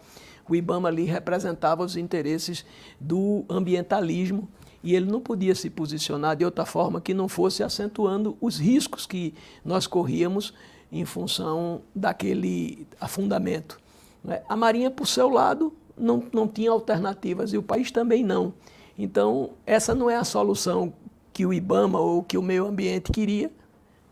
o 0.47 0.55
IBAMA 0.55 0.87
ali 0.87 1.03
representava 1.03 1.83
os 1.83 1.97
interesses 1.97 2.65
do 3.01 3.43
ambientalismo, 3.49 4.47
e 4.83 4.95
ele 4.95 5.09
não 5.09 5.19
podia 5.19 5.55
se 5.55 5.69
posicionar 5.69 6.35
de 6.35 6.45
outra 6.45 6.65
forma 6.65 7.01
que 7.01 7.13
não 7.13 7.27
fosse 7.27 7.63
acentuando 7.63 8.37
os 8.39 8.59
riscos 8.59 9.05
que 9.05 9.33
nós 9.63 9.87
corríamos 9.87 10.53
em 10.91 11.05
função 11.05 11.81
daquele 11.93 12.87
afundamento. 12.99 13.79
Né? 14.23 14.41
A 14.47 14.55
Marinha, 14.55 14.89
por 14.89 15.07
seu 15.07 15.29
lado, 15.29 15.73
não, 15.97 16.23
não 16.31 16.47
tinha 16.47 16.71
alternativas 16.71 17.53
e 17.53 17.57
o 17.57 17.63
país 17.63 17.91
também 17.91 18.23
não. 18.23 18.53
Então, 18.97 19.51
essa 19.65 19.93
não 19.93 20.09
é 20.09 20.15
a 20.15 20.23
solução 20.23 20.93
que 21.33 21.45
o 21.45 21.53
IBAMA 21.53 21.99
ou 21.99 22.23
que 22.23 22.37
o 22.37 22.41
meio 22.41 22.65
ambiente 22.65 23.11
queria, 23.11 23.51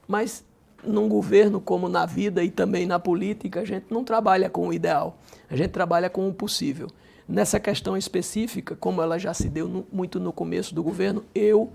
mas 0.07 0.43
num 0.83 1.09
governo 1.09 1.59
como 1.59 1.89
na 1.89 2.05
vida 2.05 2.43
e 2.43 2.51
também 2.51 2.85
na 2.85 2.99
política, 2.99 3.61
a 3.61 3.65
gente 3.65 3.87
não 3.89 4.03
trabalha 4.03 4.49
com 4.49 4.67
o 4.67 4.73
ideal, 4.73 5.17
a 5.49 5.55
gente 5.55 5.71
trabalha 5.71 6.09
com 6.09 6.29
o 6.29 6.33
possível. 6.33 6.87
Nessa 7.27 7.59
questão 7.59 7.97
específica, 7.97 8.75
como 8.75 9.01
ela 9.01 9.17
já 9.17 9.33
se 9.33 9.49
deu 9.49 9.67
no, 9.67 9.87
muito 9.91 10.19
no 10.19 10.31
começo 10.31 10.75
do 10.75 10.83
governo, 10.83 11.23
eu 11.33 11.73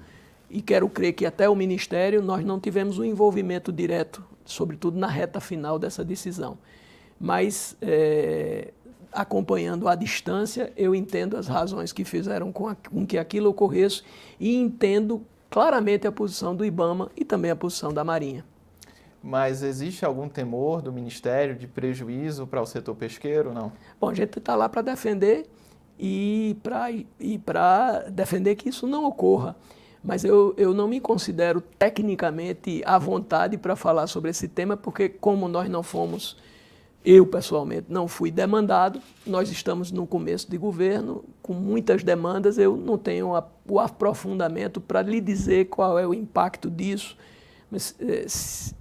e 0.48 0.62
quero 0.62 0.88
crer 0.88 1.12
que 1.12 1.26
até 1.26 1.48
o 1.48 1.54
Ministério 1.54 2.22
nós 2.22 2.44
não 2.44 2.58
tivemos 2.58 2.98
um 2.98 3.04
envolvimento 3.04 3.72
direto, 3.72 4.24
sobretudo 4.44 4.98
na 4.98 5.06
reta 5.08 5.40
final 5.40 5.78
dessa 5.78 6.04
decisão. 6.04 6.58
Mas, 7.20 7.76
é, 7.82 8.72
acompanhando 9.12 9.88
à 9.88 9.94
distância, 9.94 10.72
eu 10.76 10.94
entendo 10.94 11.36
as 11.36 11.48
razões 11.48 11.92
que 11.92 12.04
fizeram 12.04 12.52
com, 12.52 12.68
a, 12.68 12.74
com 12.74 13.04
que 13.04 13.18
aquilo 13.18 13.50
ocorresse 13.50 14.02
e 14.38 14.56
entendo 14.56 15.22
claramente 15.50 16.06
a 16.06 16.12
posição 16.12 16.54
do 16.54 16.64
IBAMA 16.64 17.10
e 17.16 17.24
também 17.24 17.50
a 17.50 17.56
posição 17.56 17.92
da 17.92 18.04
Marinha. 18.04 18.44
Mas 19.22 19.62
existe 19.62 20.04
algum 20.04 20.28
temor 20.28 20.80
do 20.80 20.92
Ministério 20.92 21.54
de 21.54 21.66
prejuízo 21.66 22.46
para 22.46 22.62
o 22.62 22.66
setor 22.66 22.94
pesqueiro, 22.94 23.52
não? 23.52 23.72
Bom, 24.00 24.08
a 24.08 24.14
gente 24.14 24.38
está 24.38 24.56
lá 24.56 24.68
para 24.68 24.82
defender 24.82 25.46
e 25.98 26.56
para 27.44 28.08
defender 28.08 28.54
que 28.54 28.70
isso 28.70 28.86
não 28.86 29.04
ocorra. 29.04 29.54
Mas 30.02 30.24
eu, 30.24 30.54
eu 30.56 30.72
não 30.72 30.88
me 30.88 30.98
considero 30.98 31.60
tecnicamente 31.60 32.82
à 32.86 32.98
vontade 32.98 33.58
para 33.58 33.76
falar 33.76 34.06
sobre 34.06 34.30
esse 34.30 34.48
tema, 34.48 34.74
porque 34.74 35.10
como 35.10 35.46
nós 35.46 35.68
não 35.68 35.82
fomos, 35.82 36.38
eu 37.04 37.26
pessoalmente 37.26 37.86
não 37.90 38.08
fui 38.08 38.30
demandado, 38.30 39.00
nós 39.26 39.50
estamos 39.50 39.92
no 39.92 40.06
começo 40.06 40.50
de 40.50 40.56
governo, 40.56 41.22
com 41.42 41.52
muitas 41.52 42.02
demandas, 42.02 42.56
eu 42.56 42.76
não 42.76 42.96
tenho 42.96 43.34
a, 43.34 43.46
o 43.68 43.78
aprofundamento 43.78 44.80
para 44.80 45.02
lhe 45.02 45.20
dizer 45.20 45.66
qual 45.66 45.98
é 45.98 46.06
o 46.06 46.14
impacto 46.14 46.70
disso 46.70 47.16
mas, 47.70 47.94
eh, 48.00 48.26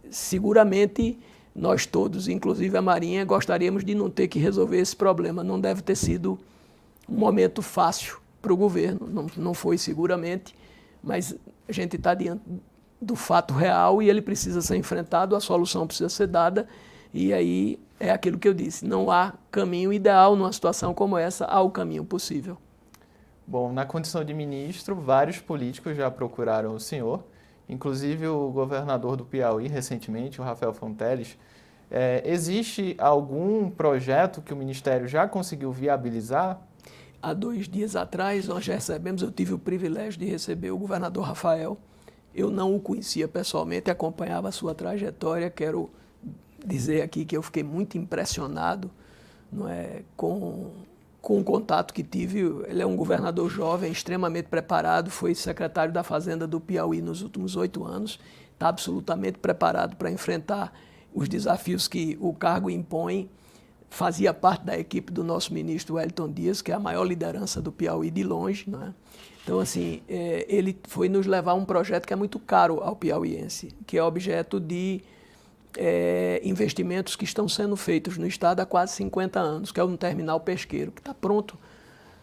seguramente 0.10 1.20
nós 1.56 1.86
todos, 1.86 2.28
inclusive 2.28 2.78
a 2.78 2.82
Marinha, 2.82 3.26
gostaríamos 3.26 3.84
de 3.84 3.94
não 3.94 4.10
ter 4.10 4.28
que 4.28 4.40
resolver 4.40 4.80
esse 4.80 4.96
problema. 4.96 5.44
Não 5.44 5.60
deve 5.60 5.82
ter 5.82 5.96
sido 5.96 6.40
um 7.08 7.16
momento 7.16 7.62
fácil 7.62 8.20
para 8.42 8.54
o 8.54 8.58
governo, 8.58 9.08
não, 9.08 9.28
não 9.36 9.54
foi 9.54 9.78
seguramente, 9.78 10.56
mas 11.04 11.36
a 11.68 11.72
gente 11.72 11.98
está 11.98 12.14
diante 12.14 12.42
do 13.02 13.16
fato 13.16 13.54
real 13.54 14.02
e 14.02 14.10
ele 14.10 14.22
precisa 14.22 14.62
ser 14.62 14.78
enfrentado, 14.78 15.36
a 15.36 15.40
solução 15.40 15.86
precisa 15.86 16.10
ser 16.10 16.28
dada, 16.28 16.68
e 17.14 17.34
aí 17.34 17.80
é 18.00 18.12
aquilo 18.12 18.38
que 18.38 18.48
eu 18.48 18.54
disse: 18.54 18.86
não 18.86 19.12
há 19.12 19.34
caminho 19.52 19.92
ideal 19.92 20.36
numa 20.36 20.52
situação 20.54 20.94
como 20.94 21.18
essa, 21.18 21.46
há 21.46 21.62
o 21.62 21.70
caminho 21.70 22.06
possível. 22.06 22.58
Bom, 23.46 23.74
na 23.74 23.86
condição 23.86 24.24
de 24.24 24.34
ministro, 24.34 24.96
vários 24.96 25.40
políticos 25.40 25.98
já 25.98 26.10
procuraram 26.10 26.76
o 26.76 26.80
senhor 26.80 27.24
inclusive 27.70 28.28
o 28.28 28.50
governador 28.50 29.16
do 29.16 29.24
Piauí 29.24 29.68
recentemente, 29.68 30.42
o 30.42 30.44
Rafael 30.44 30.74
Fonteles. 30.74 31.38
É, 31.92 32.22
existe 32.26 32.96
algum 32.98 33.70
projeto 33.70 34.42
que 34.42 34.54
o 34.54 34.58
Ministério 34.58 35.08
já 35.08 35.28
conseguiu 35.28 35.72
viabilizar? 35.72 36.60
Há 37.22 37.34
dois 37.34 37.68
dias 37.68 37.96
atrás 37.96 38.48
nós 38.48 38.66
recebemos, 38.66 39.22
eu 39.22 39.32
tive 39.32 39.54
o 39.54 39.60
privilégio 39.60 40.20
de 40.20 40.26
receber 40.26 40.72
o 40.72 40.78
governador 40.78 41.24
Rafael. 41.24 41.78
Eu 42.34 42.50
não 42.50 42.76
o 42.76 42.80
conhecia 42.80 43.28
pessoalmente, 43.28 43.90
acompanhava 43.90 44.50
a 44.50 44.52
sua 44.52 44.74
trajetória. 44.74 45.50
Quero 45.50 45.90
dizer 46.66 47.02
aqui 47.02 47.26
que 47.26 47.36
eu 47.36 47.42
fiquei 47.42 47.64
muito 47.64 47.98
impressionado 47.98 48.90
não 49.52 49.68
é, 49.68 50.04
com 50.16 50.72
com 51.22 51.40
o 51.40 51.44
contato 51.44 51.94
que 51.94 52.04
tive, 52.04 52.40
ele 52.68 52.82
é 52.82 52.86
um 52.86 52.96
governador 52.96 53.50
jovem, 53.50 53.92
extremamente 53.92 54.48
preparado, 54.48 55.12
foi 55.12 55.36
secretário 55.36 55.94
da 55.94 56.04
Fazenda 56.04 56.48
do 56.48 56.60
Piauí 56.60 57.02
nos 57.02 57.22
últimos 57.22 57.56
oito 57.56 57.84
anos, 57.84 58.20
está 58.54 58.70
absolutamente 58.70 59.38
preparado 59.38 59.96
para 59.96 60.10
enfrentar 60.10 60.74
os 61.14 61.28
desafios 61.28 61.88
que 61.88 62.18
o 62.22 62.34
cargo 62.34 62.70
impõe. 62.70 63.30
Fazia 63.90 64.34
parte 64.34 64.66
da 64.66 64.78
equipe 64.78 65.12
do 65.12 65.24
nosso 65.24 65.54
ministro 65.54 65.96
Wellington 65.96 66.32
Dias, 66.32 66.62
que 66.62 66.72
é 66.72 66.76
a 66.76 66.80
maior 66.80 67.04
liderança 67.04 67.60
do 67.60 67.72
Piauí 67.72 68.12
de 68.12 68.24
longe. 68.24 68.70
Né? 68.70 68.94
Então, 69.44 69.60
assim, 69.60 70.04
é, 70.08 70.46
ele 70.48 70.78
foi 70.88 71.10
nos 71.10 71.26
levar 71.26 71.56
um 71.56 71.66
projeto 71.66 72.06
que 72.06 72.14
é 72.14 72.16
muito 72.16 72.38
caro 72.38 72.82
ao 72.82 72.96
piauiense, 72.96 73.74
que 73.88 73.98
é 73.98 74.04
objeto 74.04 74.60
de 74.60 75.02
é, 75.78 76.42
investimentos 76.44 77.16
que 77.16 77.24
estão 77.24 77.48
sendo 77.48 77.76
feitos 77.76 78.18
no 78.18 78.26
Estado 78.26 78.60
há 78.60 78.66
quase 78.66 78.94
50 78.94 79.40
anos, 79.40 79.72
que 79.72 79.80
é 79.80 79.84
um 79.84 79.96
terminal 79.96 80.40
pesqueiro, 80.40 80.92
que 80.92 81.02
está 81.02 81.14
pronto 81.14 81.58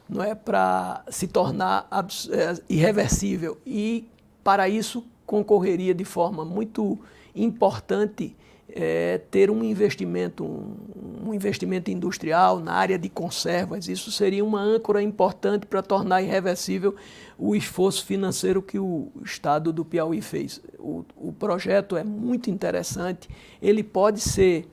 não 0.09 0.23
é 0.23 0.35
para 0.35 1.03
se 1.09 1.27
tornar 1.27 1.89
é, 1.91 2.63
irreversível. 2.69 3.59
E, 3.67 4.09
para 4.43 4.69
isso, 4.69 5.05
concorreria 5.25 5.95
de 5.95 6.05
forma 6.05 6.45
muito 6.45 6.99
importante 7.35 8.35
é, 8.69 9.19
ter 9.31 9.51
um 9.51 9.63
investimento, 9.63 10.45
um, 10.45 11.29
um, 11.29 11.35
investimento 11.35 11.91
industrial 11.91 12.59
na 12.59 12.73
área 12.73 12.99
de 12.99 13.09
conservas. 13.09 13.89
Isso 13.89 14.11
seria 14.11 14.45
uma 14.45 14.61
âncora 14.61 15.03
importante 15.03 15.67
para 15.67 15.83
tornar 15.83 16.23
irreversível 16.23 16.95
o 17.39 17.55
esforço 17.55 18.05
financeiro 18.05 18.61
que 18.61 18.79
o 18.79 19.11
Estado 19.25 19.73
do 19.73 19.85
Piauí 19.85 20.21
fez. 20.21 20.61
O, 20.79 21.05
o 21.17 21.33
projeto 21.33 21.97
é 21.97 22.05
muito 22.05 22.51
interessante. 22.51 23.29
Ele 23.63 23.83
pode 23.83 24.21
ser, 24.21 24.69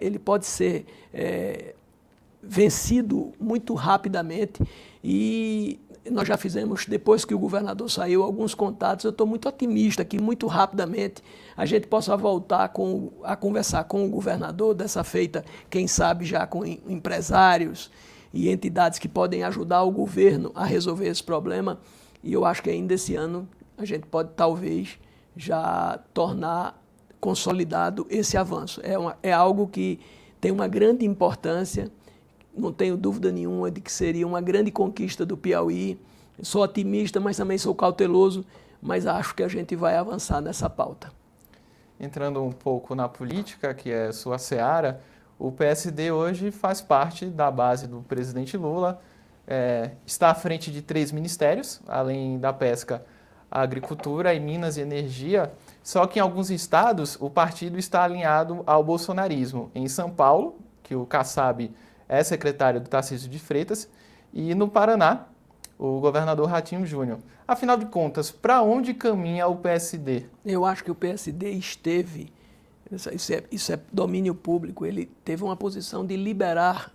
ele 0.00 0.18
pode 0.18 0.46
ser 0.46 0.84
é, 1.12 1.74
vencido 2.42 3.32
muito 3.40 3.74
rapidamente 3.74 4.62
e 5.02 5.80
nós 6.10 6.26
já 6.26 6.36
fizemos, 6.36 6.86
depois 6.86 7.24
que 7.24 7.34
o 7.34 7.38
governador 7.38 7.90
saiu, 7.90 8.22
alguns 8.22 8.54
contatos. 8.54 9.04
Eu 9.04 9.10
estou 9.10 9.26
muito 9.26 9.48
otimista 9.48 10.04
que, 10.04 10.20
muito 10.20 10.46
rapidamente, 10.46 11.22
a 11.56 11.66
gente 11.66 11.86
possa 11.86 12.16
voltar 12.16 12.68
com, 12.70 13.10
a 13.22 13.36
conversar 13.36 13.84
com 13.84 14.04
o 14.04 14.08
governador, 14.08 14.74
dessa 14.74 15.02
feita, 15.04 15.44
quem 15.70 15.86
sabe 15.86 16.24
já 16.24 16.46
com 16.46 16.64
empresários 16.64 17.90
e 18.32 18.48
entidades 18.48 18.98
que 18.98 19.08
podem 19.08 19.42
ajudar 19.42 19.82
o 19.82 19.90
governo 19.90 20.52
a 20.54 20.64
resolver 20.64 21.08
esse 21.08 21.22
problema. 21.22 21.78
E 22.22 22.32
eu 22.32 22.44
acho 22.44 22.62
que 22.62 22.70
ainda 22.70 22.94
esse 22.94 23.14
ano 23.14 23.48
a 23.76 23.84
gente 23.84 24.06
pode, 24.06 24.30
talvez, 24.34 24.98
já 25.36 25.98
tornar 26.12 26.82
consolidado 27.20 28.06
esse 28.10 28.36
avanço. 28.36 28.80
É, 28.84 28.98
uma, 28.98 29.16
é 29.22 29.32
algo 29.32 29.68
que 29.68 30.00
tem 30.40 30.50
uma 30.50 30.68
grande 30.68 31.04
importância 31.04 31.90
não 32.58 32.72
tenho 32.72 32.96
dúvida 32.96 33.30
nenhuma 33.30 33.70
de 33.70 33.80
que 33.80 33.90
seria 33.90 34.26
uma 34.26 34.40
grande 34.40 34.70
conquista 34.70 35.24
do 35.24 35.36
Piauí. 35.36 35.98
Sou 36.42 36.62
otimista, 36.62 37.20
mas 37.20 37.36
também 37.36 37.58
sou 37.58 37.74
cauteloso, 37.74 38.44
mas 38.80 39.06
acho 39.06 39.34
que 39.34 39.42
a 39.42 39.48
gente 39.48 39.74
vai 39.74 39.96
avançar 39.96 40.40
nessa 40.40 40.68
pauta. 40.68 41.12
Entrando 41.98 42.42
um 42.42 42.52
pouco 42.52 42.94
na 42.94 43.08
política, 43.08 43.74
que 43.74 43.90
é 43.90 44.12
sua 44.12 44.38
seara, 44.38 45.00
o 45.38 45.50
PSD 45.50 46.10
hoje 46.10 46.50
faz 46.50 46.80
parte 46.80 47.26
da 47.26 47.50
base 47.50 47.86
do 47.86 48.02
presidente 48.02 48.56
Lula, 48.56 49.00
é, 49.46 49.92
está 50.04 50.30
à 50.30 50.34
frente 50.34 50.70
de 50.70 50.82
três 50.82 51.10
ministérios, 51.10 51.80
além 51.88 52.38
da 52.38 52.52
pesca, 52.52 53.04
a 53.50 53.62
agricultura 53.62 54.34
e 54.34 54.40
minas 54.40 54.76
e 54.76 54.80
energia, 54.80 55.50
só 55.82 56.06
que 56.06 56.18
em 56.18 56.22
alguns 56.22 56.50
estados 56.50 57.16
o 57.18 57.30
partido 57.30 57.78
está 57.78 58.04
alinhado 58.04 58.62
ao 58.66 58.84
bolsonarismo. 58.84 59.70
Em 59.74 59.88
São 59.88 60.10
Paulo, 60.10 60.58
que 60.82 60.94
o 60.94 61.06
Kassab 61.06 61.70
é 62.08 62.22
secretário 62.24 62.80
do 62.80 62.88
Tarcísio 62.88 63.28
de 63.28 63.38
Freitas, 63.38 63.88
e 64.32 64.54
no 64.54 64.68
Paraná, 64.68 65.26
o 65.78 66.00
governador 66.00 66.48
Ratinho 66.48 66.84
Júnior. 66.86 67.18
Afinal 67.46 67.76
de 67.76 67.86
contas, 67.86 68.30
para 68.30 68.62
onde 68.62 68.92
caminha 68.92 69.46
o 69.46 69.56
PSD? 69.56 70.24
Eu 70.44 70.64
acho 70.64 70.84
que 70.84 70.90
o 70.90 70.94
PSD 70.94 71.50
esteve, 71.50 72.32
isso 72.90 73.32
é, 73.32 73.44
isso 73.50 73.72
é 73.72 73.80
domínio 73.92 74.34
público, 74.34 74.84
ele 74.84 75.06
teve 75.24 75.44
uma 75.44 75.56
posição 75.56 76.04
de 76.04 76.16
liberar 76.16 76.92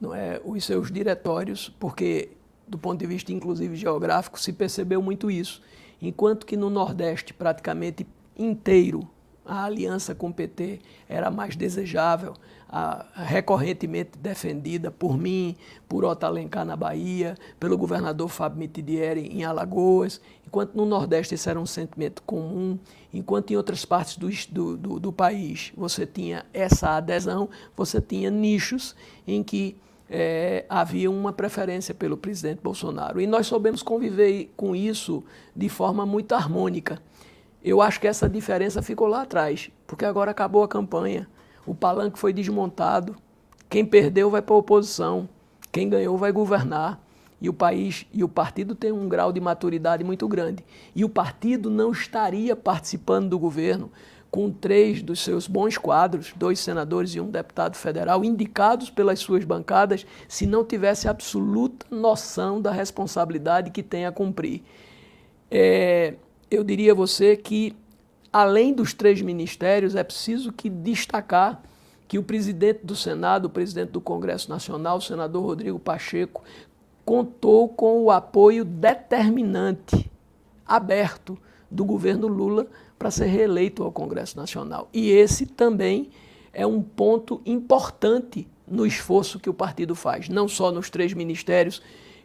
não 0.00 0.14
é, 0.14 0.40
os 0.44 0.64
seus 0.64 0.90
diretórios, 0.90 1.68
porque, 1.78 2.30
do 2.66 2.76
ponto 2.76 2.98
de 2.98 3.06
vista 3.06 3.32
inclusive 3.32 3.76
geográfico, 3.76 4.40
se 4.40 4.52
percebeu 4.52 5.00
muito 5.00 5.30
isso. 5.30 5.62
Enquanto 6.00 6.44
que 6.44 6.56
no 6.56 6.68
Nordeste, 6.68 7.32
praticamente 7.32 8.04
inteiro, 8.36 9.08
a 9.44 9.64
aliança 9.64 10.14
com 10.14 10.30
o 10.30 10.34
PT 10.34 10.80
era 11.08 11.30
mais 11.30 11.54
desejável, 11.54 12.34
a, 12.72 13.04
recorrentemente 13.14 14.18
defendida 14.18 14.90
por 14.90 15.18
mim, 15.18 15.54
por 15.86 16.06
Otto 16.06 16.24
Alencar 16.24 16.64
na 16.64 16.74
Bahia, 16.74 17.36
pelo 17.60 17.76
governador 17.76 18.28
Fábio 18.28 18.60
Mitidieri 18.60 19.26
em 19.26 19.44
Alagoas, 19.44 20.22
enquanto 20.46 20.74
no 20.74 20.86
Nordeste 20.86 21.34
isso 21.34 21.50
era 21.50 21.60
um 21.60 21.66
sentimento 21.66 22.22
comum, 22.22 22.78
enquanto 23.12 23.50
em 23.50 23.56
outras 23.56 23.84
partes 23.84 24.16
do, 24.16 24.76
do, 24.78 24.98
do 24.98 25.12
país 25.12 25.70
você 25.76 26.06
tinha 26.06 26.46
essa 26.54 26.96
adesão, 26.96 27.50
você 27.76 28.00
tinha 28.00 28.30
nichos 28.30 28.96
em 29.26 29.42
que 29.42 29.76
é, 30.08 30.64
havia 30.68 31.10
uma 31.10 31.32
preferência 31.32 31.94
pelo 31.94 32.16
presidente 32.16 32.60
Bolsonaro. 32.62 33.20
E 33.20 33.26
nós 33.26 33.46
soubemos 33.46 33.82
conviver 33.82 34.50
com 34.56 34.74
isso 34.74 35.22
de 35.54 35.68
forma 35.68 36.06
muito 36.06 36.34
harmônica. 36.34 37.00
Eu 37.64 37.80
acho 37.80 38.00
que 38.00 38.06
essa 38.06 38.28
diferença 38.28 38.82
ficou 38.82 39.06
lá 39.06 39.22
atrás, 39.22 39.70
porque 39.86 40.04
agora 40.04 40.30
acabou 40.30 40.64
a 40.64 40.68
campanha, 40.68 41.28
o 41.66 41.74
palanque 41.74 42.18
foi 42.18 42.32
desmontado, 42.32 43.16
quem 43.68 43.84
perdeu 43.84 44.30
vai 44.30 44.42
para 44.42 44.54
a 44.54 44.58
oposição, 44.58 45.28
quem 45.70 45.88
ganhou 45.88 46.16
vai 46.16 46.32
governar. 46.32 47.00
E 47.40 47.48
o 47.48 47.52
país 47.52 48.06
e 48.12 48.22
o 48.22 48.28
partido 48.28 48.72
têm 48.72 48.92
um 48.92 49.08
grau 49.08 49.32
de 49.32 49.40
maturidade 49.40 50.04
muito 50.04 50.28
grande. 50.28 50.64
E 50.94 51.04
o 51.04 51.08
partido 51.08 51.68
não 51.68 51.90
estaria 51.90 52.54
participando 52.54 53.30
do 53.30 53.38
governo 53.38 53.90
com 54.32 54.50
três 54.50 55.02
dos 55.02 55.20
seus 55.20 55.46
bons 55.46 55.76
quadros, 55.76 56.32
dois 56.34 56.58
senadores 56.58 57.14
e 57.14 57.20
um 57.20 57.30
deputado 57.30 57.76
federal, 57.76 58.24
indicados 58.24 58.88
pelas 58.88 59.18
suas 59.18 59.44
bancadas, 59.44 60.06
se 60.26 60.46
não 60.46 60.64
tivesse 60.64 61.06
absoluta 61.06 61.84
noção 61.90 62.60
da 62.60 62.70
responsabilidade 62.70 63.70
que 63.70 63.82
tem 63.82 64.06
a 64.06 64.12
cumprir. 64.12 64.62
É, 65.50 66.14
eu 66.50 66.64
diria 66.64 66.92
a 66.92 66.94
você 66.94 67.36
que, 67.36 67.76
além 68.32 68.72
dos 68.72 68.94
três 68.94 69.20
ministérios, 69.20 69.94
é 69.94 70.02
preciso 70.02 70.52
que 70.52 70.70
destacar 70.70 71.62
que 72.08 72.18
o 72.18 72.22
presidente 72.22 72.80
do 72.84 72.96
Senado, 72.96 73.46
o 73.46 73.50
presidente 73.50 73.90
do 73.90 74.00
Congresso 74.00 74.48
Nacional, 74.50 74.98
o 74.98 75.02
senador 75.02 75.44
Rodrigo 75.44 75.78
Pacheco, 75.78 76.42
contou 77.04 77.68
com 77.68 78.02
o 78.02 78.10
apoio 78.10 78.64
determinante, 78.64 80.10
aberto, 80.66 81.38
do 81.70 81.84
governo 81.84 82.28
Lula 82.28 82.66
para 82.98 83.10
ser 83.10 83.26
reeleito 83.26 83.82
ao 83.82 83.90
Congresso 83.90 84.36
Nacional. 84.36 84.88
E 84.92 85.10
esse 85.10 85.46
também 85.46 86.10
é 86.52 86.66
um 86.66 86.82
ponto 86.82 87.40
importante 87.46 88.46
no 88.68 88.86
esforço 88.86 89.40
que 89.40 89.50
o 89.50 89.54
partido 89.54 89.94
faz, 89.94 90.28
não 90.28 90.46
só 90.46 90.70
nos 90.70 90.90
três 90.90 91.14
ministérios 91.14 91.82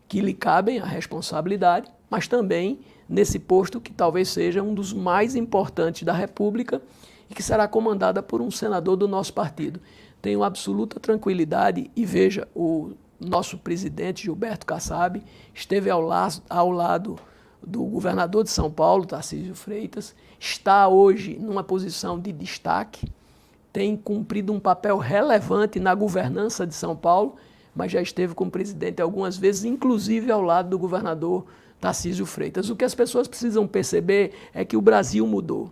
que 0.07 0.21
lhe 0.21 0.33
cabem 0.33 0.79
a 0.79 0.85
responsabilidade, 0.85 1.89
mas 2.09 2.27
também 2.27 2.79
nesse 3.07 3.39
posto 3.39 3.79
que 3.79 3.93
talvez 3.93 4.29
seja 4.29 4.61
um 4.61 4.73
dos 4.73 4.93
mais 4.93 5.35
importantes 5.35 6.03
da 6.03 6.13
República 6.13 6.81
e 7.29 7.35
que 7.35 7.43
será 7.43 7.67
comandada 7.67 8.21
por 8.21 8.41
um 8.41 8.51
senador 8.51 8.95
do 8.95 9.07
nosso 9.07 9.33
partido. 9.33 9.79
Tenho 10.21 10.43
absoluta 10.43 10.99
tranquilidade 10.99 11.89
e 11.95 12.05
veja, 12.05 12.47
o 12.55 12.91
nosso 13.19 13.57
presidente 13.57 14.23
Gilberto 14.23 14.65
Kassab 14.65 15.21
esteve 15.53 15.89
ao, 15.89 16.01
la 16.01 16.29
ao 16.49 16.71
lado 16.71 17.17
do 17.65 17.83
governador 17.83 18.43
de 18.43 18.49
São 18.49 18.71
Paulo, 18.71 19.05
Tarcísio 19.05 19.55
Freitas, 19.55 20.15
está 20.39 20.87
hoje 20.87 21.37
numa 21.39 21.63
posição 21.63 22.19
de 22.19 22.31
destaque, 22.31 23.11
tem 23.73 23.95
cumprido 23.95 24.53
um 24.53 24.59
papel 24.59 24.97
relevante 24.97 25.79
na 25.79 25.93
governança 25.93 26.65
de 26.65 26.73
São 26.73 26.95
Paulo, 26.95 27.35
mas 27.75 27.91
já 27.91 28.01
esteve 28.01 28.33
com 28.33 28.45
o 28.45 28.51
presidente 28.51 29.01
algumas 29.01 29.37
vezes, 29.37 29.65
inclusive 29.65 30.31
ao 30.31 30.41
lado 30.41 30.69
do 30.69 30.79
governador 30.79 31.45
Tarcísio 31.79 32.25
Freitas. 32.25 32.69
O 32.69 32.75
que 32.75 32.85
as 32.85 32.95
pessoas 32.95 33.27
precisam 33.27 33.67
perceber 33.67 34.33
é 34.53 34.65
que 34.65 34.77
o 34.77 34.81
Brasil 34.81 35.25
mudou. 35.27 35.71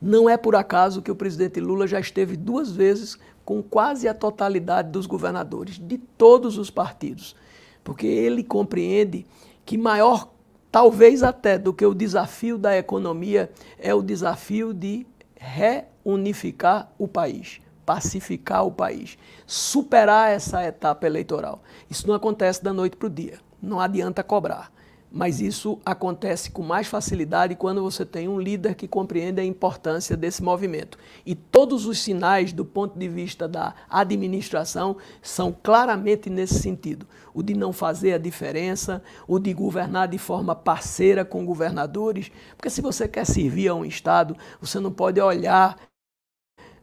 Não 0.00 0.28
é 0.28 0.36
por 0.36 0.54
acaso 0.54 1.02
que 1.02 1.10
o 1.10 1.16
presidente 1.16 1.60
Lula 1.60 1.86
já 1.86 1.98
esteve 1.98 2.36
duas 2.36 2.70
vezes 2.70 3.18
com 3.44 3.62
quase 3.62 4.06
a 4.06 4.14
totalidade 4.14 4.90
dos 4.90 5.06
governadores, 5.06 5.78
de 5.78 5.98
todos 5.98 6.58
os 6.58 6.70
partidos, 6.70 7.34
porque 7.82 8.06
ele 8.06 8.44
compreende 8.44 9.26
que 9.64 9.76
maior, 9.76 10.28
talvez 10.70 11.22
até 11.22 11.58
do 11.58 11.72
que 11.72 11.84
o 11.84 11.94
desafio 11.94 12.58
da 12.58 12.76
economia, 12.76 13.50
é 13.78 13.92
o 13.94 14.02
desafio 14.02 14.72
de 14.72 15.06
reunificar 15.34 16.92
o 16.98 17.08
país, 17.08 17.60
pacificar 17.84 18.66
o 18.66 18.70
país, 18.70 19.18
superar 19.46 20.30
essa 20.30 20.64
etapa 20.64 21.06
eleitoral. 21.06 21.62
Isso 21.90 22.06
não 22.06 22.14
acontece 22.14 22.62
da 22.62 22.72
noite 22.72 22.96
para 22.96 23.06
o 23.06 23.10
dia, 23.10 23.38
não 23.60 23.80
adianta 23.80 24.22
cobrar 24.22 24.70
mas 25.10 25.40
isso 25.40 25.78
acontece 25.84 26.50
com 26.50 26.62
mais 26.62 26.86
facilidade 26.86 27.54
quando 27.54 27.82
você 27.82 28.04
tem 28.04 28.28
um 28.28 28.38
líder 28.38 28.74
que 28.74 28.86
compreende 28.86 29.40
a 29.40 29.44
importância 29.44 30.16
desse 30.16 30.42
movimento. 30.42 30.98
E 31.24 31.34
todos 31.34 31.86
os 31.86 31.98
sinais, 31.98 32.52
do 32.52 32.64
ponto 32.64 32.98
de 32.98 33.08
vista 33.08 33.48
da 33.48 33.74
administração, 33.88 34.96
são 35.22 35.54
claramente 35.62 36.28
nesse 36.28 36.60
sentido: 36.60 37.06
o 37.32 37.42
de 37.42 37.54
não 37.54 37.72
fazer 37.72 38.12
a 38.12 38.18
diferença, 38.18 39.02
o 39.26 39.38
de 39.38 39.52
governar 39.54 40.08
de 40.08 40.18
forma 40.18 40.54
parceira 40.54 41.24
com 41.24 41.44
governadores, 41.44 42.30
porque 42.56 42.70
se 42.70 42.82
você 42.82 43.08
quer 43.08 43.24
servir 43.24 43.68
a 43.68 43.74
um 43.74 43.84
Estado, 43.84 44.36
você 44.60 44.78
não 44.78 44.92
pode 44.92 45.20
olhar 45.20 45.87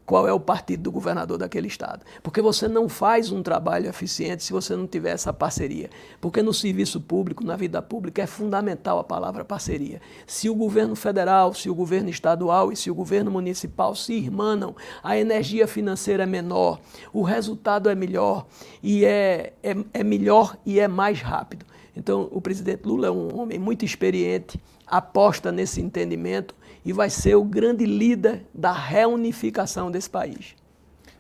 qual 0.06 0.28
é 0.28 0.34
o 0.34 0.40
partido 0.40 0.84
do 0.84 0.92
governador 0.92 1.38
daquele 1.38 1.68
estado. 1.68 2.06
Porque 2.22 2.42
você 2.42 2.68
não 2.68 2.88
faz 2.88 3.32
um 3.32 3.42
trabalho 3.42 3.90
eficiente 3.90 4.44
se 4.44 4.54
você 4.54 4.76
não 4.76 4.86
tiver 4.86 5.12
essa 5.12 5.34
parceria. 5.34 5.90
Porque 6.22 6.42
no 6.42 6.54
serviço 6.54 7.02
público, 7.02 7.44
na 7.44 7.56
vida 7.56 7.82
pública, 7.82 8.22
é 8.22 8.28
fundamental 8.28 9.00
a 9.00 9.04
palavra 9.04 9.44
parceria. 9.44 10.00
Se 10.28 10.50
o 10.50 10.56
governo 10.56 10.96
federal, 10.96 11.54
se 11.54 11.70
o 11.70 11.76
governo 11.76 12.10
estadual 12.10 12.72
e 12.72 12.76
se 12.76 12.92
o 12.92 12.96
governo 12.96 13.32
municipal 13.32 13.96
se 13.96 14.14
irmanam, 14.14 14.76
a 15.04 15.18
energia 15.18 15.68
financeira 15.68 16.24
é 16.24 16.28
menor, 16.28 16.80
o 17.12 17.24
resultado 17.24 17.90
é 17.90 17.96
melhor 17.96 18.46
e 18.84 19.06
é, 19.06 19.54
é, 19.64 19.76
é 19.94 20.04
melhor 20.04 20.56
e 20.66 20.80
é 20.80 20.88
mais 20.88 21.22
rápido. 21.22 21.66
Então, 21.96 22.28
o 22.32 22.42
presidente 22.42 22.86
Lula 22.86 23.08
é 23.08 23.12
um 23.12 23.40
homem 23.40 23.58
muito 23.58 23.86
experiente, 23.86 24.60
aposta 24.86 25.52
nesse 25.52 25.82
entendimento 25.82 26.54
e 26.86 26.94
vai 26.94 27.10
ser 27.10 27.36
o 27.36 27.44
grande 27.44 27.86
líder 27.86 28.46
da 28.54 28.72
reunificação 28.72 29.90
desse 29.90 30.10
país. 30.10 30.56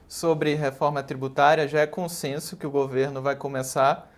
Sobre 0.08 0.54
reforma 0.54 1.02
tributária, 1.02 1.68
já 1.68 1.80
é 1.80 1.88
consenso 1.88 2.56
que 2.56 2.68
o 2.68 2.72
governo 2.72 3.22
vai 3.22 3.36
começar 3.36 4.12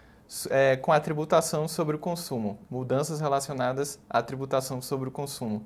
é, 0.50 0.76
com 0.76 0.92
a 0.92 1.00
tributação 1.00 1.66
sobre 1.68 1.96
o 1.96 2.00
consumo, 2.00 2.60
mudanças 2.70 3.22
relacionadas 3.22 3.98
à 4.10 4.22
tributação 4.22 4.82
sobre 4.82 5.08
o 5.08 5.12
consumo. 5.12 5.66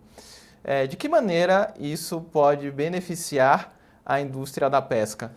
É, 0.64 0.86
de 0.86 0.96
que 0.96 1.10
maneira 1.10 1.74
isso 1.80 2.22
pode 2.22 2.70
beneficiar 2.70 3.76
a 4.06 4.22
indústria 4.22 4.70
da 4.70 4.82
pesca? 4.82 5.32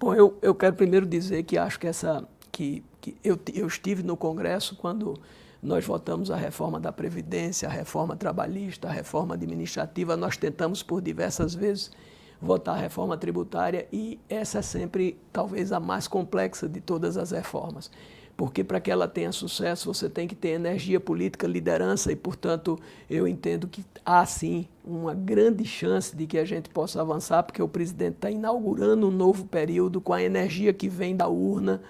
Bom, 0.00 0.14
eu, 0.14 0.38
eu 0.40 0.54
quero 0.54 0.74
primeiro 0.74 1.04
dizer 1.04 1.42
que 1.42 1.58
acho 1.58 1.78
que 1.78 1.86
essa 1.86 2.26
que, 2.50 2.82
que 3.00 3.16
eu, 3.22 3.38
eu 3.52 3.66
estive 3.66 4.02
no 4.02 4.16
Congresso 4.16 4.76
quando 4.76 5.20
nós 5.64 5.86
votamos 5.86 6.30
a 6.30 6.36
reforma 6.36 6.78
da 6.78 6.92
Previdência, 6.92 7.66
a 7.66 7.72
reforma 7.72 8.14
trabalhista, 8.14 8.86
a 8.86 8.92
reforma 8.92 9.34
administrativa. 9.34 10.14
Nós 10.14 10.36
tentamos 10.36 10.82
por 10.82 11.00
diversas 11.00 11.54
vezes 11.54 11.90
votar 12.38 12.76
a 12.76 12.78
reforma 12.78 13.16
tributária 13.16 13.88
e 13.90 14.20
essa 14.28 14.58
é 14.58 14.62
sempre, 14.62 15.18
talvez, 15.32 15.72
a 15.72 15.80
mais 15.80 16.06
complexa 16.06 16.68
de 16.68 16.82
todas 16.82 17.16
as 17.16 17.30
reformas. 17.30 17.90
Porque 18.36 18.62
para 18.62 18.78
que 18.78 18.90
ela 18.90 19.08
tenha 19.08 19.32
sucesso, 19.32 19.94
você 19.94 20.10
tem 20.10 20.28
que 20.28 20.34
ter 20.34 20.48
energia 20.48 21.00
política, 21.00 21.46
liderança 21.46 22.12
e, 22.12 22.16
portanto, 22.16 22.78
eu 23.08 23.26
entendo 23.26 23.66
que 23.66 23.82
há 24.04 24.26
sim 24.26 24.68
uma 24.84 25.14
grande 25.14 25.64
chance 25.64 26.14
de 26.14 26.26
que 26.26 26.36
a 26.36 26.44
gente 26.44 26.68
possa 26.68 27.00
avançar, 27.00 27.42
porque 27.42 27.62
o 27.62 27.68
presidente 27.68 28.16
está 28.16 28.30
inaugurando 28.30 29.08
um 29.08 29.10
novo 29.10 29.46
período 29.46 29.98
com 29.98 30.12
a 30.12 30.22
energia 30.22 30.74
que 30.74 30.90
vem 30.90 31.16
da 31.16 31.26
urna 31.26 31.80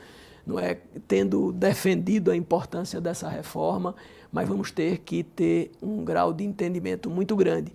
não 0.46 0.59
é 0.59 0.78
tendo 1.09 1.52
defendido 1.52 2.30
a 2.30 2.37
importância 2.37 3.00
dessa 3.00 3.28
reforma, 3.28 3.94
mas 4.30 4.48
vamos 4.48 4.70
ter 4.70 4.98
que 4.98 5.22
ter 5.22 5.72
um 5.83 6.04
grau 6.04 6.33
de 6.33 6.44
entendimento 6.44 7.09
muito 7.09 7.35
grande. 7.37 7.72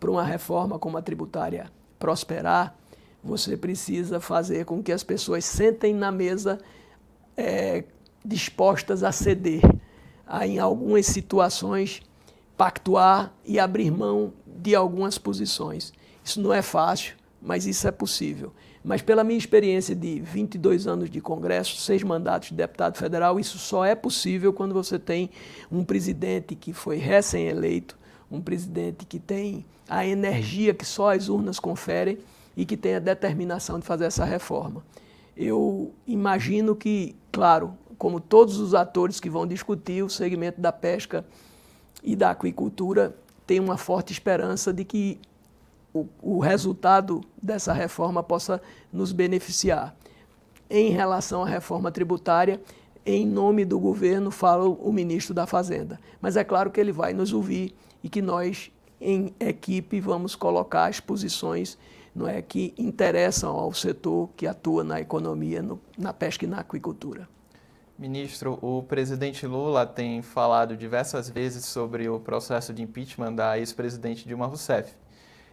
Para 0.00 0.10
uma 0.10 0.24
reforma 0.24 0.78
como 0.78 0.96
a 0.96 1.02
tributária 1.02 1.70
prosperar, 1.98 2.76
você 3.22 3.56
precisa 3.56 4.18
fazer 4.18 4.64
com 4.64 4.82
que 4.82 4.90
as 4.90 5.04
pessoas 5.04 5.44
sentem 5.44 5.94
na 5.94 6.10
mesa 6.10 6.58
é, 7.36 7.84
dispostas 8.24 9.04
a 9.04 9.12
ceder, 9.12 9.62
a, 10.26 10.46
em 10.46 10.58
algumas 10.58 11.06
situações, 11.06 12.02
pactuar 12.56 13.32
e 13.44 13.58
abrir 13.58 13.90
mão 13.90 14.32
de 14.46 14.74
algumas 14.74 15.18
posições. 15.18 15.92
Isso 16.24 16.40
não 16.40 16.52
é 16.52 16.62
fácil, 16.62 17.16
mas 17.40 17.66
isso 17.66 17.86
é 17.86 17.90
possível. 17.90 18.52
Mas 18.84 19.00
pela 19.00 19.22
minha 19.22 19.38
experiência 19.38 19.94
de 19.94 20.20
22 20.20 20.86
anos 20.86 21.08
de 21.08 21.20
Congresso, 21.20 21.76
seis 21.76 22.02
mandatos 22.02 22.48
de 22.48 22.54
deputado 22.54 22.98
federal, 22.98 23.38
isso 23.38 23.58
só 23.58 23.84
é 23.84 23.94
possível 23.94 24.52
quando 24.52 24.74
você 24.74 24.98
tem 24.98 25.30
um 25.70 25.84
presidente 25.84 26.56
que 26.56 26.72
foi 26.72 26.96
recém-eleito, 26.96 27.96
um 28.30 28.40
presidente 28.40 29.06
que 29.06 29.20
tem 29.20 29.64
a 29.88 30.04
energia 30.04 30.74
que 30.74 30.84
só 30.84 31.14
as 31.14 31.28
urnas 31.28 31.60
conferem 31.60 32.18
e 32.56 32.64
que 32.64 32.76
tem 32.76 32.96
a 32.96 32.98
determinação 32.98 33.78
de 33.78 33.86
fazer 33.86 34.06
essa 34.06 34.24
reforma. 34.24 34.82
Eu 35.36 35.92
imagino 36.06 36.74
que, 36.74 37.14
claro, 37.30 37.76
como 37.96 38.20
todos 38.20 38.58
os 38.58 38.74
atores 38.74 39.20
que 39.20 39.30
vão 39.30 39.46
discutir 39.46 40.02
o 40.02 40.10
segmento 40.10 40.60
da 40.60 40.72
pesca 40.72 41.24
e 42.02 42.16
da 42.16 42.30
aquicultura, 42.30 43.16
tem 43.46 43.60
uma 43.60 43.76
forte 43.76 44.12
esperança 44.12 44.72
de 44.72 44.84
que 44.84 45.20
o, 45.92 46.06
o 46.20 46.38
resultado 46.38 47.20
dessa 47.40 47.72
reforma 47.72 48.22
possa 48.22 48.60
nos 48.92 49.12
beneficiar. 49.12 49.94
Em 50.70 50.90
relação 50.90 51.42
à 51.42 51.46
reforma 51.46 51.90
tributária, 51.90 52.60
em 53.04 53.26
nome 53.26 53.64
do 53.64 53.78
governo, 53.78 54.30
fala 54.30 54.68
o 54.68 54.92
ministro 54.92 55.34
da 55.34 55.46
Fazenda. 55.46 56.00
Mas 56.20 56.36
é 56.36 56.44
claro 56.44 56.70
que 56.70 56.80
ele 56.80 56.92
vai 56.92 57.12
nos 57.12 57.32
ouvir 57.32 57.74
e 58.02 58.08
que 58.08 58.22
nós, 58.22 58.70
em 59.00 59.34
equipe, 59.38 60.00
vamos 60.00 60.34
colocar 60.34 60.86
as 60.86 61.00
posições 61.00 61.76
não 62.14 62.28
é, 62.28 62.42
que 62.42 62.74
interessam 62.76 63.50
ao 63.56 63.72
setor 63.72 64.28
que 64.36 64.46
atua 64.46 64.84
na 64.84 65.00
economia, 65.00 65.62
no, 65.62 65.80
na 65.96 66.12
pesca 66.12 66.44
e 66.44 66.48
na 66.48 66.58
aquicultura. 66.58 67.28
Ministro, 67.98 68.58
o 68.60 68.82
presidente 68.82 69.46
Lula 69.46 69.86
tem 69.86 70.22
falado 70.22 70.76
diversas 70.76 71.28
vezes 71.28 71.64
sobre 71.64 72.08
o 72.08 72.20
processo 72.20 72.72
de 72.72 72.82
impeachment 72.82 73.34
da 73.34 73.58
ex-presidente 73.58 74.26
Dilma 74.26 74.46
Rousseff 74.46 74.94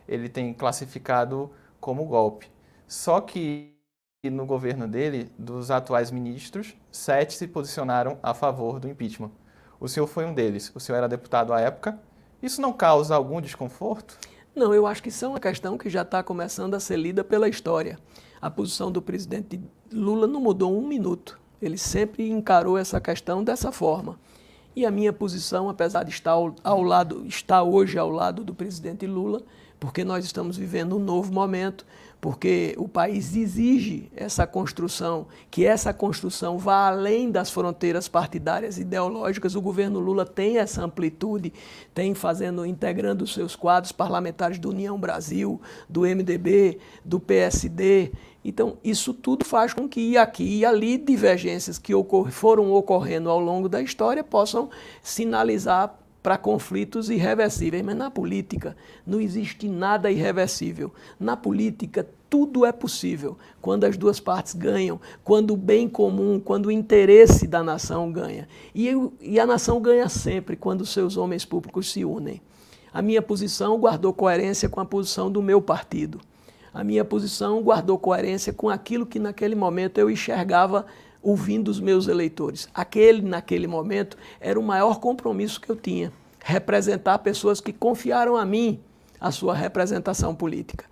ele 0.09 0.27
tem 0.27 0.53
classificado 0.53 1.51
como 1.79 2.03
golpe. 2.05 2.51
Só 2.87 3.21
que 3.21 3.75
no 4.23 4.45
governo 4.45 4.87
dele, 4.87 5.31
dos 5.37 5.71
atuais 5.71 6.11
ministros, 6.11 6.75
sete 6.91 7.35
se 7.35 7.47
posicionaram 7.47 8.17
a 8.21 8.33
favor 8.33 8.79
do 8.79 8.89
impeachment. 8.89 9.31
O 9.79 9.87
senhor 9.87 10.07
foi 10.07 10.25
um 10.25 10.33
deles. 10.33 10.71
O 10.75 10.79
senhor 10.79 10.97
era 10.97 11.07
deputado 11.07 11.53
à 11.53 11.61
época. 11.61 11.97
Isso 12.41 12.59
não 12.59 12.73
causa 12.73 13.15
algum 13.15 13.39
desconforto? 13.39 14.17
Não, 14.53 14.73
eu 14.73 14.85
acho 14.87 15.01
que 15.01 15.09
isso 15.09 15.23
é 15.23 15.27
uma 15.27 15.39
questão 15.39 15.77
que 15.77 15.89
já 15.89 16.01
está 16.01 16.21
começando 16.21 16.73
a 16.73 16.79
ser 16.79 16.97
lida 16.97 17.23
pela 17.23 17.47
história. 17.47 17.97
A 18.41 18.49
posição 18.49 18.91
do 18.91 19.01
presidente 19.01 19.61
Lula 19.91 20.27
não 20.27 20.41
mudou 20.41 20.77
um 20.77 20.85
minuto. 20.85 21.39
Ele 21.61 21.77
sempre 21.77 22.29
encarou 22.29 22.77
essa 22.77 22.99
questão 22.99 23.43
dessa 23.43 23.71
forma. 23.71 24.19
E 24.75 24.85
a 24.85 24.91
minha 24.91 25.11
posição, 25.11 25.69
apesar 25.69 26.03
de 26.03 26.11
estar 26.11 26.31
ao, 26.31 26.81
lado, 26.81 27.25
estar 27.25 27.63
hoje 27.63 27.97
ao 27.97 28.09
lado 28.09 28.43
do 28.43 28.53
presidente 28.53 29.05
Lula, 29.05 29.43
porque 29.79 30.03
nós 30.03 30.25
estamos 30.25 30.57
vivendo 30.57 30.97
um 30.97 30.99
novo 30.99 31.31
momento, 31.31 31.85
porque 32.19 32.75
o 32.77 32.87
país 32.87 33.33
exige 33.35 34.11
essa 34.13 34.45
construção, 34.45 35.27
que 35.49 35.65
essa 35.65 35.93
construção 35.93 36.57
vá 36.57 36.87
além 36.89 37.31
das 37.31 37.49
fronteiras 37.49 38.09
partidárias 38.09 38.77
ideológicas. 38.77 39.55
O 39.55 39.61
governo 39.61 39.99
Lula 39.99 40.25
tem 40.25 40.57
essa 40.57 40.83
amplitude, 40.83 41.53
tem 41.93 42.13
fazendo, 42.13 42.65
integrando 42.65 43.23
os 43.23 43.33
seus 43.33 43.55
quadros 43.55 43.93
parlamentares 43.93 44.59
do 44.59 44.69
União 44.69 44.99
Brasil, 44.99 45.61
do 45.87 46.01
MDB, 46.01 46.79
do 47.05 47.19
PSD. 47.19 48.11
Então, 48.43 48.77
isso 48.83 49.13
tudo 49.13 49.45
faz 49.45 49.73
com 49.73 49.87
que 49.87 50.17
aqui 50.17 50.59
e 50.59 50.65
ali 50.65 50.97
divergências 50.97 51.77
que 51.77 51.93
ocor 51.93 52.31
foram 52.31 52.71
ocorrendo 52.71 53.29
ao 53.29 53.39
longo 53.39 53.69
da 53.69 53.81
história 53.81 54.23
possam 54.23 54.69
sinalizar 55.01 55.98
para 56.21 56.37
conflitos 56.37 57.09
irreversíveis, 57.09 57.83
mas 57.83 57.95
na 57.95 58.11
política 58.11 58.75
não 59.05 59.21
existe 59.21 59.67
nada 59.67 60.11
irreversível. 60.11 60.93
Na 61.19 61.37
política 61.37 62.07
tudo 62.29 62.65
é 62.65 62.71
possível 62.71 63.37
quando 63.61 63.85
as 63.85 63.97
duas 63.97 64.19
partes 64.19 64.53
ganham, 64.53 64.99
quando 65.23 65.53
o 65.53 65.57
bem 65.57 65.89
comum, 65.89 66.39
quando 66.39 66.67
o 66.67 66.71
interesse 66.71 67.47
da 67.47 67.63
nação 67.63 68.11
ganha. 68.11 68.47
E, 68.75 68.89
e 69.21 69.39
a 69.39 69.45
nação 69.45 69.81
ganha 69.81 70.07
sempre 70.07 70.55
quando 70.55 70.85
seus 70.85 71.17
homens 71.17 71.43
públicos 71.43 71.91
se 71.91 72.05
unem. 72.05 72.41
A 72.93 73.01
minha 73.01 73.21
posição 73.21 73.77
guardou 73.79 74.13
coerência 74.13 74.67
com 74.67 74.79
a 74.79 74.85
posição 74.85 75.31
do 75.31 75.41
meu 75.41 75.61
partido. 75.61 76.19
A 76.73 76.83
minha 76.83 77.03
posição 77.03 77.61
guardou 77.63 77.97
coerência 77.97 78.53
com 78.53 78.69
aquilo 78.69 79.05
que 79.05 79.19
naquele 79.19 79.55
momento 79.55 79.97
eu 79.97 80.09
enxergava 80.09 80.85
ouvindo 81.21 81.69
os 81.69 81.79
meus 81.79 82.07
eleitores. 82.07 82.67
Aquele, 82.73 83.21
naquele 83.21 83.67
momento, 83.67 84.17
era 84.39 84.59
o 84.59 84.63
maior 84.63 84.99
compromisso 84.99 85.59
que 85.59 85.69
eu 85.69 85.75
tinha. 85.75 86.11
Representar 86.39 87.19
pessoas 87.19 87.59
que 87.59 87.73
confiaram 87.73 88.35
a 88.35 88.45
mim 88.45 88.79
a 89.19 89.31
sua 89.31 89.53
representação 89.53 90.33
política. 90.33 90.85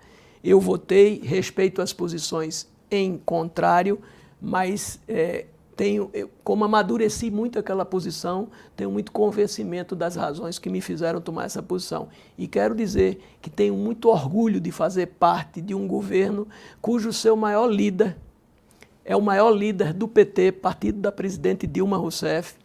Eu 0.44 0.60
votei, 0.60 1.22
respeito 1.24 1.82
as 1.82 1.94
posições 1.94 2.68
em 2.92 3.18
contrário, 3.18 4.00
mas 4.42 5.00
é, 5.08 5.46
tenho, 5.76 6.10
eu, 6.14 6.30
como 6.44 6.66
amadureci 6.66 7.30
muito 7.32 7.58
aquela 7.60 7.86
posição, 7.86 8.50
tenho 8.76 8.92
muito 8.92 9.12
convencimento 9.12 9.96
das 9.96 10.16
razões 10.16 10.60
que 10.60 10.70
me 10.70 10.82
fizeram 10.82 11.22
tomar 11.22 11.46
essa 11.46 11.62
posição. 11.62 12.10
E 12.38 12.48
quero 12.48 12.76
dizer 12.76 13.22
que 13.42 13.50
tenho 13.50 13.76
muito 13.76 14.10
orgulho 14.10 14.60
de 14.60 14.72
fazer 14.72 15.06
parte 15.06 15.62
de 15.62 15.74
um 15.74 15.88
governo 15.88 16.48
cujo 16.82 17.14
seu 17.14 17.36
maior 17.36 17.68
líder 17.68 18.18
é 19.08 19.16
o 19.16 19.22
maior 19.22 19.52
líder 19.52 19.94
do 19.94 20.06
PT, 20.06 20.52
partido 20.52 21.00
da 21.00 21.14
presidente 21.14 21.66
Dilma 21.66 21.96
Rousseff, 21.96 22.56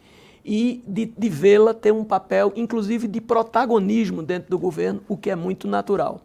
e 0.44 0.83
de, 0.88 1.07
de 1.07 1.28
vê-la 1.28 1.72
ter 1.72 1.92
um 1.92 2.02
papel, 2.05 2.52
inclusive, 2.57 3.07
de 3.07 3.20
protagonismo 3.20 4.24
dentro 4.24 4.50
do 4.50 4.59
governo, 4.59 5.00
o 5.09 5.16
que 5.16 5.31
é 5.31 5.37
muito 5.37 5.68
natural. 5.68 6.20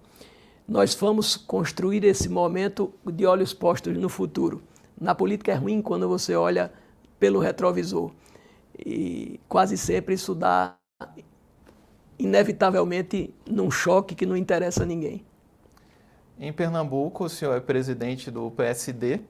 Nós 0.67 0.95
vamos 0.95 1.37
construir 1.37 2.03
esse 2.03 2.27
momento 2.27 2.91
de 3.05 3.27
olhos 3.27 3.53
postos 3.53 3.95
no 3.95 4.09
futuro. 4.09 4.63
Na 4.99 5.13
política 5.13 5.51
é 5.51 5.55
ruim 5.55 5.83
quando 5.83 6.09
você 6.09 6.35
olha 6.35 6.73
pelo 7.19 7.39
retrovisor. 7.39 8.11
E 8.75 9.39
quase 9.47 9.77
sempre 9.77 10.15
isso 10.15 10.33
dá, 10.33 10.75
inevitavelmente, 12.17 13.31
num 13.45 13.69
choque 13.69 14.15
que 14.15 14.25
não 14.25 14.35
interessa 14.35 14.81
a 14.81 14.85
ninguém. 14.85 15.23
Em 16.39 16.51
Pernambuco, 16.51 17.25
o 17.25 17.29
senhor 17.29 17.55
é 17.55 17.59
presidente 17.59 18.31
do 18.31 18.49
PSD. 18.49 19.21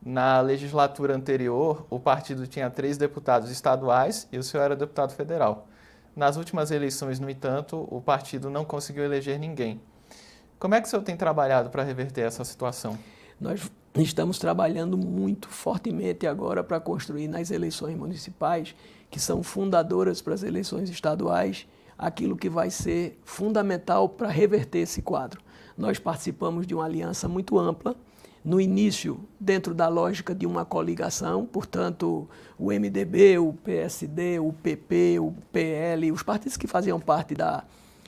Na 0.00 0.40
legislatura 0.40 1.14
anterior, 1.14 1.86
o 1.90 1.98
partido 1.98 2.46
tinha 2.46 2.70
três 2.70 2.96
deputados 2.96 3.50
estaduais 3.50 4.28
e 4.30 4.38
o 4.38 4.42
senhor 4.42 4.64
era 4.64 4.76
deputado 4.76 5.12
federal. 5.12 5.66
Nas 6.14 6.36
últimas 6.36 6.70
eleições, 6.70 7.20
no 7.20 7.28
entanto, 7.28 7.86
o 7.90 8.00
partido 8.00 8.48
não 8.50 8.64
conseguiu 8.64 9.04
eleger 9.04 9.38
ninguém. 9.38 9.80
Como 10.58 10.74
é 10.74 10.80
que 10.80 10.86
o 10.88 10.90
senhor 10.90 11.02
tem 11.02 11.16
trabalhado 11.16 11.70
para 11.70 11.82
reverter 11.82 12.22
essa 12.22 12.44
situação? 12.44 12.98
Nós 13.40 13.70
estamos 13.96 14.38
trabalhando 14.38 14.96
muito 14.96 15.48
fortemente 15.48 16.26
agora 16.26 16.64
para 16.64 16.80
construir 16.80 17.28
nas 17.28 17.50
eleições 17.50 17.96
municipais, 17.96 18.74
que 19.10 19.20
são 19.20 19.42
fundadoras 19.42 20.20
para 20.20 20.34
as 20.34 20.42
eleições 20.42 20.90
estaduais, 20.90 21.66
aquilo 21.96 22.36
que 22.36 22.48
vai 22.48 22.70
ser 22.70 23.20
fundamental 23.24 24.08
para 24.08 24.28
reverter 24.28 24.80
esse 24.80 25.02
quadro. 25.02 25.40
Nós 25.76 25.98
participamos 25.98 26.66
de 26.66 26.74
uma 26.74 26.84
aliança 26.84 27.28
muito 27.28 27.58
ampla, 27.58 27.94
no 28.44 28.60
início, 28.60 29.20
dentro 29.38 29.74
da 29.74 29.88
lógica 29.88 30.34
de 30.34 30.46
uma 30.46 30.64
coligação, 30.64 31.44
portanto, 31.44 32.28
o 32.58 32.72
MDB, 32.72 33.38
o 33.38 33.52
PSD, 33.52 34.38
o 34.38 34.52
PP, 34.52 35.18
o 35.20 35.34
PL, 35.52 36.12
os 36.12 36.22
partidos 36.22 36.56
que 36.56 36.66
faziam 36.66 37.00
parte 37.00 37.34
da 37.34 37.64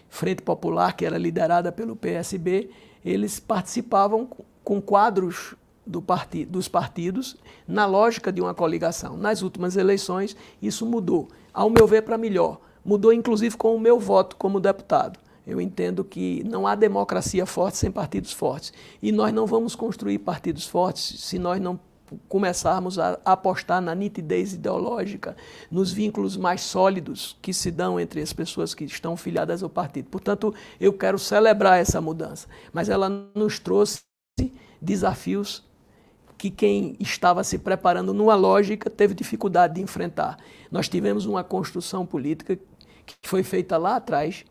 Frente 0.08 0.42
Popular, 0.42 0.96
que 0.96 1.04
era 1.04 1.18
liderada 1.18 1.70
pelo 1.70 1.94
PSB, 1.94 2.70
eles 3.04 3.38
participavam 3.38 4.28
com 4.62 4.80
quadros 4.80 5.54
do 5.86 6.04
dos 6.48 6.68
partidos 6.68 7.36
na 7.66 7.86
lógica 7.86 8.32
de 8.32 8.40
uma 8.40 8.54
coligação. 8.54 9.16
Nas 9.16 9.42
últimas 9.42 9.76
eleições, 9.76 10.36
isso 10.62 10.86
mudou, 10.86 11.28
ao 11.52 11.68
meu 11.70 11.86
ver, 11.86 12.02
para 12.02 12.18
melhor. 12.18 12.60
Mudou, 12.84 13.12
inclusive, 13.12 13.56
com 13.56 13.74
o 13.74 13.80
meu 13.80 13.98
voto 13.98 14.36
como 14.36 14.60
deputado. 14.60 15.18
Eu 15.50 15.60
entendo 15.60 16.04
que 16.04 16.44
não 16.44 16.64
há 16.66 16.76
democracia 16.76 17.44
forte 17.44 17.76
sem 17.76 17.90
partidos 17.90 18.32
fortes. 18.32 18.72
E 19.02 19.10
nós 19.10 19.32
não 19.32 19.46
vamos 19.46 19.74
construir 19.74 20.20
partidos 20.20 20.66
fortes 20.66 21.20
se 21.20 21.40
nós 21.40 21.60
não 21.60 21.78
começarmos 22.28 22.98
a 22.98 23.18
apostar 23.24 23.80
na 23.80 23.94
nitidez 23.94 24.52
ideológica, 24.52 25.36
nos 25.70 25.92
vínculos 25.92 26.36
mais 26.36 26.60
sólidos 26.60 27.36
que 27.42 27.52
se 27.52 27.70
dão 27.70 27.98
entre 27.98 28.20
as 28.20 28.32
pessoas 28.32 28.74
que 28.74 28.84
estão 28.84 29.16
filiadas 29.16 29.62
ao 29.62 29.68
partido. 29.68 30.08
Portanto, 30.08 30.54
eu 30.80 30.92
quero 30.92 31.18
celebrar 31.18 31.80
essa 31.80 32.00
mudança, 32.00 32.48
mas 32.72 32.88
ela 32.88 33.08
nos 33.08 33.58
trouxe 33.58 34.02
desafios 34.80 35.64
que 36.38 36.50
quem 36.50 36.96
estava 36.98 37.44
se 37.44 37.58
preparando 37.58 38.14
numa 38.14 38.34
lógica 38.34 38.88
teve 38.88 39.14
dificuldade 39.14 39.74
de 39.74 39.82
enfrentar. 39.82 40.38
Nós 40.70 40.88
tivemos 40.88 41.26
uma 41.26 41.44
construção 41.44 42.06
política 42.06 42.58
que 43.04 43.14
foi 43.28 43.42
feita 43.42 43.76
lá 43.76 43.96
atrás, 43.96 44.44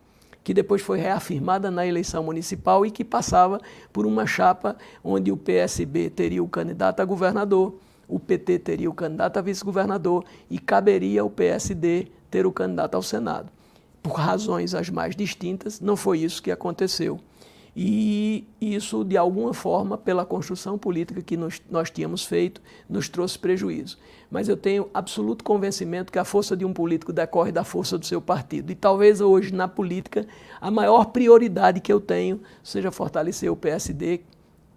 que 0.43 0.53
depois 0.53 0.81
foi 0.81 0.99
reafirmada 0.99 1.69
na 1.69 1.85
eleição 1.85 2.23
municipal 2.23 2.85
e 2.85 2.91
que 2.91 3.03
passava 3.03 3.59
por 3.91 4.05
uma 4.05 4.25
chapa 4.25 4.77
onde 5.03 5.31
o 5.31 5.37
PSB 5.37 6.09
teria 6.09 6.43
o 6.43 6.47
candidato 6.47 7.01
a 7.01 7.05
governador, 7.05 7.75
o 8.07 8.19
PT 8.19 8.59
teria 8.59 8.89
o 8.89 8.93
candidato 8.93 9.37
a 9.37 9.41
vice-governador 9.41 10.25
e 10.49 10.57
caberia 10.57 11.21
ao 11.21 11.29
PSD 11.29 12.07
ter 12.31 12.45
o 12.45 12.51
candidato 12.51 12.95
ao 12.95 13.03
Senado. 13.03 13.51
Por 14.01 14.13
razões 14.13 14.73
as 14.73 14.89
mais 14.89 15.15
distintas, 15.15 15.79
não 15.79 15.95
foi 15.95 16.19
isso 16.19 16.41
que 16.41 16.51
aconteceu. 16.51 17.19
E 17.81 18.45
isso, 18.59 19.05
de 19.05 19.15
alguma 19.15 19.53
forma, 19.53 19.97
pela 19.97 20.25
construção 20.25 20.77
política 20.77 21.21
que 21.21 21.37
nós, 21.37 21.61
nós 21.71 21.89
tínhamos 21.89 22.25
feito, 22.25 22.61
nos 22.89 23.07
trouxe 23.07 23.39
prejuízo. 23.39 23.97
Mas 24.29 24.49
eu 24.49 24.57
tenho 24.57 24.89
absoluto 24.93 25.45
convencimento 25.45 26.11
que 26.11 26.19
a 26.19 26.25
força 26.25 26.57
de 26.57 26.65
um 26.65 26.73
político 26.73 27.13
decorre 27.13 27.53
da 27.53 27.63
força 27.63 27.97
do 27.97 28.05
seu 28.05 28.21
partido. 28.21 28.69
E 28.69 28.75
talvez 28.75 29.21
hoje, 29.21 29.53
na 29.53 29.65
política, 29.65 30.27
a 30.59 30.69
maior 30.69 31.05
prioridade 31.05 31.79
que 31.79 31.93
eu 31.93 32.01
tenho 32.01 32.41
seja 32.61 32.91
fortalecer 32.91 33.49
o 33.49 33.55
PSD, 33.55 34.23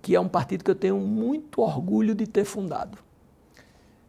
que 0.01 0.15
é 0.15 0.21
um 0.21 0.29
partido 0.29 0.63
que 0.63 0.71
eu 0.71 0.77
tenho 0.77 0.99
muito 0.99 1.61
orgulho 1.61 2.15
de 2.15 2.29
ter 2.29 2.45
fundado. 2.45 2.97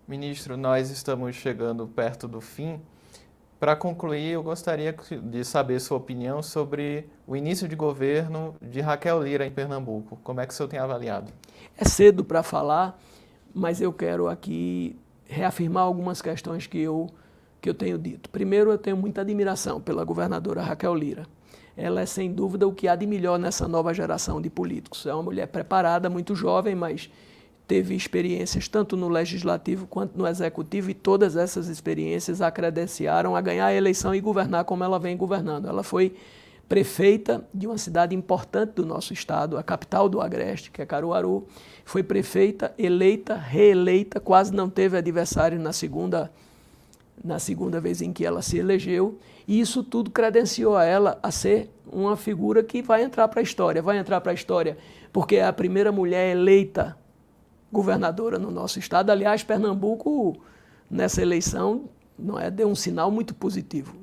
Ministro, 0.08 0.56
nós 0.56 0.92
estamos 0.92 1.36
chegando 1.36 1.88
perto 1.88 2.28
do 2.28 2.40
fim 2.40 2.80
para 3.64 3.78
concluir, 3.78 4.32
eu 4.32 4.44
gostaria 4.44 4.94
de 5.24 5.46
saber 5.46 5.80
sua 5.80 5.96
opinião 5.96 6.44
sobre 6.44 7.08
o 7.26 7.34
início 7.34 7.66
de 7.66 7.78
governo 7.78 8.58
de 8.62 8.82
Raquel 8.82 9.24
Lira 9.24 9.46
em 9.46 9.52
Pernambuco. 9.52 10.20
Como 10.22 10.42
é 10.42 10.46
que 10.46 10.52
o 10.52 10.54
senhor 10.54 10.68
tem 10.68 10.78
avaliado? 10.78 11.32
É 11.78 11.86
cedo 11.86 12.26
para 12.26 12.44
falar, 12.44 13.00
mas 13.54 13.80
eu 13.80 13.94
quero 13.94 14.28
aqui 14.28 15.00
reafirmar 15.24 15.84
algumas 15.84 16.22
questões 16.22 16.68
que 16.68 16.78
eu, 16.78 17.10
que 17.62 17.70
eu 17.70 17.74
tenho 17.74 17.98
dito. 17.98 18.30
Primeiro, 18.30 18.70
eu 18.70 18.78
tenho 18.78 18.98
muita 18.98 19.22
admiração 19.22 19.80
pela 19.80 20.04
governadora 20.04 20.62
Raquel 20.62 20.94
Lira. 20.94 21.26
Ela 21.78 22.02
é, 22.02 22.06
sem 22.06 22.34
dúvida, 22.34 22.68
o 22.68 22.74
que 22.74 22.90
há 22.90 22.98
de 22.98 23.08
melhor 23.08 23.40
nessa 23.40 23.66
nova 23.66 23.94
geração 23.94 24.42
de 24.42 24.50
políticos. 24.50 25.06
É 25.06 25.14
uma 25.14 25.24
mulher 25.24 25.48
preparada, 25.48 26.10
muito 26.10 26.36
jovem, 26.36 26.76
mas 26.76 27.10
teve 27.68 27.96
experiências 27.96 28.68
tanto 28.68 28.98
no 28.98 29.08
legislativo 29.08 29.88
quanto 29.88 30.18
no 30.18 30.28
executivo 30.28 30.90
e 30.90 30.94
todas 30.94 31.36
essas 31.36 31.68
experiências 31.68 32.42
a 32.42 32.52
credenciaram 32.52 33.36
a 33.36 33.42
ganhar 33.42 33.68
a 33.68 33.74
eleição 33.74 34.14
e 34.14 34.22
governar 34.22 34.66
como 34.66 34.84
ela 34.84 35.00
vem 35.00 35.16
governando. 35.16 35.68
Ela 35.68 35.84
foi 35.84 36.16
prefeita 36.68 37.46
de 37.54 37.68
uma 37.68 37.78
cidade 37.78 38.16
importante 38.16 38.74
do 38.74 38.86
nosso 38.86 39.14
estado, 39.14 39.58
a 39.58 39.64
capital 39.64 40.10
do 40.10 40.20
Agreste, 40.20 40.72
que 40.72 40.82
é 40.82 40.86
Caruaru. 40.86 41.48
Foi 41.86 42.04
prefeita, 42.04 42.74
eleita, 42.78 43.36
reeleita, 43.36 44.20
quase 44.20 44.54
não 44.54 44.70
teve 44.70 44.98
adversário 44.98 45.60
na 45.60 45.74
segunda 45.74 46.32
na 47.24 47.40
segunda 47.40 47.80
vez 47.80 48.02
em 48.02 48.12
que 48.12 48.26
ela 48.26 48.42
se 48.42 48.58
elegeu, 48.58 49.18
e 49.48 49.60
isso 49.60 49.84
tudo 49.84 50.12
credenciou 50.12 50.76
a 50.76 50.84
ela 50.84 51.20
a 51.24 51.32
ser 51.32 51.70
uma 51.86 52.18
figura 52.18 52.64
que 52.64 52.82
vai 52.82 53.04
entrar 53.04 53.28
para 53.30 53.40
a 53.40 53.44
história, 53.44 53.82
vai 53.82 53.98
entrar 53.98 54.20
para 54.20 54.32
a 54.32 54.36
história, 54.36 54.78
porque 55.12 55.36
é 55.36 55.46
a 55.46 55.54
primeira 55.54 55.92
mulher 55.92 56.32
eleita 56.32 56.98
governadora 57.74 58.38
no 58.38 58.52
nosso 58.52 58.80
estado. 58.80 59.10
Aliás, 59.10 59.44
Pernambuco, 59.44 60.38
nessa 60.90 61.22
eleição, 61.22 61.90
não 62.18 62.40
é, 62.40 62.50
deu 62.50 62.70
um 62.70 62.76
sinal 62.76 63.12
muito 63.12 63.34
positivo. 63.34 63.96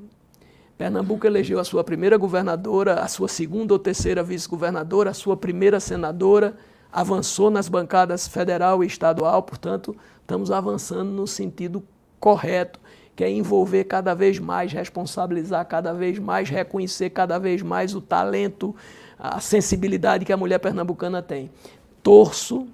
Pernambuco 0.77 1.27
elegeu 1.27 1.61
a 1.61 1.64
sua 1.64 1.85
primeira 1.85 2.16
governadora, 2.16 2.95
a 3.01 3.09
sua 3.09 3.29
segunda 3.29 3.73
ou 3.73 3.79
terceira 3.79 4.23
vice-governadora, 4.23 5.11
a 5.11 5.14
sua 5.14 5.37
primeira 5.37 5.79
senadora, 5.79 6.57
avançou 6.93 7.51
nas 7.51 7.68
bancadas 7.68 8.27
federal 8.27 8.83
e 8.83 8.87
estadual, 8.87 9.43
portanto, 9.43 9.97
estamos 10.21 10.51
avançando 10.51 11.11
no 11.11 11.27
sentido 11.27 11.85
correto, 12.18 12.81
que 13.14 13.23
é 13.23 13.31
envolver 13.31 13.85
cada 13.85 14.14
vez 14.14 14.39
mais, 14.39 14.73
responsabilizar 14.73 15.64
cada 15.66 15.93
vez 15.93 16.18
mais, 16.18 16.49
reconhecer 16.49 17.11
cada 17.11 17.39
vez 17.39 17.62
mais 17.62 17.95
o 17.95 18.01
talento, 18.01 18.75
a 19.18 19.39
sensibilidade 19.39 20.25
que 20.25 20.33
a 20.33 20.37
mulher 20.37 20.59
pernambucana 20.59 21.23
tem. 21.23 21.51
Torço 22.03 22.66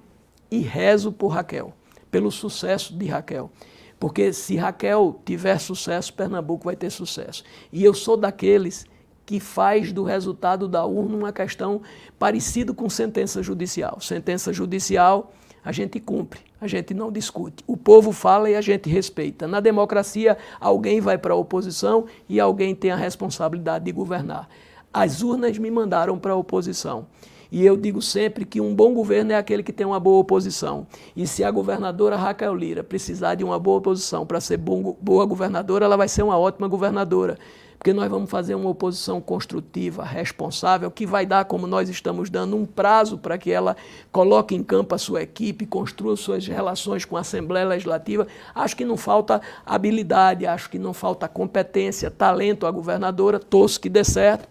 e 0.49 0.59
rezo 0.59 1.11
por 1.11 1.29
Raquel, 1.29 1.73
pelo 2.09 2.31
sucesso 2.31 2.95
de 2.95 3.05
Raquel. 3.07 3.51
Porque 3.99 4.31
se 4.31 4.55
Raquel 4.55 5.19
tiver 5.25 5.57
sucesso, 5.59 6.13
Pernambuco 6.13 6.65
vai 6.65 6.75
ter 6.75 6.89
sucesso. 6.89 7.43
E 7.71 7.83
eu 7.83 7.93
sou 7.93 8.15
daqueles 8.15 8.85
que 9.25 9.39
faz 9.39 9.91
do 9.91 10.03
resultado 10.03 10.67
da 10.67 10.85
urna 10.85 11.17
uma 11.17 11.33
questão 11.33 11.81
parecida 12.17 12.73
com 12.73 12.89
sentença 12.89 13.43
judicial. 13.43 13.99
Sentença 13.99 14.53
judicial 14.53 15.33
a 15.65 15.71
gente 15.73 15.99
cumpre, 15.99 16.39
a 16.61 16.67
gente 16.67 16.93
não 16.93 17.11
discute. 17.11 17.61
O 17.67 17.75
povo 17.75 18.13
fala 18.13 18.49
e 18.49 18.55
a 18.55 18.61
gente 18.61 18.89
respeita. 18.89 19.45
Na 19.45 19.59
democracia, 19.59 20.37
alguém 20.61 21.01
vai 21.01 21.17
para 21.17 21.33
a 21.33 21.35
oposição 21.35 22.05
e 22.29 22.39
alguém 22.39 22.73
tem 22.73 22.89
a 22.89 22.95
responsabilidade 22.95 23.83
de 23.83 23.91
governar. 23.91 24.47
As 24.93 25.21
urnas 25.21 25.57
me 25.57 25.69
mandaram 25.69 26.17
para 26.17 26.31
a 26.31 26.37
oposição. 26.37 27.07
E 27.51 27.65
eu 27.65 27.77
digo 27.77 28.01
sempre 28.01 28.45
que 28.45 28.59
um 28.59 28.75
bom 28.75 28.93
governo 28.93 29.31
é 29.31 29.35
aquele 29.35 29.63
que 29.63 29.71
tem 29.71 29.85
uma 29.85 29.99
boa 29.99 30.19
oposição. 30.19 30.85
E 31.15 31.25
se 31.25 31.43
a 31.43 31.51
governadora 31.51 32.15
Raquel 32.15 32.53
Lira 32.55 32.83
precisar 32.83 33.35
de 33.35 33.43
uma 33.43 33.57
boa 33.57 33.77
oposição 33.77 34.25
para 34.25 34.41
ser 34.41 34.57
boa 34.57 35.25
governadora, 35.25 35.85
ela 35.85 35.97
vai 35.97 36.07
ser 36.07 36.23
uma 36.23 36.37
ótima 36.37 36.67
governadora. 36.67 37.37
Porque 37.77 37.93
nós 37.93 38.09
vamos 38.09 38.29
fazer 38.29 38.55
uma 38.55 38.69
oposição 38.69 39.21
construtiva, 39.21 40.03
responsável, 40.03 40.89
que 40.89 41.05
vai 41.05 41.27
dar, 41.27 41.45
como 41.45 41.67
nós 41.67 41.87
estamos 41.89 42.27
dando, 42.27 42.57
um 42.57 42.65
prazo 42.65 43.19
para 43.19 43.37
que 43.37 43.51
ela 43.51 43.77
coloque 44.11 44.55
em 44.55 44.63
campo 44.63 44.95
a 44.95 44.97
sua 44.97 45.21
equipe, 45.21 45.65
construa 45.65 46.17
suas 46.17 46.47
relações 46.47 47.05
com 47.05 47.15
a 47.15 47.19
Assembleia 47.19 47.67
Legislativa. 47.67 48.27
Acho 48.55 48.75
que 48.75 48.83
não 48.83 48.97
falta 48.97 49.39
habilidade, 49.63 50.47
acho 50.47 50.71
que 50.71 50.79
não 50.79 50.91
falta 50.91 51.27
competência, 51.27 52.09
talento 52.09 52.65
à 52.65 52.71
governadora, 52.71 53.37
torço 53.39 53.79
que 53.79 53.89
dê 53.89 54.03
certo. 54.03 54.49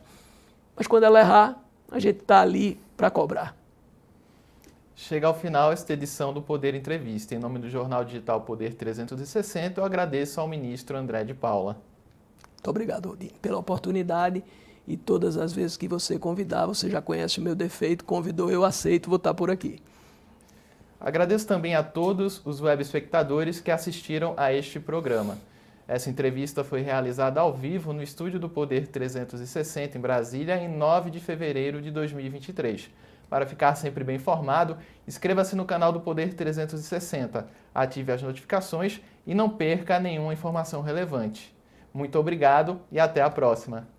Mas 0.76 0.86
quando 0.86 1.02
ela 1.02 1.18
errar, 1.18 1.60
a 1.90 1.98
gente 1.98 2.20
está 2.20 2.40
ali 2.40 2.78
para 2.96 3.10
cobrar. 3.10 3.56
Chega 4.94 5.26
ao 5.26 5.34
final 5.34 5.72
esta 5.72 5.92
edição 5.92 6.32
do 6.32 6.40
Poder 6.40 6.74
Entrevista. 6.74 7.34
Em 7.34 7.38
nome 7.38 7.58
do 7.58 7.68
jornal 7.68 8.04
digital 8.04 8.40
Poder 8.40 8.74
360, 8.74 9.80
eu 9.80 9.84
agradeço 9.84 10.40
ao 10.40 10.48
ministro 10.48 10.96
André 10.96 11.22
de 11.22 11.34
Paula. 11.34 11.76
Muito 12.54 12.70
obrigado, 12.70 13.10
Odin, 13.10 13.30
pela 13.42 13.58
oportunidade 13.58 14.42
e 14.88 14.96
todas 14.96 15.36
as 15.36 15.52
vezes 15.52 15.76
que 15.76 15.86
você 15.86 16.18
convidar, 16.18 16.66
você 16.66 16.88
já 16.88 17.02
conhece 17.02 17.40
o 17.40 17.42
meu 17.42 17.54
defeito, 17.54 18.04
convidou, 18.04 18.50
eu 18.50 18.64
aceito, 18.64 19.10
vou 19.10 19.16
estar 19.16 19.34
por 19.34 19.50
aqui. 19.50 19.82
Agradeço 20.98 21.46
também 21.46 21.74
a 21.74 21.82
todos 21.82 22.40
os 22.44 22.60
web 22.60 22.80
espectadores 22.80 23.60
que 23.60 23.70
assistiram 23.70 24.32
a 24.36 24.52
este 24.52 24.80
programa. 24.80 25.36
Essa 25.88 26.10
entrevista 26.10 26.64
foi 26.64 26.82
realizada 26.82 27.40
ao 27.40 27.54
vivo 27.54 27.92
no 27.92 28.02
estúdio 28.02 28.40
do 28.40 28.48
Poder 28.48 28.88
360 28.88 29.96
em 29.96 30.00
Brasília 30.00 30.56
em 30.56 30.68
9 30.68 31.10
de 31.10 31.20
fevereiro 31.20 31.80
de 31.80 31.92
2023. 31.92 32.90
Para 33.30 33.46
ficar 33.46 33.74
sempre 33.76 34.02
bem 34.02 34.16
informado, 34.16 34.76
inscreva-se 35.06 35.54
no 35.54 35.64
canal 35.64 35.92
do 35.92 36.00
Poder 36.00 36.34
360, 36.34 37.46
ative 37.72 38.12
as 38.12 38.22
notificações 38.22 39.00
e 39.24 39.34
não 39.34 39.48
perca 39.48 40.00
nenhuma 40.00 40.32
informação 40.32 40.82
relevante. 40.82 41.54
Muito 41.94 42.18
obrigado 42.18 42.80
e 42.90 42.98
até 42.98 43.22
a 43.22 43.30
próxima! 43.30 43.86